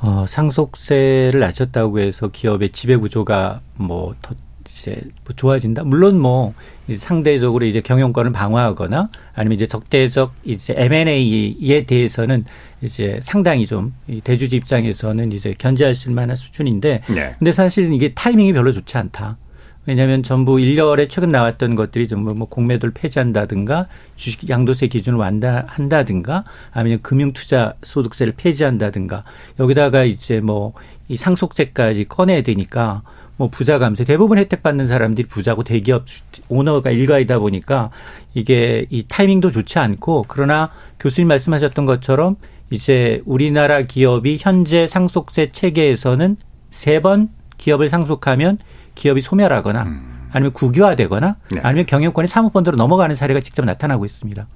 어, 0.00 0.24
상속세를 0.26 1.40
낮췄다고 1.40 1.98
해서 1.98 2.28
기업의 2.28 2.70
지배 2.70 2.96
구조가 2.96 3.60
뭐더 3.74 4.34
이제 4.74 5.00
뭐 5.24 5.34
좋아진다. 5.36 5.84
물론 5.84 6.18
뭐 6.18 6.52
상대적으로 6.94 7.64
이제 7.64 7.80
경영권을 7.80 8.32
방어하거나 8.32 9.08
아니면 9.34 9.54
이제 9.54 9.66
적대적 9.66 10.32
이제 10.44 10.74
M&A에 10.76 11.86
대해서는 11.86 12.44
이제 12.82 13.18
상당히 13.22 13.66
좀 13.66 13.94
대주주 14.24 14.56
입장에서는 14.56 15.32
이제 15.32 15.54
견제할 15.56 15.94
만한 16.08 16.36
수준인데, 16.36 17.02
네. 17.08 17.34
근데 17.38 17.52
사실 17.52 17.92
이게 17.92 18.12
타이밍이 18.12 18.52
별로 18.52 18.72
좋지 18.72 18.98
않다. 18.98 19.38
왜냐하면 19.86 20.22
전부 20.22 20.58
일렬에 20.58 21.08
최근 21.08 21.28
나왔던 21.28 21.74
것들이 21.74 22.08
전부 22.08 22.34
뭐 22.34 22.48
공매도를 22.48 22.94
폐지한다든가 22.94 23.86
주식 24.16 24.48
양도세 24.48 24.86
기준을 24.86 25.18
완화한다든가 25.18 26.44
아니면 26.72 27.00
금융투자 27.02 27.74
소득세를 27.82 28.32
폐지한다든가 28.36 29.24
여기다가 29.60 30.04
이제 30.04 30.40
뭐 30.40 30.72
이 31.08 31.16
상속세까지 31.16 32.06
꺼내야 32.06 32.42
되니까 32.42 33.02
뭐 33.36 33.48
부자 33.48 33.78
감세 33.78 34.04
대부분 34.04 34.38
혜택 34.38 34.62
받는 34.62 34.86
사람들이 34.86 35.26
부자고 35.26 35.64
대기업 35.64 36.04
오너가 36.48 36.90
일가이다 36.90 37.38
보니까 37.40 37.90
이게 38.32 38.86
이 38.90 39.04
타이밍도 39.08 39.50
좋지 39.50 39.78
않고 39.78 40.26
그러나 40.28 40.70
교수님 41.00 41.28
말씀하셨던 41.28 41.84
것처럼 41.86 42.36
이제 42.70 43.20
우리나라 43.24 43.82
기업이 43.82 44.38
현재 44.40 44.86
상속세 44.86 45.50
체계에서는 45.52 46.36
세 46.70 47.00
번 47.00 47.28
기업을 47.58 47.88
상속하면 47.88 48.58
기업이 48.94 49.20
소멸하거나 49.20 49.82
음. 49.82 50.28
아니면 50.32 50.52
국유화되거나 50.52 51.36
네. 51.52 51.60
아니면 51.62 51.86
경영권이 51.86 52.26
사모펀드로 52.26 52.76
넘어가는 52.76 53.14
사례가 53.14 53.40
직접 53.40 53.64
나타나고 53.64 54.04
있습니다. 54.04 54.46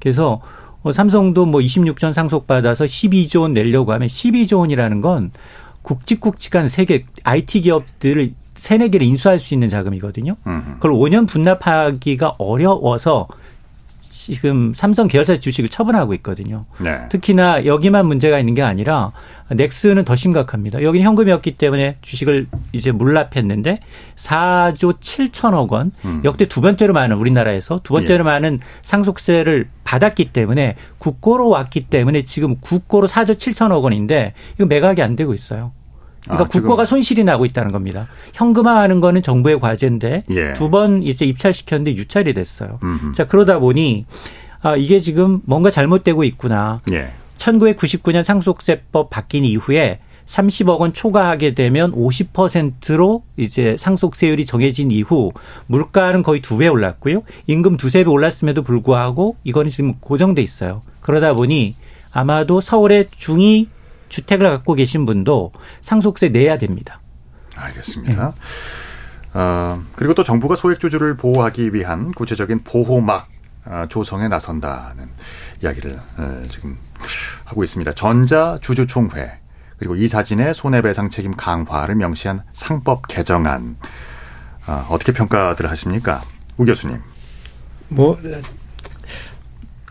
그래서 0.00 0.40
어, 0.82 0.92
삼성도 0.92 1.44
뭐 1.44 1.60
26전 1.60 2.14
상속받아서 2.14 2.86
12조 2.86 3.42
원 3.42 3.52
내려고 3.52 3.92
하면 3.92 4.08
12조 4.08 4.60
원이라는 4.60 5.02
건 5.02 5.30
굵직굵직한 5.82 6.68
세계 6.68 7.04
IT 7.24 7.62
기업들을 7.62 8.32
세네 8.54 8.88
개를 8.88 9.06
인수할 9.06 9.38
수 9.38 9.54
있는 9.54 9.68
자금이거든요. 9.68 10.36
그걸 10.74 10.92
5년 10.92 11.26
분납하기가 11.26 12.34
어려워서 12.38 13.26
지금 14.10 14.74
삼성 14.74 15.06
계열사 15.06 15.38
주식을 15.38 15.70
처분하고 15.70 16.12
있거든요. 16.14 16.66
네. 16.78 17.08
특히나 17.08 17.64
여기만 17.64 18.06
문제가 18.06 18.38
있는 18.38 18.54
게 18.54 18.62
아니라 18.62 19.12
넥스는 19.50 20.04
더 20.04 20.16
심각합니다. 20.16 20.82
여기는 20.82 21.06
현금이었기 21.06 21.56
때문에 21.56 21.96
주식을 22.02 22.48
이제 22.72 22.92
물납했는데 22.92 23.80
4조 24.16 24.98
7천억 25.00 25.70
원 25.70 25.92
음. 26.04 26.20
역대 26.24 26.46
두 26.46 26.60
번째로 26.60 26.92
많은 26.92 27.16
우리나라에서 27.16 27.80
두 27.82 27.94
번째로 27.94 28.20
예. 28.20 28.24
많은 28.24 28.58
상속세를 28.82 29.68
받았기 29.84 30.32
때문에 30.32 30.74
국고로 30.98 31.48
왔기 31.48 31.82
때문에 31.82 32.22
지금 32.22 32.56
국고로 32.60 33.06
4조 33.06 33.36
7천억 33.36 33.82
원인데 33.82 34.34
이거 34.56 34.66
매각이 34.66 35.02
안 35.02 35.16
되고 35.16 35.32
있어요. 35.32 35.72
그러니까 36.24 36.44
아, 36.44 36.48
국고가 36.48 36.84
손실이 36.84 37.24
나고 37.24 37.44
있다는 37.46 37.72
겁니다. 37.72 38.06
현금화하는 38.34 39.00
거는 39.00 39.22
정부의 39.22 39.58
과제인데 39.60 40.24
예. 40.30 40.52
두번 40.52 41.02
이제 41.02 41.24
입찰시켰는데 41.24 41.94
유찰이 41.94 42.34
됐어요. 42.34 42.78
음흠. 42.82 43.12
자 43.12 43.26
그러다 43.26 43.58
보니 43.58 44.04
아 44.62 44.76
이게 44.76 45.00
지금 45.00 45.40
뭔가 45.44 45.70
잘못되고 45.70 46.24
있구나. 46.24 46.80
예. 46.92 47.12
1999년 47.38 48.22
상속세법 48.22 49.08
바뀐 49.10 49.44
이후에 49.44 50.00
30억 50.26 50.78
원 50.78 50.92
초과하게 50.92 51.54
되면 51.54 51.90
50%로 51.92 53.24
이제 53.36 53.74
상속세율이 53.78 54.46
정해진 54.46 54.90
이후 54.90 55.32
물가는 55.66 56.22
거의 56.22 56.40
두 56.40 56.58
배 56.58 56.68
올랐고요. 56.68 57.22
임금 57.46 57.76
두세 57.78 58.04
배 58.04 58.10
올랐음에도 58.10 58.62
불구하고 58.62 59.36
이거는 59.44 59.70
지금 59.70 59.94
고정돼 60.00 60.42
있어요. 60.42 60.82
그러다 61.00 61.32
보니 61.32 61.74
아마도 62.12 62.60
서울의 62.60 63.08
중위 63.16 63.68
주택을 64.10 64.50
갖고 64.50 64.74
계신 64.74 65.06
분도 65.06 65.52
상속세 65.80 66.28
내야 66.28 66.58
됩니다. 66.58 67.00
알겠습니다. 67.56 68.26
네. 68.26 68.32
어, 69.32 69.82
그리고 69.96 70.12
또 70.14 70.22
정부가 70.22 70.56
소액주주를 70.56 71.16
보호하기 71.16 71.72
위한 71.72 72.12
구체적인 72.12 72.64
보호막 72.64 73.28
어, 73.66 73.86
조성에 73.88 74.28
나선다는 74.28 75.08
이야기를 75.62 75.98
어, 76.18 76.42
지금 76.50 76.76
하고 77.44 77.62
있습니다. 77.64 77.92
전자주주총회 77.92 79.38
그리고 79.78 79.94
이 79.94 80.08
사진의 80.08 80.52
손해배상 80.52 81.08
책임 81.10 81.32
강화를 81.32 81.94
명시한 81.94 82.42
상법 82.52 83.06
개정안 83.08 83.76
어, 84.66 84.86
어떻게 84.90 85.12
평가들 85.12 85.70
하십니까, 85.70 86.22
우 86.58 86.64
교수님? 86.64 86.98
뭐 87.88 88.18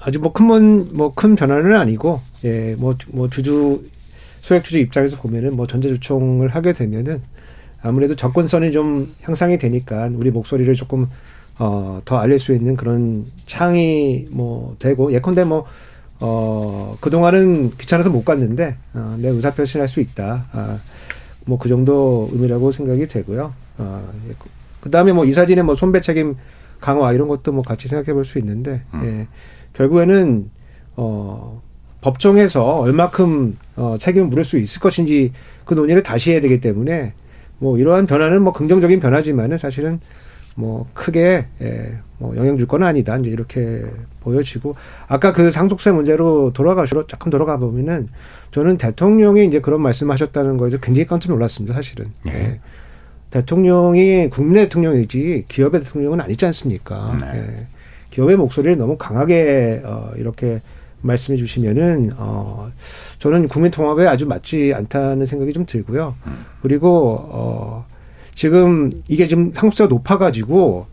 아주 0.02 0.20
뭐 0.20 0.32
큰 0.32 0.48
뭐 0.94 1.14
큰 1.16 1.36
변화는 1.36 1.76
아니고 1.76 2.22
예뭐뭐 2.44 2.96
뭐 3.10 3.30
주주 3.30 3.84
소액 4.42 4.64
주주 4.64 4.80
입장에서 4.80 5.18
보면은 5.18 5.56
뭐 5.56 5.68
전자주총을 5.68 6.50
하게 6.50 6.74
되면은 6.74 7.22
아무래도 7.82 8.16
접근성이 8.16 8.72
좀 8.72 9.14
향상이 9.22 9.58
되니까 9.58 10.10
우리 10.14 10.32
목소리를 10.32 10.74
조금 10.76 11.08
어, 11.58 12.02
더 12.06 12.18
알릴 12.18 12.40
수 12.40 12.54
있는 12.54 12.76
그런 12.76 13.26
창이 13.46 14.28
뭐 14.32 14.76
되고 14.80 15.12
예컨대 15.14 15.44
뭐 15.44 15.66
어, 16.20 16.98
그동안은 17.00 17.78
귀찮아서 17.78 18.10
못 18.10 18.26
갔는데 18.26 18.76
어, 18.94 19.16
내 19.20 19.30
의사 19.30 19.54
표시할 19.54 19.88
수 19.88 20.02
있다. 20.02 20.48
아, 20.52 20.80
뭐 21.46 21.58
그 21.58 21.70
정도 21.70 22.30
의미라고 22.32 22.72
생각이 22.72 23.08
되고요. 23.08 23.54
어, 23.78 24.10
그다음에 24.82 25.14
뭐 25.14 25.26
이사진의 25.26 25.64
뭐 25.64 25.76
손배 25.76 26.02
책임 26.02 26.36
강화 26.80 27.12
이런 27.14 27.28
것도 27.28 27.52
뭐 27.52 27.64
같이 27.64 27.88
생각해 27.88 28.14
볼 28.14 28.24
수 28.26 28.40
있는데 28.40 28.82
음. 28.94 29.02
예. 29.04 29.28
결국에는 29.74 30.50
어 30.96 31.62
법정에서 32.02 32.80
얼마큼 32.80 33.58
어 33.80 33.98
책임을 33.98 34.28
물을 34.28 34.44
수 34.44 34.58
있을 34.58 34.82
것인지 34.82 35.32
그 35.66 35.74
논의를 35.74 36.04
다시 36.04 36.32
해야 36.32 36.42
되기 36.42 36.60
때문에 36.60 37.14
뭐 37.60 37.78
이러한 37.78 38.06
변화는 38.06 38.42
뭐 38.42 38.54
긍정적인 38.54 39.00
변화지만은 39.00 39.58
사실은 39.58 40.00
뭐 40.56 40.88
크게 40.94 41.46
예, 41.62 41.98
뭐 42.18 42.36
영향 42.36 42.58
줄 42.58 42.68
건 42.68 42.84
아니다 42.84 43.16
이제 43.18 43.30
이렇게 43.30 43.84
보여지고 44.20 44.76
아까 45.08 45.32
그 45.32 45.50
상속세 45.52 45.92
문제로 45.92 46.52
돌아가시로 46.54 47.08
조금 47.08 47.32
돌아가 47.32 47.58
보면은 47.58 48.10
저는 48.52 48.78
대통령이 48.78 49.46
이제 49.46 49.62
그런 49.62 49.82
말씀하셨다는 49.82 50.58
거에서 50.58 50.78
굉장히 50.80 51.06
깜짝 51.06 51.32
놀랐습니다 51.32 51.74
사실은 51.74 52.12
예. 52.28 52.32
예. 52.34 52.60
대통령이 53.32 54.30
국민의 54.30 54.66
대통령이지 54.66 55.46
기업의 55.48 55.82
대통령은 55.82 56.20
아니지 56.20 56.46
않습니까? 56.48 57.18
네. 57.22 57.28
예. 57.38 57.68
기업의 58.10 58.38
목소리를 58.38 58.78
너무 58.78 58.98
강하게 58.98 59.82
어 59.86 60.12
이렇게 60.18 60.62
말씀해 61.02 61.38
주시면은 61.38 62.12
어 62.18 62.72
저는 63.20 63.48
국민 63.48 63.72
통합에 63.72 64.08
아주 64.08 64.28
맞지 64.28 64.74
않다는 64.76 65.26
생각이 65.26 65.54
좀 65.54 65.66
들고요. 65.66 66.16
음. 66.28 66.46
그리고 66.62 67.20
어 67.30 67.86
지금 68.34 68.92
이게 69.08 69.28
지금 69.28 69.52
상속세가 69.54 69.90
높아 69.90 70.18
가지고 70.18 70.88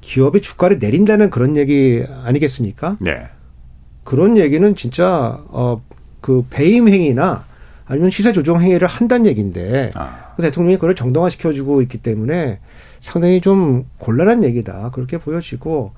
기업의 0.00 0.40
주가를 0.40 0.78
내린다는 0.78 1.30
그런 1.30 1.56
얘기 1.56 2.04
아니겠습니까? 2.24 2.96
네. 3.00 3.28
그런 4.04 4.36
얘기는 4.36 4.74
진짜 4.74 5.40
어그 5.50 6.46
배임 6.50 6.88
행위나 6.88 7.44
아니면 7.86 8.10
시세 8.10 8.32
조정 8.32 8.60
행위를 8.60 8.88
한다는 8.88 9.26
얘기인데 9.26 9.90
아. 9.94 10.32
그 10.36 10.42
대통령이 10.42 10.76
그걸 10.76 10.94
정당화 10.94 11.28
시켜주고 11.28 11.82
있기 11.82 11.98
때문에 11.98 12.58
상당히 13.00 13.40
좀 13.40 13.84
곤란한 13.98 14.44
얘기다 14.44 14.90
그렇게 14.92 15.18
보여지고 15.18 15.92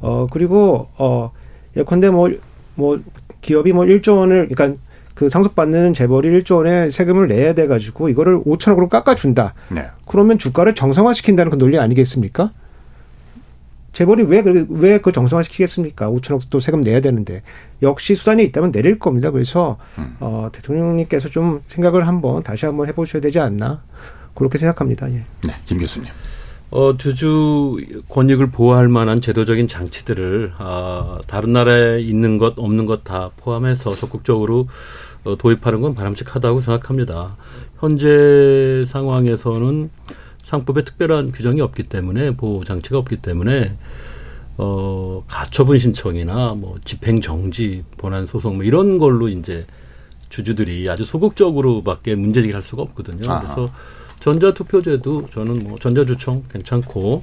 어 0.00 0.26
그리고 0.30 0.88
어 0.96 1.32
예컨대 1.76 2.10
뭐 2.10 2.30
뭐뭐 2.74 3.00
기업이 3.40 3.72
뭐 3.72 3.84
1조 3.84 4.18
원을 4.18 4.48
그러니까 4.48 4.80
그 5.14 5.28
상속받는 5.28 5.92
재벌이 5.92 6.30
1조 6.40 6.56
원의 6.58 6.90
세금을 6.90 7.28
내야 7.28 7.52
돼 7.54 7.66
가지고 7.66 8.08
이거를 8.08 8.40
5천억으로 8.42 8.88
깎아 8.88 9.14
준다. 9.14 9.54
네. 9.68 9.86
그러면 10.06 10.38
주가를 10.38 10.74
정상화시킨다는 10.74 11.50
그 11.50 11.58
논리 11.58 11.78
아니겠습니까? 11.78 12.52
재벌이 13.92 14.22
왜, 14.22 14.42
왜그 14.68 15.12
정상화시키겠습니까? 15.12 16.10
5천억 16.10 16.48
도 16.48 16.60
세금 16.60 16.80
내야 16.80 17.00
되는데. 17.00 17.42
역시 17.82 18.14
수단이 18.14 18.44
있다면 18.44 18.70
내릴 18.72 18.98
겁니다. 18.98 19.30
그래서, 19.30 19.78
음. 19.98 20.16
어, 20.20 20.48
대통령님께서 20.52 21.28
좀 21.28 21.60
생각을 21.66 22.06
한번 22.06 22.42
다시 22.42 22.66
한번 22.66 22.86
해보셔야 22.86 23.20
되지 23.20 23.40
않나. 23.40 23.82
그렇게 24.34 24.58
생각합니다. 24.58 25.10
예. 25.10 25.24
네, 25.46 25.54
김 25.66 25.78
교수님. 25.78 26.08
어, 26.70 26.96
주주 26.96 27.78
권익을 28.08 28.50
보호할 28.50 28.88
만한 28.88 29.20
제도적인 29.20 29.66
장치들을, 29.66 30.52
아, 30.58 31.18
다른 31.26 31.52
나라에 31.52 32.00
있는 32.00 32.38
것, 32.38 32.54
없는 32.58 32.86
것 32.86 33.02
다 33.02 33.30
포함해서 33.38 33.96
적극적으로 33.96 34.68
어, 35.24 35.36
도입하는 35.36 35.80
건 35.80 35.94
바람직하다고 35.94 36.60
생각합니다. 36.60 37.36
현재 37.80 38.82
상황에서는 38.86 39.90
상법에 40.44 40.84
특별한 40.84 41.32
규정이 41.32 41.60
없기 41.60 41.84
때문에 41.84 42.36
보호 42.36 42.62
장치가 42.64 42.98
없기 42.98 43.16
때문에 43.18 43.76
어 44.58 45.24
가처분 45.28 45.78
신청이나 45.78 46.54
뭐 46.54 46.76
집행 46.84 47.20
정지 47.20 47.82
본안 47.96 48.26
소송 48.26 48.56
뭐 48.56 48.64
이런 48.64 48.98
걸로 48.98 49.28
이제 49.28 49.64
주주들이 50.28 50.88
아주 50.90 51.04
소극적으로밖에 51.04 52.14
문제 52.14 52.42
제기할 52.42 52.60
수가 52.62 52.82
없거든요. 52.82 53.30
아하. 53.30 53.40
그래서 53.40 53.70
전자 54.20 54.52
투표제도 54.52 55.28
저는 55.30 55.60
뭐 55.60 55.78
전자 55.78 56.04
주청 56.04 56.42
괜찮고 56.50 57.20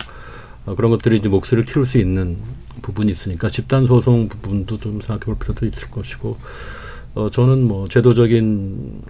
어, 0.65 0.75
그런 0.75 0.91
것들이 0.91 1.17
이제 1.17 1.29
목소리를 1.29 1.71
키울 1.71 1.85
수 1.85 1.97
있는 1.97 2.37
부분이 2.81 3.11
있으니까 3.11 3.49
집단 3.49 3.85
소송 3.85 4.27
부분도 4.27 4.79
좀 4.79 4.99
생각해 4.99 5.19
볼 5.19 5.37
필요도 5.37 5.65
있을 5.65 5.89
것이고 5.89 6.37
어, 7.15 7.29
저는 7.29 7.67
뭐 7.67 7.87
제도적인 7.87 9.01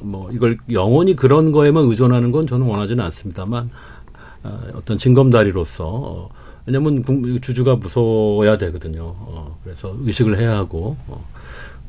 뭐 0.00 0.30
이걸 0.32 0.58
영원히 0.70 1.16
그런 1.16 1.50
거에만 1.50 1.84
의존하는 1.84 2.30
건 2.30 2.46
저는 2.46 2.66
원하지는 2.66 3.02
않습니다만 3.04 3.70
어, 4.44 4.60
어떤 4.74 4.98
징검다리로서 4.98 5.84
어, 5.86 6.30
왜냐하면 6.66 7.02
주주가 7.42 7.76
무서워야 7.76 8.56
되거든요. 8.58 9.02
어, 9.02 9.58
그래서 9.64 9.94
의식을 10.00 10.38
해야 10.38 10.56
하고 10.56 10.96
어, 11.08 11.24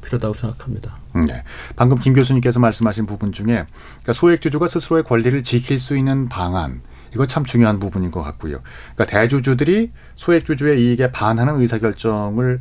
필요하다고 0.05 0.33
생각합니다. 0.33 0.97
네. 1.27 1.43
방금 1.75 1.97
김 1.97 2.13
교수님께서 2.13 2.59
말씀하신 2.59 3.05
부분 3.05 3.31
중에 3.31 3.45
그러니까 3.45 4.13
소액주주가 4.13 4.67
스스로의 4.67 5.03
권리를 5.03 5.43
지킬 5.43 5.79
수 5.79 5.97
있는 5.97 6.29
방안 6.29 6.81
이거 7.13 7.25
참 7.25 7.45
중요한 7.45 7.79
부분인 7.79 8.11
것 8.11 8.21
같고요. 8.21 8.59
그러니까 8.93 9.05
대주주들이 9.05 9.91
소액주주의 10.15 10.81
이익에 10.81 11.11
반하는 11.11 11.59
의사결정을 11.59 12.59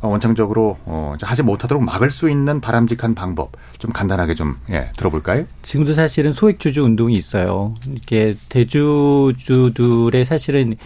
어, 0.00 0.08
원천적으로 0.08 0.78
어, 0.84 1.14
하지 1.20 1.42
못하도록 1.42 1.82
막을 1.82 2.10
수 2.10 2.30
있는 2.30 2.60
바람직한 2.60 3.14
방법 3.14 3.52
좀 3.78 3.92
간단하게 3.92 4.34
좀 4.34 4.56
예, 4.70 4.88
들어볼까요? 4.96 5.46
지금도 5.62 5.94
사실은 5.94 6.32
소액주주 6.32 6.82
운동이 6.82 7.14
있어요. 7.14 7.74
이게 7.94 8.36
대주주들의 8.48 10.24
사실은 10.24 10.76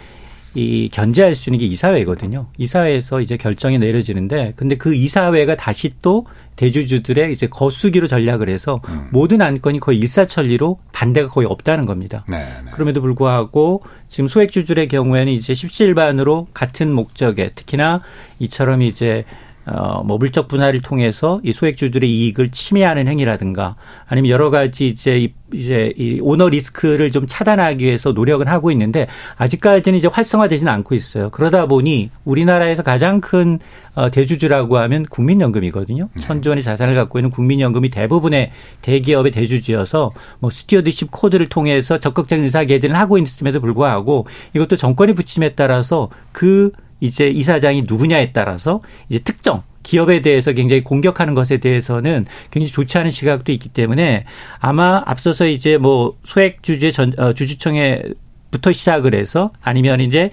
이 0.53 0.89
견제할 0.91 1.33
수 1.33 1.49
있는 1.49 1.59
게 1.59 1.65
이사회거든요. 1.65 2.45
이사회에서 2.57 3.21
이제 3.21 3.37
결정이 3.37 3.79
내려지는데 3.79 4.53
근데 4.57 4.75
그 4.75 4.93
이사회가 4.93 5.55
다시 5.55 5.91
또 6.01 6.25
대주주들의 6.57 7.31
이제 7.31 7.47
거수기로 7.47 8.07
전략을 8.07 8.49
해서 8.49 8.81
음. 8.89 9.07
모든 9.11 9.41
안건이 9.41 9.79
거의 9.79 9.97
일사천리로 9.99 10.79
반대가 10.91 11.29
거의 11.29 11.47
없다는 11.47 11.85
겁니다. 11.85 12.25
네, 12.27 12.45
네. 12.65 12.71
그럼에도 12.71 13.01
불구하고 13.01 13.83
지금 14.09 14.27
소액주주의 14.27 14.87
경우에는 14.89 15.31
이제 15.31 15.53
십시일반으로 15.53 16.47
같은 16.53 16.91
목적에 16.91 17.51
특히나 17.55 18.01
이처럼 18.39 18.81
이제 18.81 19.23
어, 19.73 20.03
뭐 20.03 20.17
물적 20.17 20.47
분할을 20.47 20.81
통해서 20.81 21.39
이 21.43 21.53
소액주들의 21.53 22.09
이익을 22.09 22.49
침해하는 22.49 23.07
행위라든가 23.07 23.75
아니면 24.05 24.29
여러 24.29 24.49
가지 24.49 24.87
이제 24.87 25.19
이, 25.19 25.33
이제 25.53 25.93
이 25.97 26.19
오너 26.21 26.49
리스크를 26.49 27.11
좀 27.11 27.25
차단하기 27.27 27.85
위해서 27.85 28.11
노력을 28.11 28.45
하고 28.47 28.71
있는데 28.71 29.07
아직까지는 29.37 29.97
이제 29.97 30.07
활성화되지는 30.07 30.71
않고 30.71 30.95
있어요. 30.95 31.29
그러다 31.29 31.67
보니 31.67 32.09
우리나라에서 32.25 32.83
가장 32.83 33.21
큰 33.21 33.59
어, 33.93 34.09
대주주라고 34.09 34.77
하면 34.77 35.05
국민연금이거든요. 35.05 36.09
네. 36.13 36.21
천조 36.21 36.51
원의 36.51 36.63
자산을 36.63 36.95
갖고 36.95 37.19
있는 37.19 37.29
국민연금이 37.29 37.89
대부분의 37.89 38.51
대기업의 38.81 39.31
대주주여서 39.31 40.11
뭐 40.39 40.49
stewardship 40.49 41.11
code를 41.11 41.47
통해서 41.47 41.97
적극적인 41.97 42.43
의사 42.43 42.63
개진을 42.65 42.97
하고 42.97 43.17
있음에도 43.17 43.59
불구하고 43.61 44.27
이것도 44.53 44.75
정권의 44.75 45.15
부침에 45.15 45.55
따라서 45.55 46.09
그 46.31 46.71
이제 47.01 47.27
이사장이 47.27 47.83
누구냐에 47.87 48.31
따라서 48.31 48.81
이제 49.09 49.19
특정 49.19 49.63
기업에 49.83 50.21
대해서 50.21 50.53
굉장히 50.53 50.83
공격하는 50.83 51.33
것에 51.33 51.57
대해서는 51.57 52.25
굉장히 52.51 52.71
좋지 52.71 52.97
않은 52.99 53.11
시각도 53.11 53.51
있기 53.51 53.69
때문에 53.69 54.25
아마 54.59 55.01
앞서서 55.05 55.47
이제 55.47 55.77
뭐 55.77 56.17
소액 56.23 56.63
주주의 56.63 56.93
전, 56.93 57.13
어, 57.17 57.33
주주청에 57.33 58.03
부터 58.51 58.71
시작을 58.71 59.15
해서 59.15 59.51
아니면 59.61 60.01
이제 60.01 60.29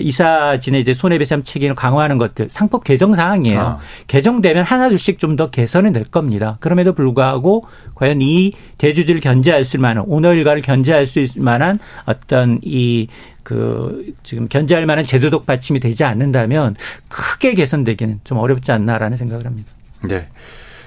이사진의 0.00 0.80
이제 0.80 0.92
손해배상 0.92 1.44
책임을 1.44 1.74
강화하는 1.74 2.18
것들 2.18 2.48
상법 2.50 2.84
개정 2.84 3.14
사항이에요. 3.14 3.60
아. 3.60 3.78
개정되면 4.06 4.64
하나둘씩 4.64 5.18
좀 5.18 5.36
더 5.36 5.50
개선은 5.50 5.92
될 5.92 6.04
겁니다. 6.04 6.58
그럼에도 6.60 6.92
불구하고 6.92 7.66
과연 7.94 8.20
이 8.20 8.52
대주주를 8.78 9.20
견제할 9.20 9.64
수 9.64 9.76
있는 9.76 9.82
만한 9.82 10.04
오너 10.06 10.34
일가를 10.34 10.60
견제할 10.62 11.06
수 11.06 11.20
있을 11.20 11.42
만한 11.42 11.78
어떤 12.06 12.58
이 12.62 13.06
그 13.42 14.14
지금 14.22 14.48
견제할 14.48 14.86
만한 14.86 15.04
제도적 15.04 15.46
받침이 15.46 15.80
되지 15.80 16.04
않는다면 16.04 16.76
크게 17.08 17.54
개선되기는 17.54 18.20
좀 18.24 18.38
어렵지 18.38 18.72
않나라는 18.72 19.16
생각을 19.16 19.46
합니다. 19.46 19.70
네. 20.04 20.28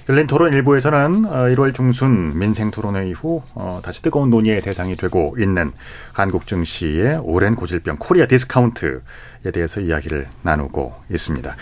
열린 0.08 0.28
토론 0.28 0.53
일부에서는 0.53 1.24
1월 1.24 1.70
어, 1.70 1.72
중순 1.72 2.38
민생 2.38 2.70
토론회 2.70 3.10
이후 3.10 3.41
어, 3.56 3.80
다시 3.84 4.03
뜨거운 4.03 4.30
논의의 4.30 4.62
대상이 4.62 4.95
되고 4.95 5.36
있는 5.39 5.72
한국 6.14 6.45
증시의 6.45 7.22
오랜 7.24 7.56
고질병 7.56 7.95
코리아 7.99 8.28
디스카운트에 8.28 9.01
대해서 9.51 9.82
이야기를 9.82 10.28
나누고 10.43 10.93
있습니다. 11.10 11.56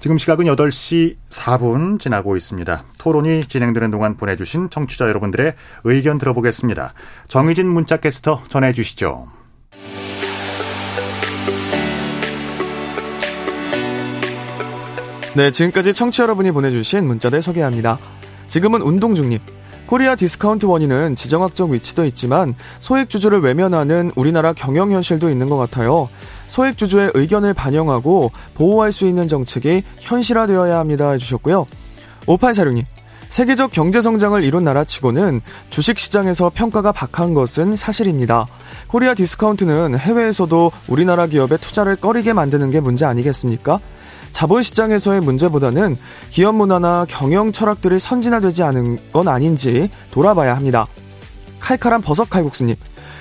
지금 0.00 0.18
시각은 0.18 0.46
8시 0.46 1.14
4분 1.30 2.00
지나고 2.00 2.36
있습니다. 2.36 2.84
토론이 2.98 3.44
진행되는 3.46 3.92
동안 3.92 4.16
보내주신 4.16 4.68
청취자 4.68 5.06
여러분들의 5.06 5.54
의견 5.84 6.18
들어보겠습니다. 6.18 6.92
정의진 7.28 7.68
문자 7.68 7.98
캐스터 7.98 8.42
전해주시죠. 8.48 9.28
네, 15.36 15.50
지금까지 15.50 15.92
청취 15.92 16.22
여러분이 16.22 16.50
보내주신 16.50 17.06
문자들 17.06 17.42
소개합니다. 17.42 17.98
지금은 18.46 18.80
운동 18.80 19.14
중님. 19.14 19.38
코리아 19.84 20.14
디스카운트 20.14 20.64
원인은 20.64 21.14
지정학적 21.14 21.68
위치도 21.68 22.06
있지만 22.06 22.54
소액 22.78 23.10
주주를 23.10 23.42
외면하는 23.42 24.12
우리나라 24.16 24.54
경영 24.54 24.92
현실도 24.92 25.28
있는 25.28 25.50
것 25.50 25.58
같아요. 25.58 26.08
소액 26.46 26.78
주주의 26.78 27.10
의견을 27.12 27.52
반영하고 27.52 28.32
보호할 28.54 28.92
수 28.92 29.06
있는 29.06 29.28
정책이 29.28 29.82
현실화되어야 30.00 30.78
합니다 30.78 31.10
해주셨고요. 31.10 31.66
5846님. 32.24 32.84
세계적 33.28 33.72
경제 33.72 34.00
성장을 34.00 34.42
이룬 34.42 34.64
나라치고는 34.64 35.42
주식 35.68 35.98
시장에서 35.98 36.50
평가가 36.54 36.92
박한 36.92 37.34
것은 37.34 37.76
사실입니다. 37.76 38.46
코리아 38.86 39.12
디스카운트는 39.12 39.98
해외에서도 39.98 40.72
우리나라 40.88 41.26
기업의 41.26 41.58
투자를 41.58 41.96
꺼리게 41.96 42.32
만드는 42.32 42.70
게 42.70 42.80
문제 42.80 43.04
아니겠습니까? 43.04 43.80
자본 44.36 44.60
시장에서의 44.60 45.22
문제보다는 45.22 45.96
기업 46.28 46.56
문화나 46.56 47.06
경영 47.08 47.52
철학들이 47.52 47.98
선진화되지 47.98 48.64
않은 48.64 48.98
건 49.10 49.28
아닌지 49.28 49.88
돌아봐야 50.10 50.54
합니다. 50.54 50.86
칼칼한 51.58 52.02
버섯 52.02 52.28
칼국수님. 52.28 52.76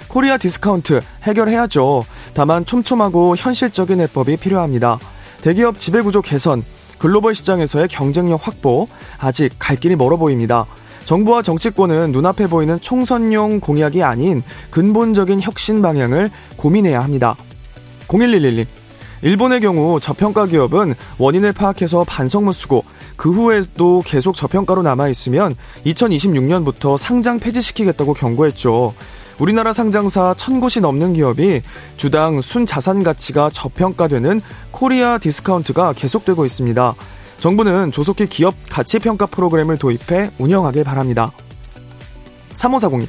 코리아 0.09 0.37
디스카운트 0.37 0.99
해결해야죠. 1.23 2.03
다만 2.33 2.65
촘촘하고 2.65 3.37
현실적인 3.37 4.01
해법이 4.01 4.35
필요합니다. 4.35 4.99
대기업 5.39 5.77
지배구조 5.77 6.21
개선, 6.21 6.65
글로벌 6.99 7.33
시장에서의 7.33 7.87
경쟁력 7.87 8.45
확보, 8.45 8.89
아직 9.17 9.55
갈 9.57 9.77
길이 9.77 9.95
멀어 9.95 10.17
보입니다. 10.17 10.65
정부와 11.05 11.43
정치권은 11.43 12.11
눈앞에 12.11 12.47
보이는 12.47 12.77
총선용 12.81 13.61
공약이 13.61 14.03
아닌 14.03 14.43
근본적인 14.69 15.39
혁신 15.39 15.81
방향을 15.81 16.29
고민해야 16.57 17.01
합니다. 17.01 17.37
0111님. 18.09 18.65
일본의 19.21 19.59
경우 19.61 19.99
저평가 19.99 20.45
기업은 20.45 20.95
원인을 21.17 21.53
파악해서 21.53 22.03
반성문 22.03 22.53
쓰고 22.53 22.83
그 23.15 23.31
후에도 23.31 24.03
계속 24.05 24.35
저평가로 24.35 24.81
남아있으면 24.83 25.55
2026년부터 25.85 26.97
상장 26.97 27.39
폐지시키겠다고 27.39 28.13
경고했죠. 28.13 28.93
우리나라 29.39 29.73
상장사 29.73 30.33
천곳이 30.35 30.79
넘는 30.81 31.13
기업이 31.13 31.61
주당 31.97 32.41
순자산 32.41 33.03
가치가 33.03 33.49
저평가되는 33.49 34.41
코리아 34.71 35.17
디스카운트가 35.17 35.93
계속되고 35.93 36.45
있습니다. 36.45 36.95
정부는 37.39 37.91
조속히 37.91 38.27
기업 38.27 38.55
가치평가 38.69 39.25
프로그램을 39.25 39.77
도입해 39.77 40.31
운영하길 40.37 40.83
바랍니다. 40.83 41.31
3540님. 42.53 43.07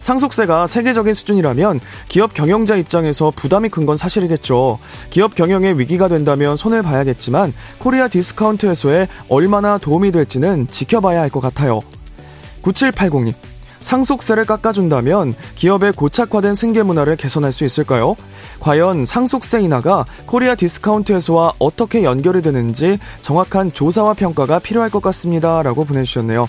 상속세가 0.00 0.66
세계적인 0.66 1.12
수준이라면 1.14 1.80
기업 2.08 2.34
경영자 2.34 2.76
입장에서 2.76 3.32
부담이 3.34 3.68
큰 3.70 3.88
건 3.88 3.96
사실이겠죠. 3.96 4.78
기업 5.08 5.34
경영에 5.34 5.72
위기가 5.72 6.08
된다면 6.08 6.56
손을 6.56 6.82
봐야겠지만 6.82 7.54
코리아 7.78 8.06
디스카운트 8.08 8.66
해소에 8.66 9.08
얼마나 9.28 9.78
도움이 9.78 10.12
될지는 10.12 10.68
지켜봐야 10.68 11.20
할 11.22 11.30
것 11.30 11.40
같아요. 11.40 11.80
9780님. 12.62 13.32
상속세를 13.80 14.44
깎아준다면 14.44 15.34
기업의 15.54 15.92
고착화된 15.92 16.54
승계 16.54 16.82
문화를 16.82 17.16
개선할 17.16 17.52
수 17.52 17.64
있을까요? 17.64 18.16
과연 18.60 19.04
상속세 19.04 19.60
인하가 19.62 20.04
코리아 20.26 20.54
디스카운트 20.56 21.17
해소와 21.17 21.52
어떻게 21.60 22.02
연결이 22.02 22.42
되는지 22.42 22.98
정확한 23.22 23.72
조사와 23.72 24.14
평가가 24.14 24.58
필요할 24.58 24.90
것 24.90 25.00
같습니다. 25.00 25.62
라고 25.62 25.84
보내주셨네요. 25.84 26.48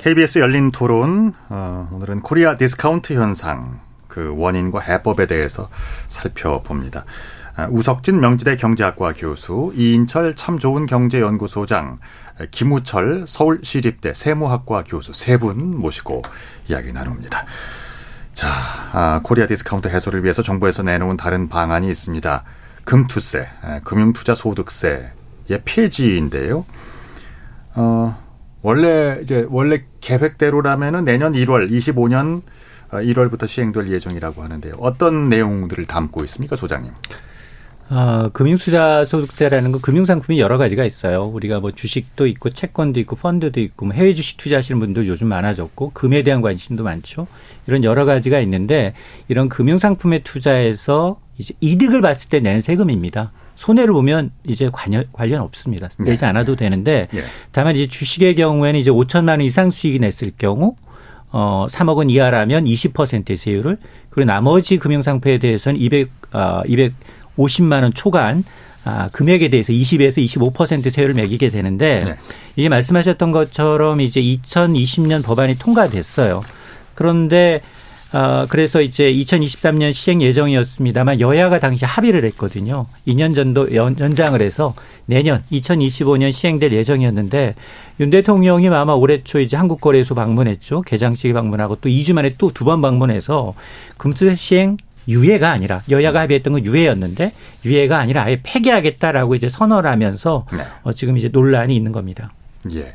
KBS 0.00 0.38
열린 0.38 0.70
토론 0.70 1.34
어, 1.50 1.86
오늘은 1.92 2.22
코리아 2.22 2.54
디스카운트 2.54 3.12
현상 3.12 3.80
그 4.08 4.34
원인과 4.34 4.80
해법에 4.80 5.26
대해서 5.26 5.68
살펴봅니다. 6.06 7.04
아, 7.54 7.68
우석진 7.70 8.18
명지대 8.18 8.56
경제학과 8.56 9.12
교수, 9.12 9.74
이인철 9.76 10.36
참 10.36 10.58
좋은 10.58 10.86
경제연구소장, 10.86 11.98
김우철 12.50 13.26
서울시립대 13.28 14.14
세무학과 14.14 14.84
교수 14.86 15.12
세 15.12 15.36
분 15.36 15.78
모시고 15.78 16.22
이야기 16.68 16.92
나눕니다. 16.94 17.44
자, 18.32 18.48
아, 18.92 19.20
코리아 19.22 19.46
디스카운트 19.46 19.88
해소를 19.88 20.22
위해서 20.24 20.40
정부에서 20.40 20.82
내놓은 20.82 21.18
다른 21.18 21.50
방안이 21.50 21.90
있습니다. 21.90 22.44
금투세, 22.84 23.50
금융투자소득세의 23.84 25.10
폐지인데요. 25.66 26.64
어, 27.74 28.29
원래 28.62 29.20
이제 29.22 29.46
원래 29.48 29.84
계획대로라면은 30.00 31.04
내년 31.04 31.32
1월 31.32 31.70
25년 31.70 32.42
1월부터 32.90 33.46
시행될 33.46 33.88
예정이라고 33.88 34.42
하는데요. 34.42 34.74
어떤 34.78 35.28
내용들을 35.28 35.86
담고 35.86 36.24
있습니까, 36.24 36.56
소장님? 36.56 36.92
어, 37.90 38.30
금융투자 38.32 39.04
소득세라는 39.04 39.72
건 39.72 39.80
금융상품이 39.80 40.38
여러 40.38 40.58
가지가 40.58 40.84
있어요. 40.84 41.24
우리가 41.24 41.58
뭐 41.58 41.72
주식도 41.72 42.28
있고 42.28 42.50
채권도 42.50 43.00
있고 43.00 43.16
펀드도 43.16 43.58
있고 43.58 43.86
뭐 43.86 43.94
해외 43.94 44.14
주식 44.14 44.36
투자하시는 44.36 44.78
분들 44.78 45.08
요즘 45.08 45.26
많아졌고 45.26 45.90
금에 45.92 46.22
대한 46.22 46.40
관심도 46.40 46.84
많죠. 46.84 47.26
이런 47.66 47.82
여러 47.82 48.04
가지가 48.04 48.38
있는데 48.40 48.94
이런 49.26 49.48
금융상품에 49.48 50.20
투자해서 50.22 51.18
이제 51.36 51.54
이득을 51.60 52.00
봤을 52.00 52.30
때 52.30 52.38
내는 52.38 52.60
세금입니다. 52.60 53.32
손해를 53.60 53.92
보면 53.92 54.30
이제 54.46 54.70
관련, 54.72 55.04
관련 55.12 55.42
없습니다. 55.42 55.90
내지 55.98 56.20
네. 56.20 56.26
않아도 56.26 56.56
되는데 56.56 57.08
네. 57.12 57.22
다만 57.52 57.76
이제 57.76 57.86
주식의 57.86 58.34
경우에는 58.34 58.80
이제 58.80 58.90
5천만 58.90 59.32
원 59.32 59.42
이상 59.42 59.68
수익이 59.68 59.98
냈을 59.98 60.32
경우 60.38 60.76
어 61.30 61.66
3억 61.68 61.96
원 61.96 62.08
이하라면 62.08 62.64
20%의 62.64 63.36
세율을 63.36 63.76
그리고 64.08 64.26
나머지 64.26 64.78
금융상품에 64.78 65.36
대해서는 65.36 65.78
200 65.78 66.10
어, 66.32 66.62
250만 67.36 67.82
원 67.82 67.92
초간 67.92 68.44
아, 68.84 69.08
금액에 69.12 69.50
대해서 69.50 69.74
20에서 69.74 70.24
25% 70.24 70.88
세율을 70.88 71.12
매기게 71.12 71.50
되는데 71.50 72.00
네. 72.02 72.16
이게 72.56 72.70
말씀하셨던 72.70 73.30
것처럼 73.30 74.00
이제 74.00 74.22
2020년 74.22 75.22
법안이 75.22 75.58
통과됐어요. 75.58 76.42
그런데 76.94 77.60
어, 78.12 78.46
그래서 78.48 78.80
이제 78.80 79.12
2023년 79.12 79.92
시행 79.92 80.20
예정이었습니다만 80.20 81.20
여야가 81.20 81.60
당시 81.60 81.84
합의를 81.84 82.24
했거든요. 82.24 82.86
2년 83.06 83.36
전도 83.36 83.74
연, 83.76 83.96
연장을 83.98 84.40
해서 84.42 84.74
내년 85.06 85.44
2025년 85.52 86.32
시행될 86.32 86.72
예정이었는데 86.72 87.54
윤 88.00 88.10
대통령이 88.10 88.68
아마 88.68 88.94
올해 88.94 89.22
초 89.22 89.38
이제 89.38 89.56
한국거래소 89.56 90.16
방문했죠. 90.16 90.82
개장식 90.82 91.32
방문하고 91.34 91.76
또 91.76 91.88
2주 91.88 92.12
만에 92.14 92.30
또 92.36 92.50
두 92.50 92.64
번 92.64 92.82
방문해서 92.82 93.54
금투 93.96 94.34
시행 94.34 94.76
유예가 95.08 95.50
아니라 95.50 95.82
여야가 95.88 96.20
합의했던 96.22 96.52
건 96.52 96.64
유예였는데 96.64 97.32
유예가 97.64 97.98
아니라 97.98 98.24
아예 98.24 98.40
폐기하겠다라고 98.42 99.34
이제 99.36 99.48
선언을 99.48 99.88
하면서 99.88 100.46
네. 100.52 100.64
어, 100.82 100.92
지금 100.92 101.16
이제 101.16 101.28
논란이 101.28 101.74
있는 101.76 101.92
겁니다. 101.92 102.32
예. 102.74 102.94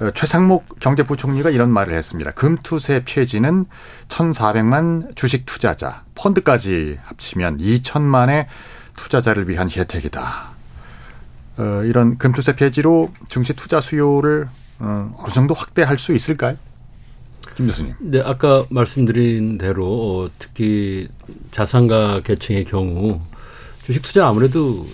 어, 0.00 0.10
최상목 0.10 0.80
경제부총리가 0.80 1.50
이런 1.50 1.70
말을 1.70 1.94
했습니다. 1.94 2.32
금투세 2.32 3.04
폐지는 3.04 3.66
1,400만 4.08 5.14
주식 5.16 5.46
투자자, 5.46 6.02
펀드까지 6.14 6.98
합치면 7.02 7.58
2천만의 7.58 8.46
투자자를 8.96 9.48
위한 9.48 9.70
혜택이다. 9.70 10.54
어, 11.56 11.82
이런 11.84 12.18
금투세 12.18 12.56
폐지로 12.56 13.12
증시 13.28 13.52
투자 13.52 13.80
수요를 13.80 14.48
어, 14.80 15.14
어느 15.16 15.32
정도 15.32 15.54
확대할 15.54 15.98
수 15.98 16.12
있을까요? 16.12 16.56
김 17.56 17.66
교수님. 17.66 17.94
네, 18.00 18.20
아까 18.24 18.64
말씀드린 18.70 19.58
대로 19.58 19.86
어, 19.86 20.30
특히 20.38 21.08
자산가 21.52 22.22
계층의 22.22 22.64
경우 22.64 23.20
주식 23.84 24.02
투자 24.02 24.26
아무래도 24.26 24.86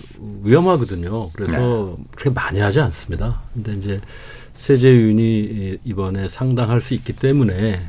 위험하거든요. 0.43 1.31
그래서 1.31 1.95
네. 1.97 2.03
그렇게 2.11 2.29
많이 2.29 2.59
하지 2.59 2.79
않습니다. 2.81 3.41
근데 3.53 3.71
이제 3.73 4.01
세제 4.61 4.93
유인이 4.93 5.79
이번에 5.83 6.27
상당할 6.27 6.81
수 6.81 6.93
있기 6.93 7.13
때문에 7.13 7.79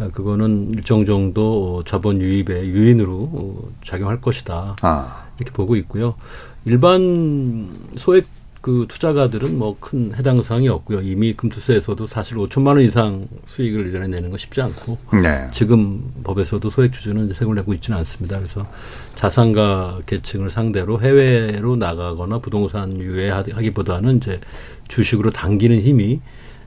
어, 0.00 0.08
그거는 0.12 0.72
일정 0.72 1.04
정도 1.04 1.84
자본 1.84 2.20
유입의 2.20 2.70
유인으로 2.70 3.70
작용할 3.84 4.20
것이다. 4.20 4.76
아. 4.82 5.26
이렇게 5.38 5.52
보고 5.52 5.76
있고요. 5.76 6.16
일반 6.64 7.70
소액 7.96 8.26
그 8.60 8.86
투자가들은 8.88 9.56
뭐 9.56 9.76
큰 9.80 10.14
해당 10.14 10.42
사항이 10.42 10.68
없고요. 10.68 11.00
이미 11.00 11.32
금투세에서도 11.32 12.06
사실 12.06 12.36
5천만 12.36 12.68
원 12.68 12.80
이상 12.80 13.28
수익을 13.46 13.92
1년에 13.92 14.08
내는 14.10 14.30
거 14.30 14.36
쉽지 14.36 14.60
않고 14.60 14.98
네. 15.22 15.48
지금 15.52 16.02
법에서도 16.24 16.68
소액 16.68 16.92
주주는 16.92 17.32
세금을 17.32 17.54
내고 17.56 17.72
있지는 17.74 17.98
않습니다. 17.98 18.38
그래서 18.38 18.66
자산가 19.14 20.00
계층을 20.06 20.50
상대로 20.50 21.00
해외로 21.00 21.76
나가거나 21.76 22.38
부동산 22.40 23.00
유예하기보다는 23.00 24.16
이제 24.18 24.40
주식으로 24.88 25.30
당기는 25.30 25.80
힘이 25.80 26.20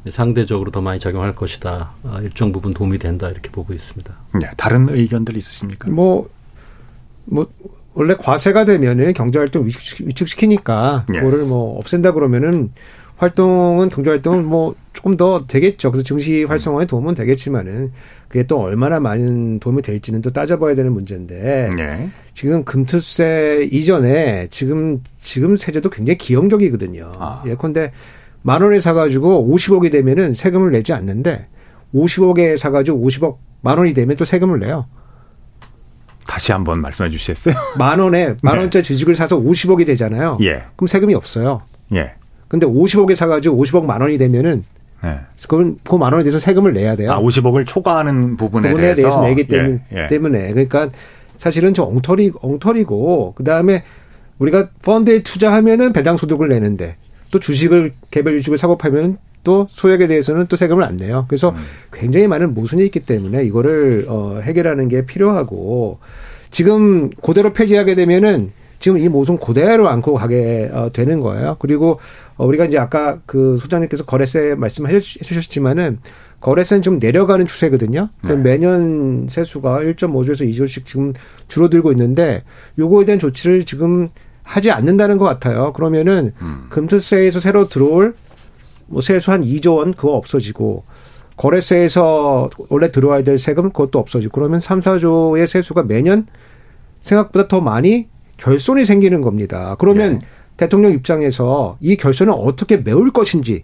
상대적으로 0.10 0.72
더 0.72 0.82
많이 0.82 1.00
작용할 1.00 1.36
것이다. 1.36 1.92
아, 2.04 2.20
일정 2.22 2.52
부분 2.52 2.74
도움이 2.74 2.98
된다 2.98 3.30
이렇게 3.30 3.52
보고 3.52 3.74
있습니다. 3.74 4.14
네, 4.40 4.50
다른 4.58 4.90
의견들 4.90 5.38
있으십니까? 5.38 5.90
뭐, 5.90 6.30
뭐, 7.26 7.48
원래 7.94 8.16
과세가 8.16 8.66
되면은 8.66 9.14
경제활동 9.14 9.66
위축, 9.66 10.28
시키니까 10.28 11.06
예. 11.14 11.20
그거를 11.20 11.46
뭐 11.46 11.78
없앤다 11.80 12.14
그러면은 12.14 12.72
활동은 13.18 13.90
경제활동은 13.90 14.46
뭐 14.46 14.76
조금 14.94 15.16
더 15.16 15.46
되겠죠. 15.46 15.92
그래서 15.92 16.04
증시 16.04 16.44
활성화에 16.44 16.86
도움은 16.86 17.14
되겠지만은 17.14 17.92
그게 18.28 18.48
또 18.48 18.60
얼마나 18.60 19.00
많은 19.00 19.60
도움이 19.60 19.84
될지는 19.84 20.22
또 20.22 20.32
따져봐야 20.32 20.74
되는 20.74 20.92
문제인데 20.92 21.72
네. 21.76 22.10
지금 22.34 22.64
금투세 22.64 23.70
이전에 23.72 24.48
지금 24.50 25.02
지금 25.20 25.56
세제도 25.56 25.90
굉장히 25.90 26.18
기형적이거든요. 26.18 27.12
예컨대 27.46 27.92
만 28.42 28.62
원에 28.64 28.80
사가지고 28.80 29.48
50억이 29.54 29.92
되면은 29.92 30.34
세금을 30.34 30.72
내지 30.72 30.94
않는데 30.94 31.48
50억에 31.94 32.58
사가지고 32.58 33.08
50억 33.08 33.38
만 33.62 33.78
원이 33.78 33.94
되면 33.94 34.16
또 34.18 34.26
세금을 34.26 34.60
내요. 34.60 34.88
다시 36.28 36.52
한번 36.52 36.82
말씀해 36.82 37.10
주시겠어요? 37.10 37.56
만 37.78 38.00
원에 38.00 38.36
만 38.42 38.58
원짜 38.58 38.80
리 38.80 38.84
주식을 38.84 39.16
사서 39.16 39.40
50억이 39.40 39.86
되잖아요. 39.86 40.38
예. 40.42 40.64
그럼 40.76 40.88
세금이 40.88 41.14
없어요. 41.16 41.62
예. 41.94 42.14
근데 42.48 42.66
50억에 42.66 43.16
사가지고 43.16 43.64
50억 43.64 43.86
만 43.86 44.02
원이 44.02 44.18
되면은 44.18 44.64
네. 45.04 45.18
그건 45.42 45.80
그 45.84 45.96
만 45.98 46.14
원에 46.14 46.24
대해서 46.24 46.38
세금을 46.38 46.74
내야 46.74 46.96
돼요. 46.96 47.12
아, 47.12 47.20
50억을 47.20 47.66
초과하는 47.66 48.38
부분에, 48.38 48.70
부분에 48.70 48.94
대해서, 48.94 49.02
대해서 49.02 49.22
내기 49.24 49.48
때문, 49.48 49.82
예, 49.94 50.04
예. 50.04 50.08
때문에 50.08 50.52
그러니까 50.52 50.90
사실은 51.40 51.74
저 51.74 51.84
엉터리 51.84 52.32
엉터리고 52.40 53.34
그 53.36 53.44
다음에 53.44 53.84
우리가 54.38 54.70
펀드에 54.84 55.24
투자하면은 55.24 55.92
배당 55.94 56.18
소득을 56.18 56.50
내는데 56.50 56.98
또 57.32 57.40
주식을 57.40 57.94
개별 58.12 58.38
주식을 58.38 58.58
사고 58.58 58.78
팔면 58.78 59.18
또 59.44 59.68
소액에 59.70 60.08
대해서는 60.08 60.48
또 60.48 60.56
세금을 60.56 60.84
안 60.84 60.98
내요. 60.98 61.26
그래서 61.28 61.50
음. 61.50 61.56
굉장히 61.92 62.28
많은 62.28 62.54
모순이 62.54 62.86
있기 62.86 63.02
때문에 63.02 63.44
이거를 63.46 64.06
어 64.08 64.40
해결하는 64.42 64.88
게 64.88 65.06
필요하고 65.06 66.00
지금 66.50 67.10
그대로 67.10 67.54
폐지하게 67.54 67.96
되면은 67.96 68.52
지금 68.82 68.98
이 68.98 69.08
모순 69.08 69.38
그대로 69.38 69.88
안고 69.90 70.16
가게 70.16 70.70
어, 70.74 70.92
되는 70.92 71.20
거예요. 71.20 71.56
그리고 71.60 72.00
어, 72.36 72.46
우리가 72.48 72.66
이제 72.66 72.80
아까 72.80 73.20
그 73.28 73.58
소장님께서 73.58 74.06
거래세 74.06 74.56
말씀해 74.58 75.00
주셨지만은 75.00 76.00
거래세는 76.42 76.82
지금 76.82 76.98
내려가는 76.98 77.46
추세거든요. 77.46 78.08
네. 78.24 78.36
매년 78.36 79.28
세수가 79.30 79.82
1.5조에서 79.82 80.50
2조씩 80.50 80.86
지금 80.86 81.14
줄어들고 81.48 81.92
있는데 81.92 82.44
요거에 82.80 83.06
대한 83.06 83.20
조치를 83.20 83.64
지금 83.66 84.10
하지 84.42 84.72
않는다는 84.72 85.20
것 85.20 85.26
같아요. 85.26 85.72
그러면은 85.74 86.34
음. 86.42 86.66
금투세에서 86.70 87.40
새로 87.40 87.70
들어올 87.70 88.16
뭐 88.92 89.02
세수 89.02 89.32
한 89.32 89.42
2조 89.42 89.78
원 89.78 89.94
그거 89.94 90.14
없어지고 90.14 90.84
거래세에서 91.38 92.50
원래 92.70 92.92
들어와야 92.92 93.24
될 93.24 93.40
세금 93.40 93.70
그것도 93.70 93.98
없어지고 93.98 94.32
그러면 94.34 94.60
3, 94.60 94.82
4조의 94.82 95.48
세수가 95.48 95.84
매년 95.84 96.28
생각보다 97.00 97.48
더 97.48 97.62
많이 97.62 98.08
결손이 98.38 98.86
생기는 98.86 99.22
겁니다. 99.22 99.76
그러면 99.80 100.22
대통령 100.58 100.92
입장에서 100.92 101.78
이 101.80 101.96
결손을 101.96 102.34
어떻게 102.36 102.78
메울 102.78 103.12
것인지에 103.12 103.64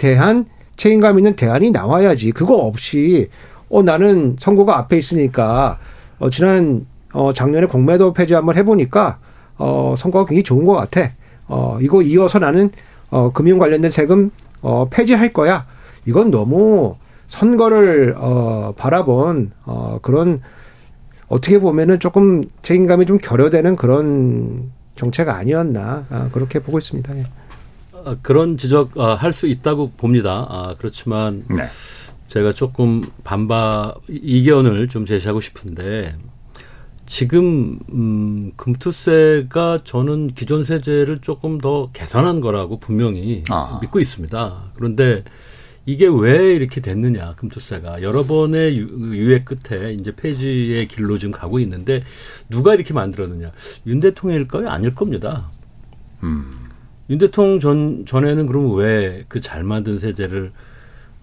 대한 0.00 0.46
책임감 0.76 1.18
있는 1.18 1.36
대안이 1.36 1.70
나와야지. 1.70 2.32
그거 2.32 2.56
없이 2.56 3.28
어 3.68 3.82
나는 3.82 4.36
선거가 4.38 4.78
앞에 4.78 4.98
있으니까 4.98 5.78
어 6.18 6.30
지난 6.30 6.86
어 7.12 7.32
작년에 7.32 7.66
공매도 7.66 8.12
폐지 8.12 8.34
한번 8.34 8.56
해 8.56 8.64
보니까 8.64 9.18
어 9.58 9.94
선거가 9.96 10.24
굉장히 10.26 10.42
좋은 10.42 10.64
것 10.64 10.74
같아. 10.74 11.12
어 11.46 11.78
이거 11.80 12.02
이어서 12.02 12.38
나는 12.38 12.70
어 13.10 13.30
금융 13.32 13.58
관련된 13.58 13.90
세금 13.90 14.30
어 14.60 14.86
폐지할 14.90 15.32
거야. 15.32 15.66
이건 16.06 16.30
너무 16.30 16.96
선거를 17.26 18.14
어 18.16 18.74
바라본 18.76 19.50
어 19.64 19.98
그런 20.02 20.40
어떻게 21.28 21.58
보면은 21.58 21.98
조금 21.98 22.42
책임감이 22.62 23.06
좀 23.06 23.18
결여되는 23.18 23.76
그런 23.76 24.70
정책 24.94 25.28
아니었나 25.28 26.06
아, 26.08 26.28
그렇게 26.32 26.60
보고 26.60 26.78
있습니다. 26.78 27.16
예. 27.18 27.24
아, 27.92 28.16
그런 28.22 28.56
지적 28.56 28.98
아, 28.98 29.14
할수 29.14 29.46
있다고 29.46 29.90
봅니다. 29.96 30.46
아, 30.48 30.74
그렇지만 30.78 31.44
네. 31.48 31.64
제가 32.28 32.52
조금 32.52 33.02
반박 33.24 34.00
이견을 34.08 34.88
좀 34.88 35.06
제시하고 35.06 35.40
싶은데 35.40 36.16
지금 37.06 37.78
음, 37.92 38.52
금투세가 38.56 39.80
저는 39.84 40.28
기존 40.28 40.64
세제를 40.64 41.18
조금 41.18 41.58
더 41.58 41.90
개선한 41.92 42.40
거라고 42.40 42.78
분명히 42.80 43.42
아. 43.50 43.78
믿고 43.80 44.00
있습니다. 44.00 44.72
그런데 44.74 45.24
이게 45.86 46.08
왜 46.08 46.54
이렇게 46.54 46.80
됐느냐 46.80 47.34
금투세가 47.36 48.02
여러 48.02 48.24
번의 48.24 48.76
유- 48.76 48.88
유예 49.14 49.44
끝에 49.44 49.92
이제 49.92 50.14
폐지의 50.16 50.88
길로 50.88 51.16
지금 51.16 51.30
가고 51.32 51.60
있는데 51.60 52.02
누가 52.50 52.74
이렇게 52.74 52.92
만들었느냐 52.92 53.52
윤 53.86 54.00
대통령일까요? 54.00 54.68
아닐 54.68 54.94
겁니다. 54.94 55.50
음. 56.24 56.50
윤 57.08 57.18
대통령 57.18 57.60
전 57.60 58.04
전에는 58.04 58.46
그럼 58.46 58.74
왜 58.74 59.24
그 59.28 59.40
잘 59.40 59.62
만든 59.62 60.00
세제를 60.00 60.50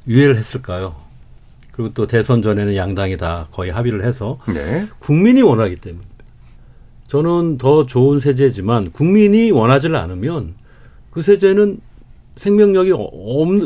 유예를 0.08 0.38
했을까요? 0.38 0.96
그리고 1.74 1.94
또 1.94 2.08
대선 2.08 2.42
전에는 2.42 2.76
양당이 2.76 3.18
다 3.18 3.48
거의 3.52 3.72
합의를 3.72 4.06
해서 4.06 4.40
네. 4.48 4.88
국민이 5.00 5.42
원하기 5.42 5.78
때문에 5.78 6.06
저는 7.08 7.58
더 7.58 7.86
좋은 7.86 8.20
세제지만 8.20 8.92
국민이 8.92 9.52
원하지를 9.52 9.96
않으면 9.96 10.54
그 11.10 11.22
세제는 11.22 11.80
생명력이 12.38 12.92
없, 12.92 13.10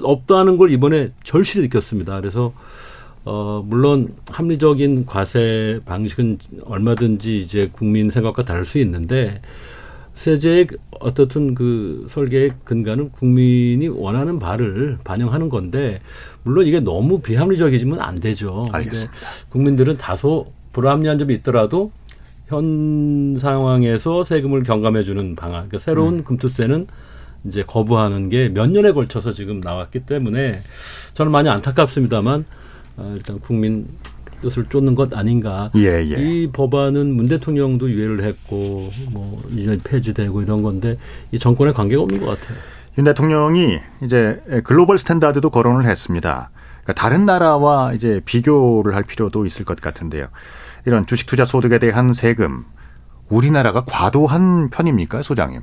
없다는 0.03 0.57
걸 0.57 0.71
이번에 0.71 1.11
절실히 1.23 1.63
느꼈습니다. 1.63 2.19
그래서 2.19 2.53
어 3.23 3.63
물론 3.65 4.13
합리적인 4.31 5.05
과세 5.05 5.79
방식은 5.85 6.39
얼마든지 6.63 7.39
이제 7.39 7.69
국민 7.71 8.09
생각과 8.09 8.43
다를 8.45 8.63
수 8.65 8.79
있는데 8.79 9.41
세제의 10.13 10.67
어떻든 10.99 11.53
그 11.53 12.07
설계의 12.09 12.53
근간은 12.63 13.11
국민이 13.11 13.87
원하는 13.87 14.39
바를 14.39 14.97
반영하는 15.03 15.49
건데 15.49 15.99
물론 16.47 16.65
이게 16.65 16.79
너무 16.79 17.19
비합리적이지면 17.19 17.99
안 17.99 18.21
되죠. 18.21 18.63
알겠습니다. 18.71 19.17
국민들은 19.49 19.97
다소 19.97 20.47
불합리한 20.71 21.17
점이 21.17 21.33
있더라도 21.35 21.91
현 22.47 23.37
상황에서 23.37 24.23
세금을 24.23 24.63
경감해 24.63 25.03
주는 25.03 25.35
방안, 25.35 25.67
그러니까 25.67 25.79
새로운 25.79 26.23
금투세는 26.23 26.87
이제 27.45 27.63
거부하는 27.67 28.29
게 28.29 28.49
몇 28.53 28.69
년에 28.71 28.93
걸쳐서 28.93 29.33
지금 29.33 29.59
나왔기 29.59 30.01
때문에 30.05 30.61
저는 31.13 31.31
많이 31.33 31.49
안타깝습니다만 31.49 32.45
어, 32.95 33.13
일단 33.17 33.39
국민 33.39 33.85
뜻을 34.39 34.65
쫓는 34.69 34.95
것 34.95 35.13
아닌가. 35.17 35.69
예, 35.75 36.05
예. 36.09 36.15
이 36.15 36.47
법안은 36.51 37.13
문 37.13 37.27
대통령도 37.27 37.89
유예를 37.89 38.23
했고 38.23 38.89
뭐 39.11 39.43
이제 39.53 39.77
폐지되고 39.83 40.41
이런 40.43 40.61
건데 40.63 40.97
이 41.33 41.39
정권에 41.39 41.73
관계가 41.73 42.01
없는 42.03 42.21
것 42.21 42.39
같아요. 42.39 42.57
윤 42.97 43.03
대통령이 43.03 43.79
이제 44.01 44.41
글로벌 44.63 44.97
스탠다드도 44.97 45.51
거론을 45.51 45.85
했습니다. 45.85 46.49
그러니까 46.81 46.93
다른 46.93 47.25
나라와 47.25 47.93
이제 47.93 48.21
비교를 48.25 48.95
할 48.95 49.03
필요도 49.03 49.45
있을 49.45 49.65
것 49.65 49.79
같은데요. 49.79 50.27
이런 50.85 51.05
주식 51.05 51.27
투자 51.27 51.45
소득에 51.45 51.77
대한 51.77 52.13
세금 52.13 52.65
우리나라가 53.29 53.83
과도한 53.85 54.69
편입니까, 54.69 55.21
소장님? 55.21 55.61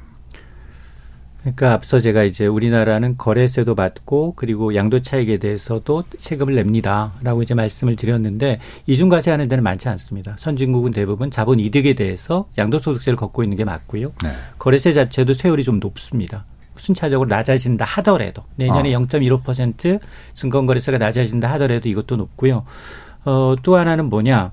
그러니까 1.40 1.72
앞서 1.72 1.98
제가 2.00 2.22
이제 2.22 2.46
우리나라는 2.46 3.18
거래세도 3.18 3.74
받고 3.74 4.34
그리고 4.36 4.74
양도 4.74 5.02
차익에 5.02 5.38
대해서도 5.38 6.04
세금을 6.16 6.54
냅니다라고 6.54 7.42
이제 7.42 7.52
말씀을 7.52 7.96
드렸는데 7.96 8.60
이중과세 8.86 9.30
하는 9.30 9.48
데는 9.48 9.62
많지 9.64 9.88
않습니다. 9.90 10.36
선진국은 10.38 10.92
대부분 10.92 11.30
자본 11.30 11.60
이득에 11.60 11.94
대해서 11.94 12.48
양도소득세를 12.56 13.16
걷고 13.16 13.42
있는 13.42 13.58
게 13.58 13.64
맞고요. 13.64 14.12
네. 14.22 14.30
거래세 14.58 14.92
자체도 14.92 15.34
세율이 15.34 15.64
좀 15.64 15.80
높습니다. 15.80 16.46
순차적으로 16.76 17.28
낮아진다 17.28 17.84
하더라도 17.84 18.42
내년에 18.56 18.94
아. 18.94 18.98
0.15% 18.98 20.00
증권거래세가 20.34 20.98
낮아진다 20.98 21.50
하더라도 21.52 21.88
이것도 21.88 22.16
높고요. 22.16 22.64
어, 23.24 23.54
또 23.62 23.76
하나는 23.76 24.10
뭐냐? 24.10 24.52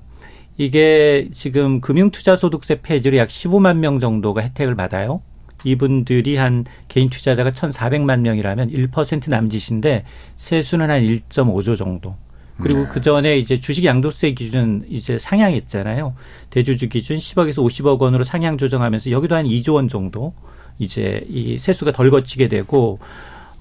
이게 0.56 1.28
지금 1.32 1.80
금융투자소득세 1.80 2.80
폐지로 2.82 3.16
약 3.16 3.28
15만 3.28 3.78
명 3.78 4.00
정도가 4.00 4.42
혜택을 4.42 4.74
받아요. 4.74 5.22
이분들이 5.64 6.36
한 6.36 6.64
개인 6.88 7.08
투자자가 7.08 7.50
1,400만 7.50 8.20
명이라면 8.20 8.70
1% 8.70 9.30
남짓인데 9.30 10.04
세수는 10.36 10.90
한 10.90 11.02
1.5조 11.02 11.76
정도. 11.76 12.16
그리고 12.60 12.86
그 12.88 13.00
전에 13.00 13.38
이제 13.38 13.58
주식 13.58 13.84
양도세 13.84 14.32
기준 14.32 14.84
이제 14.88 15.18
상향했잖아요. 15.18 16.14
대주주 16.50 16.90
기준 16.90 17.16
10억에서 17.16 17.64
50억 17.64 17.98
원으로 18.00 18.24
상향 18.24 18.58
조정하면서 18.58 19.10
여기도 19.10 19.34
한 19.34 19.46
2조 19.46 19.74
원 19.74 19.88
정도 19.88 20.34
이제 20.82 21.24
이 21.28 21.58
세수가 21.58 21.92
덜 21.92 22.10
거치게 22.10 22.48
되고 22.48 22.98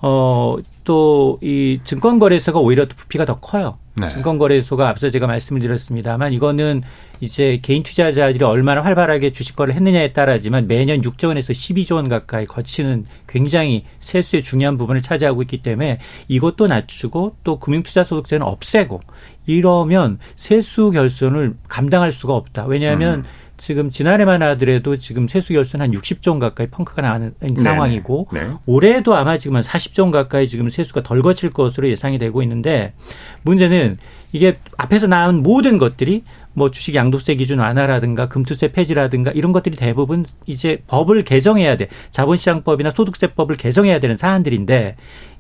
어, 0.04 0.58
또, 0.84 1.38
이 1.42 1.80
증권거래소가 1.84 2.60
오히려 2.60 2.88
부피가 2.88 3.26
더 3.26 3.40
커요. 3.40 3.78
네. 3.94 4.08
증권거래소가 4.08 4.90
앞서 4.90 5.10
제가 5.10 5.28
말씀을 5.28 5.62
드렸습니다만 5.62 6.34
이거는 6.34 6.82
이제 7.20 7.60
개인 7.62 7.84
투자자들이 7.84 8.44
얼마나 8.44 8.82
활발하게 8.82 9.32
주식 9.32 9.56
거래를 9.56 9.76
했느냐에 9.76 10.14
따라지만 10.14 10.68
매년 10.68 11.02
6조 11.02 11.28
원에서 11.28 11.54
12조 11.54 11.96
원 11.96 12.10
가까이 12.10 12.46
거치는 12.46 13.06
굉장히 13.28 13.84
세수의 14.00 14.42
중요한 14.42 14.78
부분을 14.78 15.02
차지하고 15.04 15.44
있기 15.44 15.62
때문에 15.62 16.00
이것도 16.30 16.68
낮추고 16.68 17.36
또 17.44 17.60
금융투자소득세는 17.60 18.44
없애고 18.46 19.02
이러면 19.46 20.18
세수 20.36 20.92
결손을 20.92 21.56
감당할 21.68 22.12
수가 22.12 22.34
없다. 22.34 22.66
왜냐하면 22.66 23.20
음. 23.20 23.24
지금 23.62 23.92
지난해만 23.92 24.42
하더라도 24.42 24.98
지금 24.98 25.28
세수 25.28 25.54
결손 25.54 25.82
한 25.82 25.92
60조 25.92 26.32
원 26.32 26.40
가까이 26.40 26.66
펑크가 26.66 27.04
나는 27.04 27.36
상황이고 27.56 28.30
네. 28.34 28.48
올해도 28.66 29.14
아마 29.14 29.38
지금 29.38 29.56
한 29.56 29.62
40조 29.62 30.02
원 30.02 30.12
가까이 30.12 30.50
지금 30.50 30.68
세수가 30.68 31.04
덜 31.04 31.22
거칠 31.22 31.52
것으로 31.52 31.88
예상이 31.88 32.18
되고 32.18 32.42
있는데 32.42 32.94
문제는 33.44 34.00
이게 34.32 34.58
앞에서 34.78 35.06
나온 35.06 35.44
모든 35.44 35.78
것들이 35.78 36.24
뭐 36.54 36.72
주식 36.72 36.96
양도세 36.96 37.36
기준 37.36 37.60
완화라든가 37.60 38.28
금투세 38.28 38.72
폐지라든가 38.72 39.30
이런 39.30 39.52
것들이 39.52 39.76
대부분 39.76 40.26
이제 40.48 40.82
법을 40.88 41.24
개정해야 41.24 41.78
돼. 41.78 41.88
자본시장법이나 42.10 42.90
소득세법을 42.90 43.58
개정해야 43.58 44.00
되는 44.00 44.18
사안들인데 44.18 44.96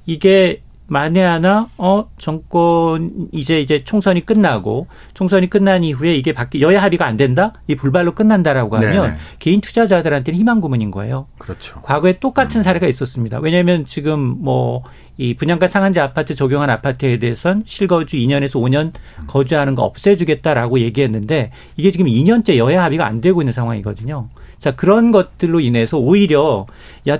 이게 0.05 0.61
만에 0.91 1.21
하나 1.23 1.69
어 1.77 2.09
정권 2.17 3.29
이제 3.31 3.61
이제 3.61 3.81
총선이 3.81 4.25
끝나고 4.25 4.87
총선이 5.13 5.49
끝난 5.49 5.85
이후에 5.85 6.13
이게 6.15 6.33
바뀌 6.33 6.61
여야 6.61 6.83
합의가 6.83 7.05
안 7.05 7.15
된다 7.15 7.53
이 7.67 7.75
불발로 7.75 8.13
끝난다라고 8.13 8.75
하면 8.75 9.03
네네. 9.03 9.15
개인 9.39 9.61
투자자들한테는 9.61 10.37
희망 10.37 10.59
고문인 10.59 10.91
거예요. 10.91 11.27
그렇죠. 11.37 11.81
과거에 11.81 12.19
똑같은 12.19 12.59
음. 12.59 12.63
사례가 12.63 12.87
있었습니다. 12.87 13.39
왜냐하면 13.39 13.85
지금 13.85 14.19
뭐 14.19 14.83
이 15.21 15.35
분양가 15.35 15.67
상한제 15.67 15.99
아파트 15.99 16.33
적용한 16.33 16.71
아파트에 16.71 17.19
대해선 17.19 17.61
실거주 17.67 18.17
2년에서 18.17 18.59
5년 18.59 18.91
거주하는 19.27 19.75
거 19.75 19.83
없애주겠다라고 19.83 20.79
얘기했는데 20.79 21.51
이게 21.77 21.91
지금 21.91 22.07
2년째 22.07 22.57
여야 22.57 22.83
합의가 22.83 23.05
안 23.05 23.21
되고 23.21 23.39
있는 23.39 23.53
상황이거든요. 23.53 24.29
자 24.57 24.71
그런 24.71 25.11
것들로 25.11 25.59
인해서 25.59 25.99
오히려 25.99 26.65
야 27.07 27.19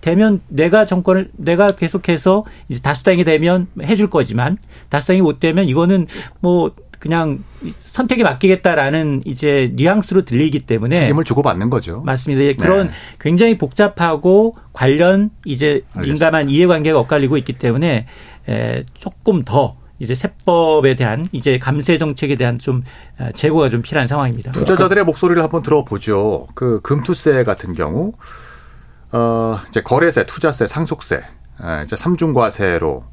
되면 0.00 0.40
내가 0.48 0.84
정권을 0.86 1.30
내가 1.36 1.72
계속해서 1.72 2.44
이제 2.68 2.80
다수당이 2.80 3.24
되면 3.24 3.66
해줄 3.82 4.08
거지만 4.10 4.58
다수당이 4.90 5.22
못 5.22 5.40
되면 5.40 5.68
이거는 5.68 6.06
뭐 6.40 6.72
그냥 6.98 7.44
선택에 7.82 8.22
맡기겠다라는 8.24 9.22
이제 9.24 9.72
뉘앙스로 9.76 10.24
들리기 10.24 10.60
때문에 10.60 10.96
책임을 10.96 11.24
주고받는 11.24 11.70
거죠. 11.70 12.02
맞습니다. 12.04 12.42
네. 12.42 12.54
그런 12.54 12.90
굉장히 13.20 13.56
복잡하고 13.56 14.56
관련 14.72 15.30
이제 15.44 15.82
알겠습니다. 15.94 16.00
민감한 16.02 16.50
이해관계가 16.50 16.98
엇갈리고 16.98 17.36
있기 17.38 17.52
때문에 17.52 18.06
에, 18.48 18.84
조금 18.94 19.42
더 19.44 19.76
이제 20.00 20.14
세법에 20.14 20.96
대한 20.96 21.26
이제 21.32 21.58
감세 21.58 21.98
정책에 21.98 22.36
대한 22.36 22.58
좀 22.58 22.82
제고가 23.34 23.68
좀 23.68 23.82
필요한 23.82 24.06
상황입니다. 24.06 24.52
투자자들의 24.52 25.04
목소리를 25.04 25.42
한번 25.42 25.62
들어보죠. 25.62 26.46
그 26.54 26.80
금투세 26.82 27.42
같은 27.44 27.74
경우 27.74 28.12
어, 29.12 29.58
이제 29.68 29.80
거래세, 29.82 30.26
투자세, 30.26 30.66
상속세, 30.66 31.22
이제 31.84 31.96
삼중과세로 31.96 33.04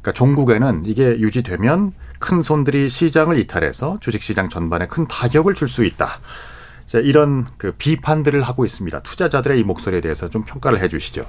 그러니까 0.00 0.12
종국에는 0.12 0.82
이게 0.84 1.18
유지되면 1.18 1.92
큰 2.18 2.42
손들이 2.42 2.90
시장을 2.90 3.38
이탈해서 3.38 3.98
주식시장 4.00 4.48
전반에 4.48 4.86
큰 4.86 5.06
타격을 5.06 5.54
줄 5.54 5.68
수 5.68 5.84
있다. 5.84 6.20
이제 6.86 7.00
이런 7.00 7.46
그 7.58 7.72
비판들을 7.72 8.40
하고 8.42 8.64
있습니다. 8.64 9.00
투자자들의 9.02 9.60
이 9.60 9.64
목소리에 9.64 10.00
대해서 10.00 10.28
좀 10.28 10.42
평가를 10.42 10.80
해 10.82 10.88
주시죠. 10.88 11.26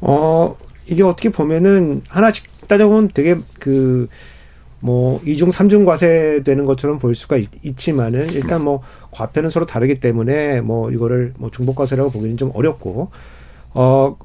어, 0.00 0.56
이게 0.86 1.02
어떻게 1.02 1.28
보면은 1.30 2.02
하나씩 2.08 2.68
따져보면 2.68 3.10
되게 3.12 3.36
그, 3.58 4.08
뭐, 4.80 5.20
이중, 5.26 5.50
삼중 5.50 5.84
과세 5.84 6.42
되는 6.44 6.64
것처럼 6.64 6.98
볼 6.98 7.14
수가 7.14 7.36
있, 7.36 7.48
지만은 7.76 8.30
일단 8.32 8.64
뭐, 8.64 8.80
과표는 9.10 9.50
서로 9.50 9.66
다르기 9.66 10.00
때문에 10.00 10.60
뭐 10.60 10.90
이거를 10.90 11.34
뭐 11.38 11.50
중복 11.50 11.76
과세라고 11.76 12.10
보기는 12.10 12.36
좀 12.36 12.50
어렵고 12.54 13.08
어 13.74 14.16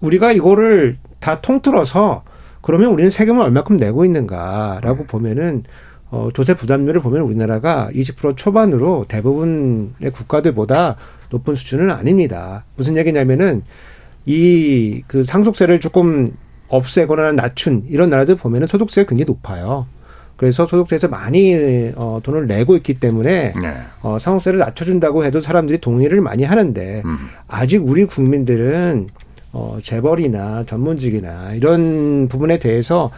우리가 0.00 0.32
이거를 0.32 0.98
다 1.20 1.40
통틀어서 1.40 2.24
그러면 2.60 2.90
우리는 2.90 3.10
세금을 3.10 3.42
얼마큼 3.42 3.76
내고 3.76 4.04
있는가라고 4.04 4.98
네. 5.02 5.06
보면은 5.06 5.62
어 6.10 6.28
조세 6.34 6.54
부담률을 6.54 7.00
보면 7.00 7.22
우리나라가 7.22 7.88
20% 7.92 8.36
초반으로 8.36 9.04
대부분의 9.08 10.10
국가들보다 10.12 10.96
높은 11.30 11.54
수준은 11.54 11.90
아닙니다. 11.90 12.64
무슨 12.76 12.96
얘기냐면은 12.96 13.62
이 14.26 15.02
그 15.06 15.22
상속세를 15.22 15.80
조금 15.80 16.28
없애거나 16.76 17.32
낮춘 17.32 17.84
이런 17.88 18.10
나라들 18.10 18.36
보면은 18.36 18.66
소득세가 18.66 19.08
굉장히 19.08 19.26
높아요. 19.26 19.86
그래서 20.36 20.66
소득세에서 20.66 21.08
많이 21.08 21.54
어, 21.94 22.20
돈을 22.22 22.46
내고 22.46 22.76
있기 22.76 22.94
때문에 22.94 23.54
네. 23.60 23.76
어, 24.02 24.18
상속세를 24.18 24.58
낮춰준다고 24.58 25.24
해도 25.24 25.40
사람들이 25.40 25.78
동의를 25.78 26.20
많이 26.20 26.44
하는데 26.44 27.02
음. 27.04 27.18
아직 27.46 27.86
우리 27.86 28.04
국민들은 28.04 29.08
어, 29.52 29.78
재벌이나 29.80 30.64
전문직이나 30.66 31.54
이런 31.54 32.26
부분에 32.28 32.58
대해서 32.58 33.10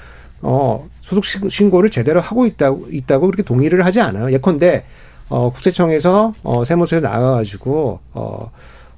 어, 0.43 0.87
소득 1.01 1.25
신고를 1.25 1.89
제대로 1.89 2.21
하고 2.21 2.45
있다고 2.45 2.89
있다고 2.91 3.27
그렇게 3.27 3.43
동의를 3.43 3.87
하지 3.87 4.01
않아요. 4.01 4.31
예컨대 4.33 4.85
어, 5.29 5.51
국세청에서 5.51 6.35
어, 6.43 6.65
세무서에 6.65 7.01
나와가지고 7.01 8.01
어, 8.13 8.51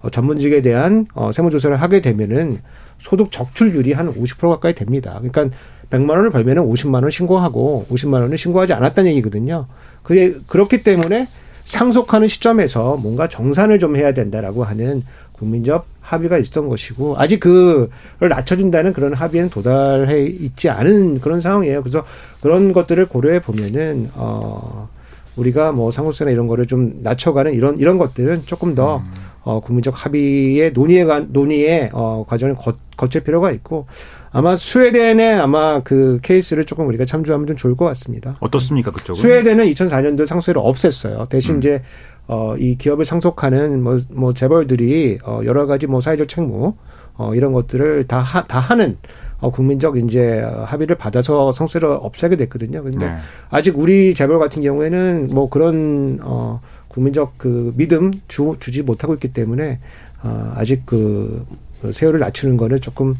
어, 0.02 0.10
전문직에 0.10 0.62
대한 0.62 1.06
어, 1.14 1.30
세무조사를 1.32 1.76
하게 1.76 2.00
되면은 2.00 2.60
소득 3.00 3.30
적출률이 3.30 3.92
한 3.92 4.12
50% 4.12 4.48
가까이 4.50 4.74
됩니다. 4.74 5.20
그러니까 5.20 5.56
100만 5.90 6.10
원을 6.10 6.30
벌면은 6.30 6.62
50만 6.64 7.02
원 7.02 7.10
신고하고 7.10 7.86
50만 7.90 8.14
원을 8.14 8.36
신고하지 8.36 8.72
않았다는 8.74 9.10
얘기거든요. 9.12 9.66
그게 10.02 10.34
그렇기 10.46 10.82
때문에 10.82 11.28
상속하는 11.64 12.28
시점에서 12.28 12.96
뭔가 12.96 13.28
정산을 13.28 13.78
좀 13.78 13.96
해야 13.96 14.12
된다라고 14.12 14.64
하는 14.64 15.04
국민적 15.32 15.86
합의가 16.00 16.38
있었던 16.38 16.68
것이고 16.68 17.16
아직 17.18 17.40
그를 17.40 17.88
낮춰준다는 18.18 18.92
그런 18.92 19.14
합의는 19.14 19.50
도달해 19.50 20.24
있지 20.24 20.68
않은 20.70 21.20
그런 21.20 21.40
상황이에요. 21.40 21.82
그래서 21.82 22.04
그런 22.40 22.72
것들을 22.72 23.06
고려해 23.06 23.40
보면은 23.40 24.10
어 24.14 24.88
우리가 25.36 25.72
뭐 25.72 25.90
상속세나 25.90 26.30
이런 26.30 26.48
거를 26.48 26.66
좀 26.66 27.00
낮춰가는 27.02 27.54
이런 27.54 27.76
이런 27.78 27.98
것들은 27.98 28.42
조금 28.46 28.74
더 28.74 28.96
음. 28.98 29.02
어, 29.42 29.60
국민적 29.60 30.04
합의의 30.04 30.72
논의에 30.72 31.04
관, 31.04 31.28
논의의 31.30 31.90
어, 31.92 32.24
과정을 32.26 32.54
거, 32.54 32.72
거칠 32.98 33.22
필요가 33.22 33.50
있고 33.52 33.86
아마 34.30 34.56
스웨덴의 34.56 35.40
아마 35.40 35.80
그 35.80 36.18
케이스를 36.22 36.64
조금 36.64 36.86
우리가 36.88 37.06
참조하면 37.06 37.46
좀 37.46 37.56
좋을 37.56 37.76
것 37.76 37.86
같습니다. 37.86 38.36
어떻습니까 38.40 38.90
그쪽은? 38.90 39.18
스웨덴은 39.18 39.64
2004년도 39.70 40.26
상속세를 40.26 40.60
없앴어요. 40.60 41.26
대신 41.30 41.54
음. 41.54 41.58
이제 41.58 41.82
어, 42.26 42.54
이 42.58 42.76
기업을 42.76 43.06
상속하는 43.06 43.82
뭐, 43.82 43.98
뭐 44.10 44.34
재벌들이 44.34 45.18
어, 45.24 45.40
여러 45.44 45.66
가지 45.66 45.86
뭐 45.86 46.02
사회적 46.02 46.28
책무 46.28 46.74
어, 47.14 47.34
이런 47.34 47.52
것들을 47.52 48.04
다, 48.04 48.18
하, 48.18 48.46
다 48.46 48.58
하는 48.58 48.98
어, 49.40 49.50
국민적 49.50 49.96
이제 49.98 50.40
합의를 50.40 50.96
받아서 50.96 51.52
상속세를 51.52 51.88
없애게 51.88 52.36
됐거든요. 52.36 52.82
근데 52.82 53.06
네. 53.06 53.16
아직 53.50 53.78
우리 53.78 54.12
재벌 54.14 54.38
같은 54.38 54.62
경우에는 54.62 55.28
뭐 55.32 55.48
그런 55.48 56.18
어, 56.22 56.60
국민적 56.88 57.34
그 57.38 57.72
믿음 57.76 58.12
주, 58.26 58.56
주지 58.60 58.82
못하고 58.82 59.14
있기 59.14 59.32
때문에 59.32 59.78
어, 60.22 60.52
아직 60.56 60.82
그 60.84 61.46
세율을 61.92 62.20
낮추는 62.20 62.56
거는 62.56 62.80
조금 62.80 63.14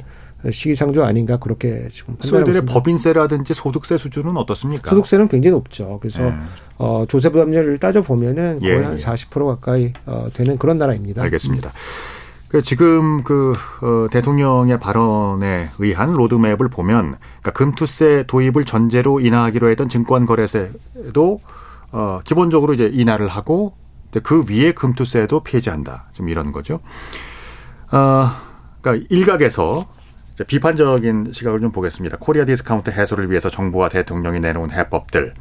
시기상조 0.51 1.05
아닌가 1.05 1.37
그렇게 1.37 1.89
지금 1.93 2.17
스웨덴의 2.21 2.67
법인세라든지 2.67 3.55
소득세 3.55 3.99
수준은 3.99 4.37
어떻습니까? 4.37 4.91
소득세는 4.91 5.29
굉장히 5.29 5.53
높죠. 5.53 5.99
그래서 6.01 6.27
예. 6.27 6.35
어, 6.77 7.05
조세 7.09 7.29
부담률을 7.31 7.79
따져 7.79 8.03
보면은 8.03 8.61
거의 8.61 8.79
예. 8.79 8.85
한 8.85 8.95
40% 8.95 9.47
가까이 9.47 9.93
어, 10.07 10.29
되는 10.33 10.57
그런 10.57 10.79
나라입니다. 10.79 11.23
알겠습니다. 11.23 11.73
그 12.47 12.63
지금 12.63 13.23
그 13.25 13.53
어, 13.83 14.09
대통령의 14.11 14.79
발언에 14.79 15.71
의한 15.79 16.15
로드맵을 16.15 16.69
보면 16.69 17.17
그러니까 17.19 17.51
금투세 17.51 18.25
도입을 18.27 18.65
전제로 18.65 19.21
인하하기로 19.21 19.69
했던 19.71 19.89
증권거래세도 19.89 21.41
어, 21.91 22.21
기본적으로 22.25 22.75
이제 22.75 22.89
인하를 22.93 23.27
하고 23.27 23.75
그 24.23 24.45
위에 24.49 24.73
금투세도 24.73 25.41
폐지한다. 25.41 26.07
좀 26.13 26.29
이런 26.29 26.53
거죠. 26.53 26.81
어, 27.91 28.48
그러니까 28.81 29.07
일각에서 29.11 29.89
비판적인 30.47 31.33
시각을 31.33 31.61
좀 31.61 31.73
보겠습니다. 31.73 32.17
코리아 32.21 32.45
디스카운트 32.45 32.91
해소를 32.91 33.31
위해서 33.31 33.51
정부와 33.51 33.89
대통령이 33.89 34.41
내놓은 34.41 34.71
해법들. 34.71 35.35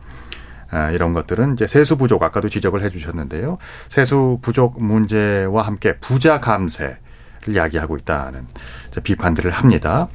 아, 0.70 0.92
이런 0.92 1.14
것들은 1.14 1.54
이제 1.54 1.66
세수 1.68 1.98
부족 1.98 2.24
아까도 2.24 2.50
지적을 2.50 2.82
해 2.84 2.90
주셨는데요. 2.90 3.58
세수 3.90 4.40
부족 4.42 4.84
문제와 4.84 5.62
함께 5.62 5.98
부자 5.98 6.40
감세를 6.40 6.98
이야기하고 7.48 7.96
있다는 7.98 8.48
비판들을 9.04 9.50
합니다. 9.52 10.10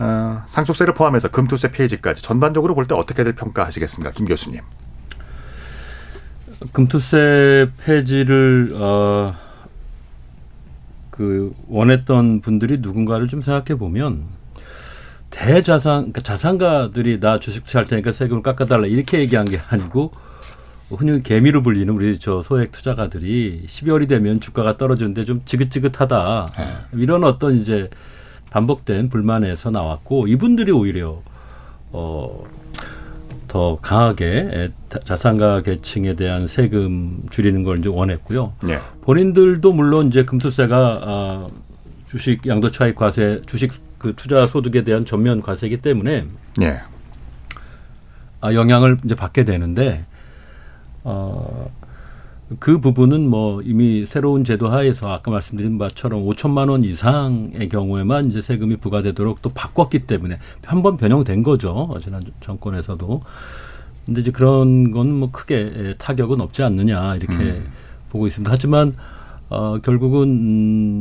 어, 0.00 0.42
상속세를 0.46 0.94
포함해서 0.94 1.28
금투세 1.28 1.70
폐지까지 1.70 2.22
전반적으로 2.22 2.74
볼 2.74 2.86
때 2.86 2.94
어떻게들 2.94 3.32
평가하시겠습니까, 3.34 4.12
김 4.12 4.26
교수님? 4.26 4.60
금투세 6.72 7.70
폐지를 7.84 8.74
어, 8.74 9.34
그 11.18 11.52
원했던 11.66 12.40
분들이 12.40 12.78
누군가를 12.78 13.26
좀 13.26 13.42
생각해 13.42 13.76
보면 13.76 14.22
대자산 15.30 15.96
그러니까 15.96 16.20
자산가들이 16.20 17.18
나 17.18 17.38
주식 17.38 17.64
투자할 17.64 17.88
테니까 17.88 18.12
세금을 18.12 18.44
깎아달라 18.44 18.86
이렇게 18.86 19.18
얘기한 19.18 19.44
게 19.44 19.58
아니고 19.68 20.12
흔히 20.90 21.20
개미로 21.20 21.64
불리는 21.64 21.92
우리 21.92 22.20
저 22.20 22.40
소액 22.40 22.70
투자가들이 22.70 23.64
12월이 23.66 24.08
되면 24.08 24.38
주가가 24.38 24.76
떨어지는데 24.76 25.24
좀 25.24 25.42
지긋지긋하다 25.44 26.46
네. 26.56 26.74
이런 26.92 27.24
어떤 27.24 27.56
이제 27.56 27.90
반복된 28.50 29.08
불만에서 29.08 29.72
나왔고 29.72 30.28
이분들이 30.28 30.70
오히려 30.70 31.20
어. 31.90 32.44
더 33.48 33.78
강하게 33.80 34.70
자산가 35.04 35.62
계층에 35.62 36.14
대한 36.14 36.46
세금 36.46 37.22
줄이는 37.30 37.64
걸 37.64 37.78
이제 37.78 37.88
원했고요. 37.88 38.52
네. 38.64 38.78
본인들도 39.00 39.72
물론 39.72 40.08
이제 40.08 40.24
금투세가 40.24 41.00
아, 41.02 41.48
주식 42.06 42.46
양도 42.46 42.70
차익 42.70 42.94
과세, 42.94 43.42
주식 43.46 43.72
그 43.98 44.14
투자 44.14 44.46
소득에 44.46 44.84
대한 44.84 45.04
전면 45.04 45.42
과세이기 45.42 45.78
때문에 45.78 46.26
네. 46.58 46.80
아, 48.40 48.52
영향을 48.52 48.98
이제 49.04 49.14
받게 49.14 49.44
되는데 49.44 50.04
어, 51.02 51.70
그 52.58 52.80
부분은 52.80 53.28
뭐 53.28 53.60
이미 53.62 54.04
새로운 54.06 54.42
제도 54.42 54.68
하에서 54.68 55.12
아까 55.12 55.30
말씀드린 55.30 55.76
바처럼 55.78 56.24
5천만 56.24 56.70
원 56.70 56.82
이상의 56.82 57.68
경우에만 57.68 58.30
이제 58.30 58.40
세금이 58.40 58.76
부과되도록 58.76 59.42
또 59.42 59.50
바꿨기 59.50 60.06
때문에 60.06 60.38
한 60.64 60.82
번 60.82 60.96
변형된 60.96 61.42
거죠. 61.42 61.94
지난 62.02 62.22
정권에서도. 62.40 63.22
근데 64.06 64.20
이제 64.22 64.30
그런 64.30 64.90
건 64.92 65.08
뭐 65.18 65.30
크게 65.30 65.94
타격은 65.98 66.40
없지 66.40 66.62
않느냐 66.62 67.16
이렇게 67.16 67.34
음. 67.34 67.66
보고 68.10 68.26
있습니다. 68.26 68.50
하지만 68.50 68.94
어 69.50 69.78
결국은 69.82 70.28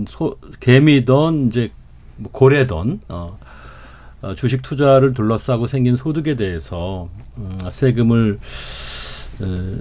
음, 0.01 0.05
소 0.09 0.35
개미던 0.59 1.47
이제 1.47 1.69
뭐 2.17 2.29
고래던 2.31 2.99
어, 3.07 3.37
어 4.21 4.35
주식 4.35 4.61
투자를 4.61 5.13
둘러싸고 5.13 5.67
생긴 5.67 5.95
소득에 5.95 6.35
대해서 6.35 7.07
음, 7.37 7.57
세금을 7.69 8.39
어, 9.41 9.77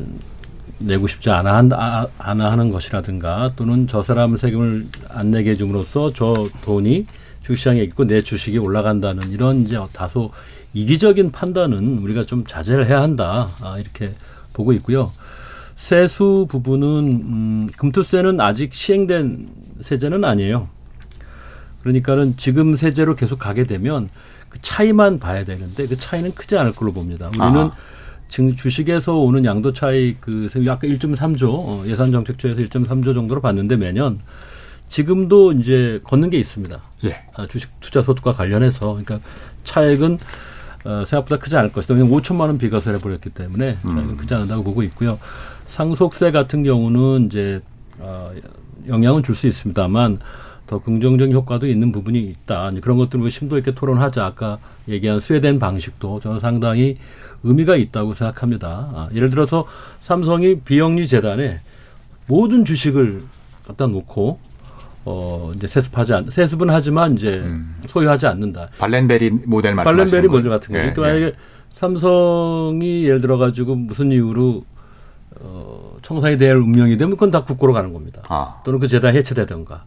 내고 0.78 1.06
싶지 1.06 1.30
않아, 1.30 1.62
아, 1.72 2.06
않아 2.18 2.50
하는 2.50 2.70
것이라든가 2.70 3.52
또는 3.56 3.86
저 3.86 4.02
사람 4.02 4.36
세금을 4.36 4.86
안 5.08 5.30
내게 5.30 5.50
해줌으로써 5.50 6.12
저 6.12 6.48
돈이 6.64 7.06
주식시장에 7.44 7.80
있고 7.84 8.06
내 8.06 8.20
주식이 8.22 8.58
올라간다는 8.58 9.30
이런 9.30 9.62
이제 9.62 9.78
다소 9.92 10.32
이기적인 10.74 11.30
판단은 11.32 11.98
우리가 11.98 12.24
좀 12.24 12.44
자제를 12.44 12.86
해야 12.88 13.00
한다. 13.00 13.48
아, 13.62 13.78
이렇게 13.78 14.12
보고 14.52 14.72
있고요. 14.74 15.12
세수 15.76 16.46
부분은 16.48 16.88
음, 16.88 17.68
금투세는 17.76 18.40
아직 18.40 18.74
시행된 18.74 19.48
세제는 19.80 20.24
아니에요. 20.24 20.68
그러니까는 21.80 22.36
지금 22.36 22.74
세제로 22.74 23.14
계속 23.14 23.38
가게 23.38 23.64
되면 23.64 24.08
그 24.48 24.58
차이만 24.60 25.20
봐야 25.20 25.44
되는데 25.44 25.86
그 25.86 25.96
차이는 25.96 26.34
크지 26.34 26.56
않을 26.56 26.72
걸로 26.72 26.92
봅니다. 26.92 27.28
우리는 27.28 27.56
아. 27.56 27.76
지금 28.28 28.54
주식에서 28.54 29.16
오는 29.16 29.44
양도 29.44 29.72
차익 29.72 30.20
그 30.20 30.48
아까 30.68 30.86
1.3조 30.86 31.48
어, 31.48 31.84
예산 31.86 32.10
정책처에서 32.12 32.60
1.3조 32.60 33.14
정도로 33.14 33.40
봤는데 33.40 33.76
매년 33.76 34.18
지금도 34.88 35.52
이제 35.52 36.00
걷는 36.04 36.30
게 36.30 36.38
있습니다. 36.38 36.80
예. 37.04 37.24
아, 37.34 37.46
주식 37.46 37.70
투자 37.80 38.02
소득과 38.02 38.32
관련해서 38.32 38.90
그러니까 38.92 39.20
차액은 39.64 40.18
어, 40.84 41.02
생각보다 41.04 41.40
크지 41.40 41.56
않을 41.56 41.72
것이다. 41.72 41.94
왜냐하면 41.94 42.20
5천만 42.20 42.40
원 42.42 42.58
비과세를 42.58 42.98
해버렸기 42.98 43.30
때문에 43.30 43.76
음. 43.84 44.16
크지 44.16 44.34
않는다고 44.34 44.62
보고 44.62 44.82
있고요. 44.84 45.18
상속세 45.66 46.30
같은 46.30 46.62
경우는 46.62 47.26
이제 47.26 47.60
어, 47.98 48.32
영향은 48.86 49.22
줄 49.24 49.34
수 49.34 49.46
있습니다만 49.48 50.20
더 50.66 50.80
긍정적인 50.80 51.34
효과도 51.34 51.66
있는 51.66 51.92
부분이 51.92 52.20
있다. 52.20 52.70
그런 52.80 52.96
것들을 52.98 53.28
심도 53.30 53.56
있게 53.58 53.74
토론하자. 53.74 54.24
아까 54.24 54.58
얘기한 54.88 55.20
스웨덴 55.20 55.58
방식도 55.58 56.20
저는 56.20 56.40
상당히 56.40 56.98
의미가 57.46 57.76
있다고 57.76 58.14
생각합니다. 58.14 58.68
아, 58.68 59.08
예를 59.14 59.30
들어서 59.30 59.66
삼성이 60.00 60.60
비영리 60.60 61.06
재단에 61.06 61.60
모든 62.26 62.64
주식을 62.64 63.22
갖다 63.66 63.86
놓고 63.86 64.38
어 65.04 65.52
이제 65.54 65.66
세습하지 65.66 66.14
않 66.14 66.24
세습은 66.26 66.68
하지만 66.68 67.14
이제 67.14 67.34
음. 67.34 67.76
소유하지 67.86 68.26
않는다. 68.26 68.68
발렌베리 68.78 69.30
모델 69.46 69.74
말씀하시는 69.74 70.04
발렌베리 70.04 70.28
모델 70.28 70.50
같은 70.50 70.72
거. 70.72 70.78
예, 70.78 70.92
그러니까 70.92 71.02
만약에 71.02 71.24
예. 71.26 71.32
삼성이 71.72 73.04
예를 73.04 73.20
들어 73.20 73.38
가지고 73.38 73.76
무슨 73.76 74.10
이유로 74.10 74.64
어 75.40 75.96
청산이 76.02 76.38
될 76.38 76.56
운명이 76.56 76.96
되면 76.96 77.12
그건 77.12 77.30
다 77.30 77.44
국고로 77.44 77.72
가는 77.72 77.92
겁니다. 77.92 78.22
아. 78.28 78.60
또는 78.64 78.80
그 78.80 78.88
재단 78.88 79.14
해체되던가. 79.14 79.84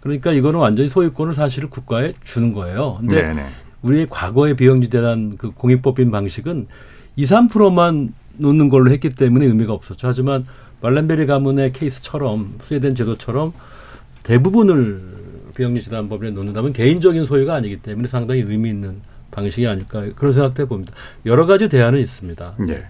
그러니까 0.00 0.32
이거는 0.32 0.60
완전히 0.60 0.88
소유권을 0.88 1.34
사실 1.34 1.68
국가에 1.68 2.12
주는 2.22 2.52
거예요. 2.52 2.98
근데 3.00 3.22
네네. 3.22 3.46
우리의 3.82 4.06
과거의 4.10 4.54
비영지대단 4.54 5.36
그 5.38 5.50
공익법인 5.50 6.10
방식은 6.10 6.66
2, 7.16 7.24
3%만 7.24 8.14
놓는 8.38 8.68
걸로 8.68 8.90
했기 8.90 9.14
때문에 9.14 9.46
의미가 9.46 9.72
없었죠. 9.72 10.06
하지만 10.08 10.46
말렌베리 10.80 11.26
가문의 11.26 11.72
케이스처럼 11.72 12.58
스웨덴 12.60 12.94
제도처럼 12.94 13.52
대부분을 14.22 15.00
비영리재단법인에 15.54 16.30
놓는다면 16.32 16.72
개인적인 16.72 17.26
소유가 17.26 17.54
아니기 17.54 17.76
때문에 17.78 18.08
상당히 18.08 18.40
의미 18.40 18.70
있는 18.70 19.00
방식이 19.30 19.66
아닐까 19.66 20.04
그런 20.16 20.32
생각도 20.32 20.62
해봅니다. 20.62 20.94
여러 21.26 21.46
가지 21.46 21.68
대안은 21.68 22.00
있습니다. 22.00 22.54
네. 22.66 22.84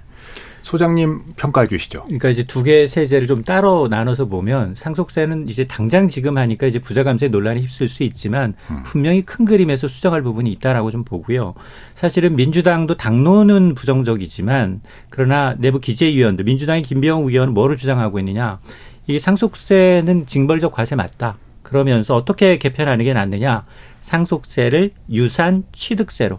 소장님 0.63 1.35
평가해 1.37 1.67
주시죠. 1.67 2.05
그러니까 2.05 2.31
이제 2.31 2.45
두 2.45 2.63
개의 2.63 2.89
세제를 2.89 3.27
좀 3.27 3.43
따로 3.45 3.89
나눠서 3.89 4.27
보면 4.27 4.75
상속세는 4.77 5.49
이제 5.49 5.65
당장 5.65 6.09
지금 6.09 6.39
하니까 6.39 6.67
이제 6.67 6.79
부자 6.79 7.03
감세 7.03 7.29
논란이 7.29 7.61
휩쓸 7.63 7.89
수 7.89 8.03
있지만 8.05 8.55
음. 8.71 8.83
분명히 8.85 9.23
큰 9.23 9.45
그림에서 9.45 9.89
수정할 9.89 10.23
부분이 10.23 10.51
있다라고 10.53 10.91
좀 10.91 11.05
보고요. 11.05 11.55
사실은 11.95 12.37
민주당도 12.37 12.97
당론은 12.97 13.75
부정적이지만 13.75 14.81
그러나 15.11 15.55
내부 15.59 15.81
기재위원들 15.81 16.45
민주당의 16.45 16.83
김병우 16.83 17.31
의원은 17.31 17.53
뭐를 17.55 17.77
주장하고 17.77 18.19
있느냐. 18.21 18.61
이 19.07 19.19
상속세는 19.19 20.27
징벌적 20.27 20.73
과세 20.73 20.95
맞다. 20.95 21.37
그러면서 21.63 22.15
어떻게 22.15 22.59
개편하는 22.59 23.05
게 23.05 23.13
낫느냐. 23.13 23.65
상속세를 24.01 24.93
유산 25.11 25.65
취득세로 25.73 26.39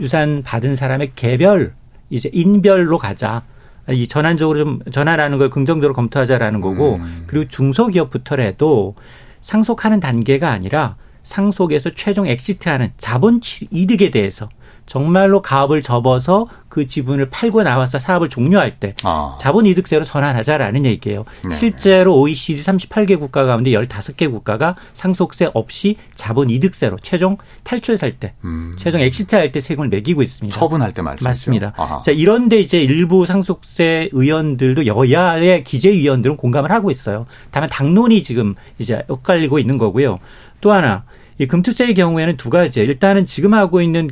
유산 0.00 0.42
받은 0.42 0.74
사람의 0.74 1.12
개별 1.14 1.74
이제 2.12 2.30
인별로 2.32 2.98
가자. 2.98 3.42
이 3.88 4.06
전환적으로 4.06 4.58
좀 4.58 4.78
전환하는 4.92 5.38
걸 5.38 5.50
긍정적으로 5.50 5.92
검토하자라는 5.94 6.60
거고 6.60 6.96
음. 6.96 7.24
그리고 7.26 7.48
중소기업부터라도 7.48 8.94
상속하는 9.40 9.98
단계가 9.98 10.50
아니라 10.50 10.94
상속에서 11.24 11.90
최종 11.90 12.28
exit하는 12.28 12.92
자본 12.98 13.40
이득에 13.70 14.12
대해서 14.12 14.48
정말로 14.86 15.42
가업을 15.42 15.82
접어서 15.82 16.46
그 16.68 16.86
지분을 16.86 17.28
팔고 17.30 17.62
나와서 17.62 17.98
사업을 17.98 18.28
종료할 18.28 18.78
때 18.80 18.94
아. 19.02 19.36
자본이득세로 19.40 20.04
전환하자라는 20.04 20.86
얘기예요. 20.86 21.24
네. 21.48 21.54
실제로 21.54 22.18
OECD 22.18 22.62
38개 22.62 23.18
국가 23.18 23.44
가운데 23.44 23.70
15개 23.72 24.30
국가가 24.30 24.76
상속세 24.94 25.50
없이 25.52 25.96
자본이득세로 26.14 26.96
최종 27.02 27.36
탈출할 27.64 28.12
때, 28.12 28.34
음. 28.44 28.74
최종 28.78 29.00
exit할 29.00 29.52
때 29.52 29.60
세금을 29.60 29.88
매기고 29.88 30.22
있습니다. 30.22 30.58
처분할 30.58 30.92
때 30.92 31.02
말씀이죠. 31.02 31.28
맞습니다. 31.28 31.72
아하. 31.76 32.00
자, 32.02 32.10
이런데 32.10 32.58
이제 32.58 32.80
일부 32.80 33.26
상속세 33.26 34.08
의원들도 34.12 34.86
여야의 34.86 35.64
기재위원들은 35.64 36.36
공감을 36.36 36.70
하고 36.70 36.90
있어요. 36.90 37.26
다만 37.50 37.68
당론이 37.68 38.22
지금 38.22 38.54
이제 38.78 39.02
엇갈리고 39.08 39.58
있는 39.58 39.76
거고요. 39.78 40.18
또 40.60 40.72
하나 40.72 41.04
이 41.38 41.46
금투세의 41.46 41.94
경우에는 41.94 42.36
두 42.36 42.50
가지. 42.50 42.80
일단은 42.80 43.26
지금 43.26 43.54
하고 43.54 43.80
있는 43.80 44.08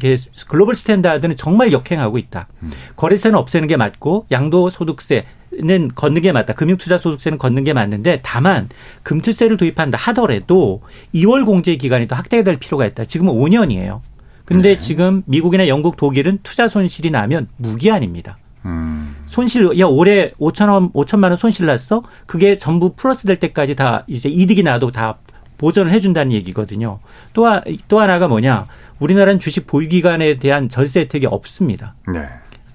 글로벌 0.48 0.74
스탠다드는 0.74 1.36
정말 1.36 1.72
역행하고 1.72 2.18
있다. 2.18 2.48
음. 2.62 2.70
거래세는 2.96 3.38
없애는 3.38 3.68
게 3.68 3.76
맞고 3.76 4.26
양도 4.30 4.70
소득세 4.70 5.24
는 5.52 5.90
걷는 5.94 6.22
게 6.22 6.30
맞다. 6.30 6.54
금융투자소득세는 6.54 7.36
걷는 7.36 7.64
게 7.64 7.72
맞는데 7.72 8.20
다만 8.22 8.68
금투세를 9.02 9.56
도입한다 9.56 9.98
하더라도 9.98 10.80
2월 11.12 11.44
공제 11.44 11.74
기간이 11.74 12.06
또 12.06 12.14
확대될 12.14 12.58
필요가 12.58 12.86
있다. 12.86 13.04
지금은 13.04 13.34
5년이에요. 13.34 14.00
근데 14.44 14.74
네. 14.74 14.80
지금 14.80 15.22
미국이나 15.26 15.66
영국, 15.68 15.96
독일은 15.96 16.38
투자 16.42 16.68
손실이 16.68 17.10
나면 17.10 17.48
무기한입니다. 17.56 18.36
음. 18.64 19.16
손실, 19.26 19.78
야, 19.78 19.86
올해 19.86 20.30
5천 20.40 20.68
원, 20.68 20.92
5천만 20.92 21.24
원 21.24 21.36
손실 21.36 21.66
났어? 21.66 22.02
그게 22.26 22.58
전부 22.58 22.94
플러스 22.94 23.26
될 23.26 23.36
때까지 23.36 23.74
다 23.74 24.04
이제 24.06 24.28
이득이 24.28 24.62
나도 24.62 24.90
다 24.90 25.18
보전을 25.60 25.92
해준다는 25.92 26.32
얘기거든요. 26.32 26.98
또, 27.34 27.46
또 27.88 28.00
하나가 28.00 28.26
뭐냐. 28.28 28.64
우리나라는 28.98 29.38
주식 29.38 29.66
보유기간에 29.66 30.36
대한 30.38 30.68
절세 30.68 31.00
혜택이 31.00 31.26
없습니다. 31.26 31.94
네. 32.12 32.26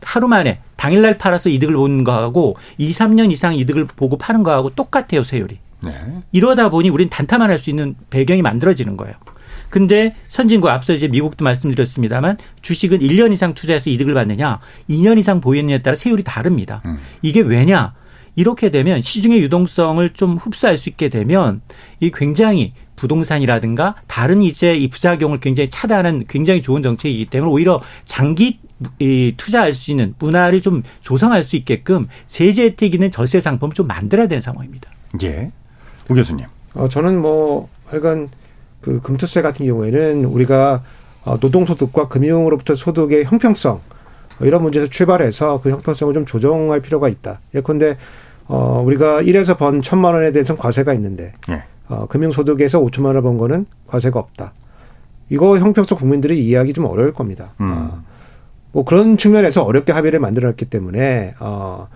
하루 0.03 0.27
만에 0.27 0.59
당일날 0.75 1.17
팔아서 1.17 1.49
이득을 1.49 1.75
보는 1.75 2.03
거하고 2.03 2.57
2, 2.77 2.91
3년 2.91 3.31
이상 3.31 3.55
이득을 3.55 3.86
보고 3.86 4.17
파는 4.17 4.43
거하고 4.43 4.69
똑같아요, 4.69 5.23
세율이. 5.23 5.57
네. 5.83 5.93
이러다 6.31 6.69
보니 6.69 6.89
우리는 6.89 7.09
단타만 7.09 7.49
할 7.49 7.57
수 7.57 7.69
있는 7.71 7.95
배경이 8.11 8.41
만들어지는 8.43 8.97
거예요. 8.97 9.15
근데 9.69 10.15
선진국 10.29 10.69
앞서 10.69 10.93
이제 10.93 11.07
미국도 11.07 11.43
말씀드렸습니다만 11.43 12.38
주식은 12.61 12.99
1년 12.99 13.31
이상 13.33 13.53
투자해서 13.55 13.89
이득을 13.89 14.13
받느냐, 14.13 14.59
2년 14.89 15.17
이상 15.17 15.41
보유했느냐에 15.41 15.81
따라 15.81 15.95
세율이 15.95 16.23
다릅니다. 16.23 16.81
음. 16.86 16.99
이게 17.23 17.41
왜냐? 17.41 17.93
이렇게 18.36 18.69
되면 18.69 19.01
시중의 19.01 19.41
유동성을 19.43 20.13
좀 20.13 20.38
흡수할 20.38 20.77
수 20.77 20.89
있게 20.89 21.09
되면 21.09 21.61
이 21.99 22.11
굉장히 22.11 22.73
부동산이라든가 22.95 23.95
다른 24.07 24.41
이제 24.41 24.75
이 24.75 24.88
부작용을 24.88 25.39
굉장히 25.39 25.69
차단하는 25.69 26.25
굉장히 26.27 26.61
좋은 26.61 26.83
정책이기 26.83 27.25
때문에 27.25 27.51
오히려 27.51 27.81
장기 28.05 28.59
이 28.99 29.33
투자할 29.38 29.73
수 29.73 29.91
있는 29.91 30.15
문화를 30.19 30.61
좀 30.61 30.83
조성할 31.01 31.43
수 31.43 31.55
있게끔 31.55 32.07
세제 32.27 32.63
혜택 32.63 32.93
있는 32.93 33.09
절세 33.09 33.39
상품을 33.39 33.73
좀 33.73 33.88
만들어야 33.88 34.27
되는 34.27 34.41
상황입니다. 34.41 34.89
예. 35.23 35.51
우 36.09 36.13
교수님. 36.13 36.45
어, 36.73 36.89
저는 36.89 37.21
뭐 37.21 37.69
하여간 37.86 38.29
그 38.81 38.99
금투세 38.99 39.41
같은 39.41 39.65
경우에는 39.65 40.25
우리가 40.25 40.83
어, 41.23 41.38
노동소득과 41.39 42.09
금융으로부터 42.09 42.75
소득의 42.75 43.25
형평성 43.25 43.79
이런 44.41 44.61
문제에서 44.63 44.89
출발해서 44.89 45.61
그 45.61 45.71
형평성을 45.71 46.13
좀 46.13 46.25
조정할 46.25 46.81
필요가 46.81 47.07
있다. 47.07 47.39
예컨대 47.55 47.97
어, 48.48 48.82
우리가 48.86 49.22
1에서 49.24 49.58
번 49.58 49.82
천만 49.82 50.14
원에 50.14 50.32
대해서는 50.32 50.60
과세가 50.60 50.93
있는데 50.93 51.32
예. 51.50 51.64
어, 51.88 52.08
금융소득에서 52.08 52.82
5천만 52.82 53.16
원번 53.16 53.38
거는 53.38 53.66
과세가 53.88 54.20
없다. 54.20 54.54
이거 55.30 55.58
형평성 55.58 55.98
국민들이 55.98 56.43
이해하기 56.46 56.74
좀 56.74 56.86
어려울 56.86 57.14
겁니다. 57.14 57.54
음. 57.60 57.72
어, 57.72 58.02
뭐 58.72 58.86
그런 58.86 59.18
측면에서 59.18 59.64
어렵게 59.64 59.91
합의를 59.93 60.20
만들어놨기 60.20 60.66
때문에 60.66 61.36
어, 61.39 61.88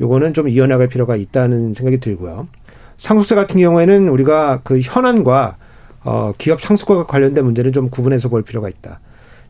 요거는 0.00 0.34
좀 0.34 0.48
이어나갈 0.48 0.88
필요가 0.88 1.16
있다는 1.16 1.72
생각이 1.72 1.98
들고요. 1.98 2.48
상속세 2.96 3.34
같은 3.34 3.60
경우에는 3.60 4.08
우리가 4.08 4.60
그 4.64 4.80
현안과 4.80 5.56
어, 6.04 6.32
기업 6.38 6.60
상속과 6.60 7.06
관련된 7.06 7.44
문제는 7.44 7.72
좀 7.72 7.90
구분해서 7.90 8.28
볼 8.28 8.42
필요가 8.42 8.68
있다. 8.68 8.98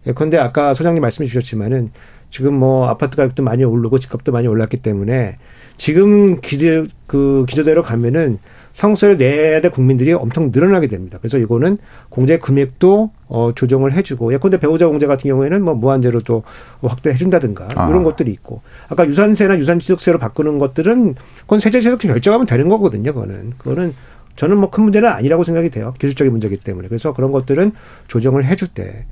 예컨대 0.06 0.36
아까 0.38 0.74
소장님 0.74 1.00
말씀해 1.00 1.26
주셨지만은 1.26 1.92
지금 2.32 2.54
뭐 2.54 2.88
아파트 2.88 3.14
가격도 3.18 3.42
많이 3.42 3.62
오르고 3.62 3.98
집값도 3.98 4.32
많이 4.32 4.48
올랐기 4.48 4.78
때문에 4.78 5.36
지금 5.76 6.40
기재 6.40 6.82
그 7.06 7.44
기조대로 7.46 7.82
가면은 7.82 8.38
상속세를 8.72 9.18
내야 9.18 9.60
될 9.60 9.70
국민들이 9.70 10.14
엄청 10.14 10.50
늘어나게 10.50 10.86
됩니다. 10.86 11.18
그래서 11.20 11.36
이거는 11.36 11.76
공제 12.08 12.38
금액도 12.38 13.10
어 13.28 13.52
조정을 13.54 13.92
해주고 13.92 14.32
예컨대 14.32 14.58
배우자 14.58 14.88
공제 14.88 15.06
같은 15.06 15.28
경우에는 15.28 15.62
뭐 15.62 15.74
무한대로 15.74 16.20
또 16.20 16.42
확대해 16.80 17.14
준다든가 17.16 17.68
아. 17.76 17.90
이런 17.90 18.02
것들이 18.02 18.30
있고 18.30 18.62
아까 18.88 19.06
유산세나 19.06 19.58
유산취득세로 19.58 20.18
바꾸는 20.18 20.56
것들은 20.56 21.14
그건 21.42 21.60
세제세득 21.60 22.00
결정하면 22.00 22.46
되는 22.46 22.66
거거든요. 22.68 23.12
그거는 23.12 23.52
그거는 23.58 23.92
저는 24.36 24.56
뭐 24.56 24.70
큰 24.70 24.84
문제는 24.84 25.06
아니라고 25.06 25.44
생각이 25.44 25.68
돼요. 25.68 25.92
기술적인 25.98 26.32
문제이기 26.32 26.56
때문에 26.56 26.88
그래서 26.88 27.12
그런 27.12 27.30
것들은 27.30 27.72
조정을 28.08 28.46
해줄 28.46 28.68
때 28.68 29.04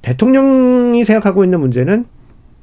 대통령이 0.00 1.04
생각하고 1.04 1.44
있는 1.44 1.60
문제는 1.60 2.06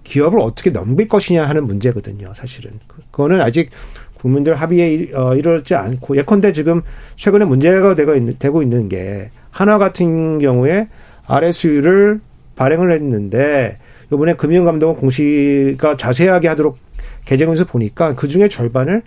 기업을 0.07 0.39
어떻게 0.39 0.69
넘길 0.69 1.07
것이냐 1.07 1.45
하는 1.45 1.67
문제거든요. 1.67 2.33
사실은 2.33 2.71
그거는 3.11 3.41
아직 3.41 3.69
국민들 4.15 4.55
합의에 4.55 5.11
어, 5.13 5.35
이르지 5.35 5.75
않고 5.75 6.17
예컨대 6.17 6.53
지금 6.53 6.81
최근에 7.17 7.45
문제가 7.45 7.93
되고 7.93 8.15
있는, 8.15 8.35
되고 8.39 8.63
있는 8.63 8.89
게 8.89 9.29
하나 9.51 9.77
같은 9.77 10.39
경우에 10.39 10.87
RSU를 11.27 12.21
발행을 12.55 12.91
했는데 12.93 13.77
이번에 14.11 14.35
금융감독원 14.35 14.97
공시가 14.97 15.97
자세하게 15.97 16.47
하도록 16.47 16.77
개정해서 17.25 17.65
보니까 17.65 18.15
그 18.15 18.29
중에 18.29 18.47
절반을 18.47 19.03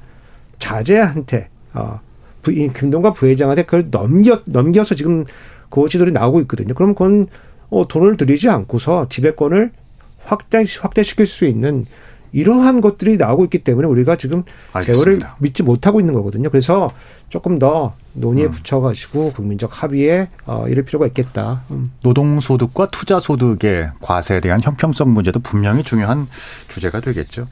자제한테 0.58 1.48
어, 1.72 2.00
부, 2.42 2.52
이 2.52 2.68
김동관 2.68 3.14
부회장한테 3.14 3.62
그걸 3.62 3.88
넘겨 3.90 4.40
넘겨서 4.46 4.94
지금 4.94 5.24
그 5.70 5.88
지들이 5.88 6.12
나오고 6.12 6.40
있거든요. 6.42 6.74
그럼 6.74 6.92
그건 6.92 7.26
어, 7.70 7.88
돈을 7.88 8.18
들이지 8.18 8.50
않고서 8.50 9.08
지배권을 9.08 9.72
확대 10.30 10.62
확대시킬 10.80 11.26
수 11.26 11.44
있는 11.44 11.86
이러한 12.32 12.80
것들이 12.80 13.16
나오고 13.16 13.44
있기 13.44 13.58
때문에 13.58 13.88
우리가 13.88 14.16
지금 14.16 14.44
알겠습니다. 14.72 15.04
제어를 15.04 15.20
믿지 15.40 15.64
못하고 15.64 15.98
있는 15.98 16.14
거거든요. 16.14 16.48
그래서 16.48 16.92
조금 17.28 17.58
더 17.58 17.94
논의에 18.12 18.46
음. 18.46 18.50
붙여가지고 18.52 19.32
국민적 19.32 19.82
합의에 19.82 20.28
어, 20.46 20.66
이럴 20.68 20.84
필요가 20.84 21.06
있겠다. 21.08 21.62
음. 21.72 21.90
노동소득과 22.02 22.86
투자소득의 22.90 23.92
과세에 24.00 24.40
대한 24.40 24.60
형평성 24.62 25.12
문제도 25.12 25.40
분명히 25.40 25.82
중요한 25.82 26.28
주제가 26.68 27.00
되겠죠. 27.00 27.48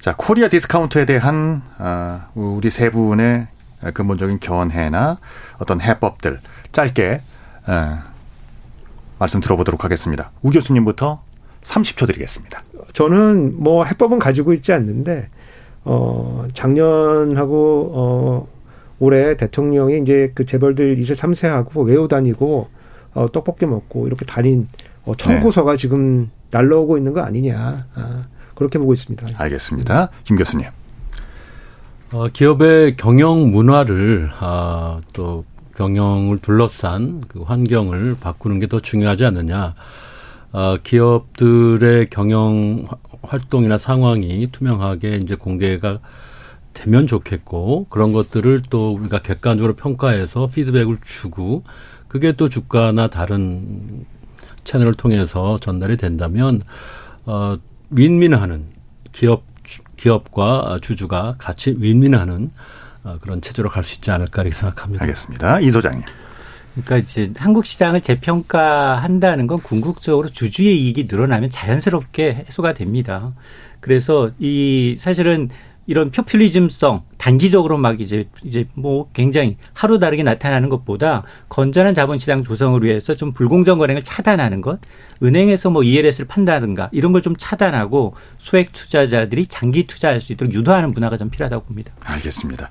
자, 0.00 0.14
코리아 0.16 0.48
디스카운트에 0.48 1.04
대한 1.04 1.62
어, 1.78 2.26
우리 2.34 2.70
세 2.70 2.90
분의 2.90 3.46
근본적인 3.94 4.40
견해나 4.40 5.18
어떤 5.58 5.80
해법들 5.80 6.40
짧게 6.72 7.04
에, 7.04 7.22
말씀 9.20 9.40
들어보도록 9.40 9.84
하겠습니다. 9.84 10.32
우 10.42 10.50
교수님부터 10.50 11.22
30초 11.68 12.06
드리겠습니다. 12.06 12.62
저는 12.94 13.54
뭐 13.62 13.84
해법은 13.84 14.18
가지고 14.18 14.52
있지 14.52 14.72
않는데 14.72 15.28
어 15.84 16.46
작년하고 16.54 17.92
어 17.94 18.48
올해 18.98 19.36
대통령이 19.36 20.00
이제 20.00 20.32
그 20.34 20.44
재벌들 20.44 20.96
2세 20.96 21.14
3세하고 21.14 21.84
외우 21.84 22.08
다니고 22.08 22.68
어 23.14 23.26
떡볶이 23.32 23.66
먹고 23.66 24.06
이렇게 24.06 24.24
다닌 24.24 24.68
어 25.04 25.14
청구서가 25.14 25.76
지금 25.76 26.30
날라오고 26.50 26.96
있는 26.96 27.12
거 27.12 27.20
아니냐. 27.20 27.86
아, 27.94 28.24
그렇게 28.54 28.78
보고 28.78 28.92
있습니다. 28.92 29.26
알겠습니다. 29.36 30.08
김 30.24 30.36
교수님. 30.36 30.66
어, 32.10 32.26
기업의 32.28 32.96
경영 32.96 33.50
문화를 33.50 34.30
아, 34.40 35.00
또 35.12 35.44
경영을 35.76 36.38
둘러싼 36.38 37.22
그 37.28 37.42
환경을 37.42 38.16
바꾸는 38.20 38.58
게 38.60 38.66
더 38.66 38.80
중요하지 38.80 39.26
않느냐. 39.26 39.74
아, 40.52 40.78
기업들의 40.82 42.08
경영 42.10 42.84
화- 42.88 42.96
활동이나 43.22 43.76
상황이 43.78 44.48
투명하게 44.50 45.16
이제 45.16 45.34
공개가 45.34 45.98
되면 46.72 47.06
좋겠고 47.06 47.86
그런 47.90 48.12
것들을 48.12 48.62
또 48.70 48.92
우리가 48.94 49.18
객관적으로 49.20 49.74
평가해서 49.74 50.48
피드백을 50.48 50.98
주고 51.02 51.64
그게 52.06 52.32
또 52.32 52.48
주가나 52.48 53.08
다른 53.08 54.06
채널을 54.64 54.94
통해서 54.94 55.58
전달이 55.60 55.96
된다면 55.96 56.62
어 57.26 57.56
윈윈하는 57.90 58.64
기업 59.12 59.42
주- 59.64 59.82
기업과 59.96 60.78
주주가 60.80 61.34
같이 61.38 61.74
윈윈하는 61.78 62.50
어, 63.04 63.18
그런 63.20 63.40
체제로 63.40 63.68
갈 63.68 63.82
수 63.84 63.96
있지 63.96 64.10
않을까 64.10 64.42
이렇게 64.42 64.56
생각합니다. 64.56 65.02
알겠습니다. 65.04 65.60
이 65.60 65.70
소장님. 65.70 66.02
그러니까 66.82 66.98
이제 66.98 67.32
한국 67.36 67.66
시장을 67.66 68.00
재평가한다는 68.00 69.46
건 69.46 69.58
궁극적으로 69.58 70.28
주주의 70.28 70.80
이익이 70.80 71.08
늘어나면 71.10 71.50
자연스럽게 71.50 72.46
해소가 72.46 72.74
됩니다. 72.74 73.32
그래서 73.80 74.30
이 74.38 74.96
사실은 74.98 75.48
이런 75.88 76.10
포퓰리즘성 76.12 77.02
단기적으로 77.16 77.78
막 77.78 78.00
이제 78.00 78.28
이제 78.44 78.66
뭐 78.74 79.08
굉장히 79.12 79.56
하루 79.72 79.98
다르게 79.98 80.22
나타나는 80.22 80.68
것보다 80.68 81.24
건전한 81.48 81.94
자본시장 81.94 82.44
조성을 82.44 82.80
위해서 82.84 83.14
좀 83.14 83.32
불공정 83.32 83.78
거래를 83.78 84.02
차단하는 84.04 84.60
것, 84.60 84.78
은행에서 85.22 85.70
뭐 85.70 85.82
ELS를 85.82 86.28
판다든가 86.28 86.90
이런 86.92 87.12
걸 87.12 87.18
좀 87.22 87.34
차단하고 87.36 88.14
소액 88.38 88.70
투자자들이 88.72 89.46
장기 89.46 89.86
투자할 89.88 90.20
수 90.20 90.32
있도록 90.32 90.54
유도하는 90.54 90.92
문화가 90.92 91.16
좀 91.16 91.30
필요하다고 91.30 91.64
봅니다. 91.64 91.92
알겠습니다. 92.04 92.68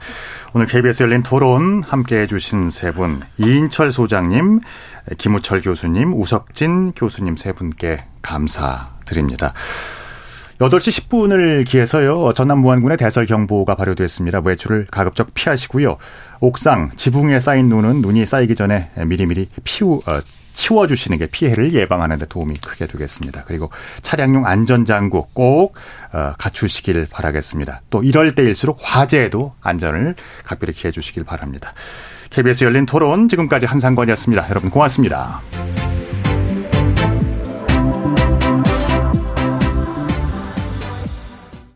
오늘 0.54 0.68
KBS 0.68 1.04
열린 1.04 1.22
토론 1.24 1.84
함께 1.84 2.22
해 2.22 2.28
주신 2.28 2.70
세 2.70 2.92
분, 2.92 3.22
이인철 3.40 3.92
소장님, 3.92 4.62
김우철 5.18 5.62
교수님, 5.62 6.14
우석진 6.14 6.94
교수님 6.94 7.36
세 7.36 7.52
분께 7.52 8.06
감사드립니다. 8.22 9.54
8시 10.60 11.08
10분을 11.08 11.66
기해서요, 11.66 12.34
전남 12.34 12.60
무안군에 12.60 12.98
대설 12.98 13.28
경보가 13.28 13.76
발효됐습니다. 13.76 14.42
외출을 14.44 14.88
가급적 14.90 15.34
피하시고요. 15.36 15.98
옥상, 16.40 16.92
지붕에 16.96 17.40
쌓인 17.40 17.68
눈은 17.68 18.02
눈이 18.02 18.26
쌓이기 18.26 18.56
전에 18.56 18.90
미리미리 19.06 19.48
피우, 19.64 20.02
어, 20.08 20.20
치워 20.56 20.88
주시는 20.88 21.20
게 21.20 21.28
피해를 21.28 21.74
예방하는 21.74 22.18
데 22.18 22.26
도움이 22.26 22.56
크게 22.56 22.88
되겠습니다. 22.88 23.44
그리고 23.46 23.70
차량용 24.02 24.48
안전 24.48 24.86
장구 24.86 25.28
꼭 25.34 25.76
어, 26.12 26.34
갖추시길 26.40 27.08
바라겠습니다. 27.12 27.82
또 27.92 28.02
이럴 28.02 28.34
때일수록 28.34 28.80
화재에도 28.82 29.54
안전을 29.62 30.16
각별히 30.44 30.74
기해 30.74 30.90
주시길 30.90 31.24
바랍니다. 31.24 31.74
KBS 32.32 32.64
열린 32.64 32.88
토론 32.88 33.30
지금까지 33.30 33.68
한상관이었습니다. 33.68 34.50
여러분 34.50 34.72
고맙습니다. 34.72 35.42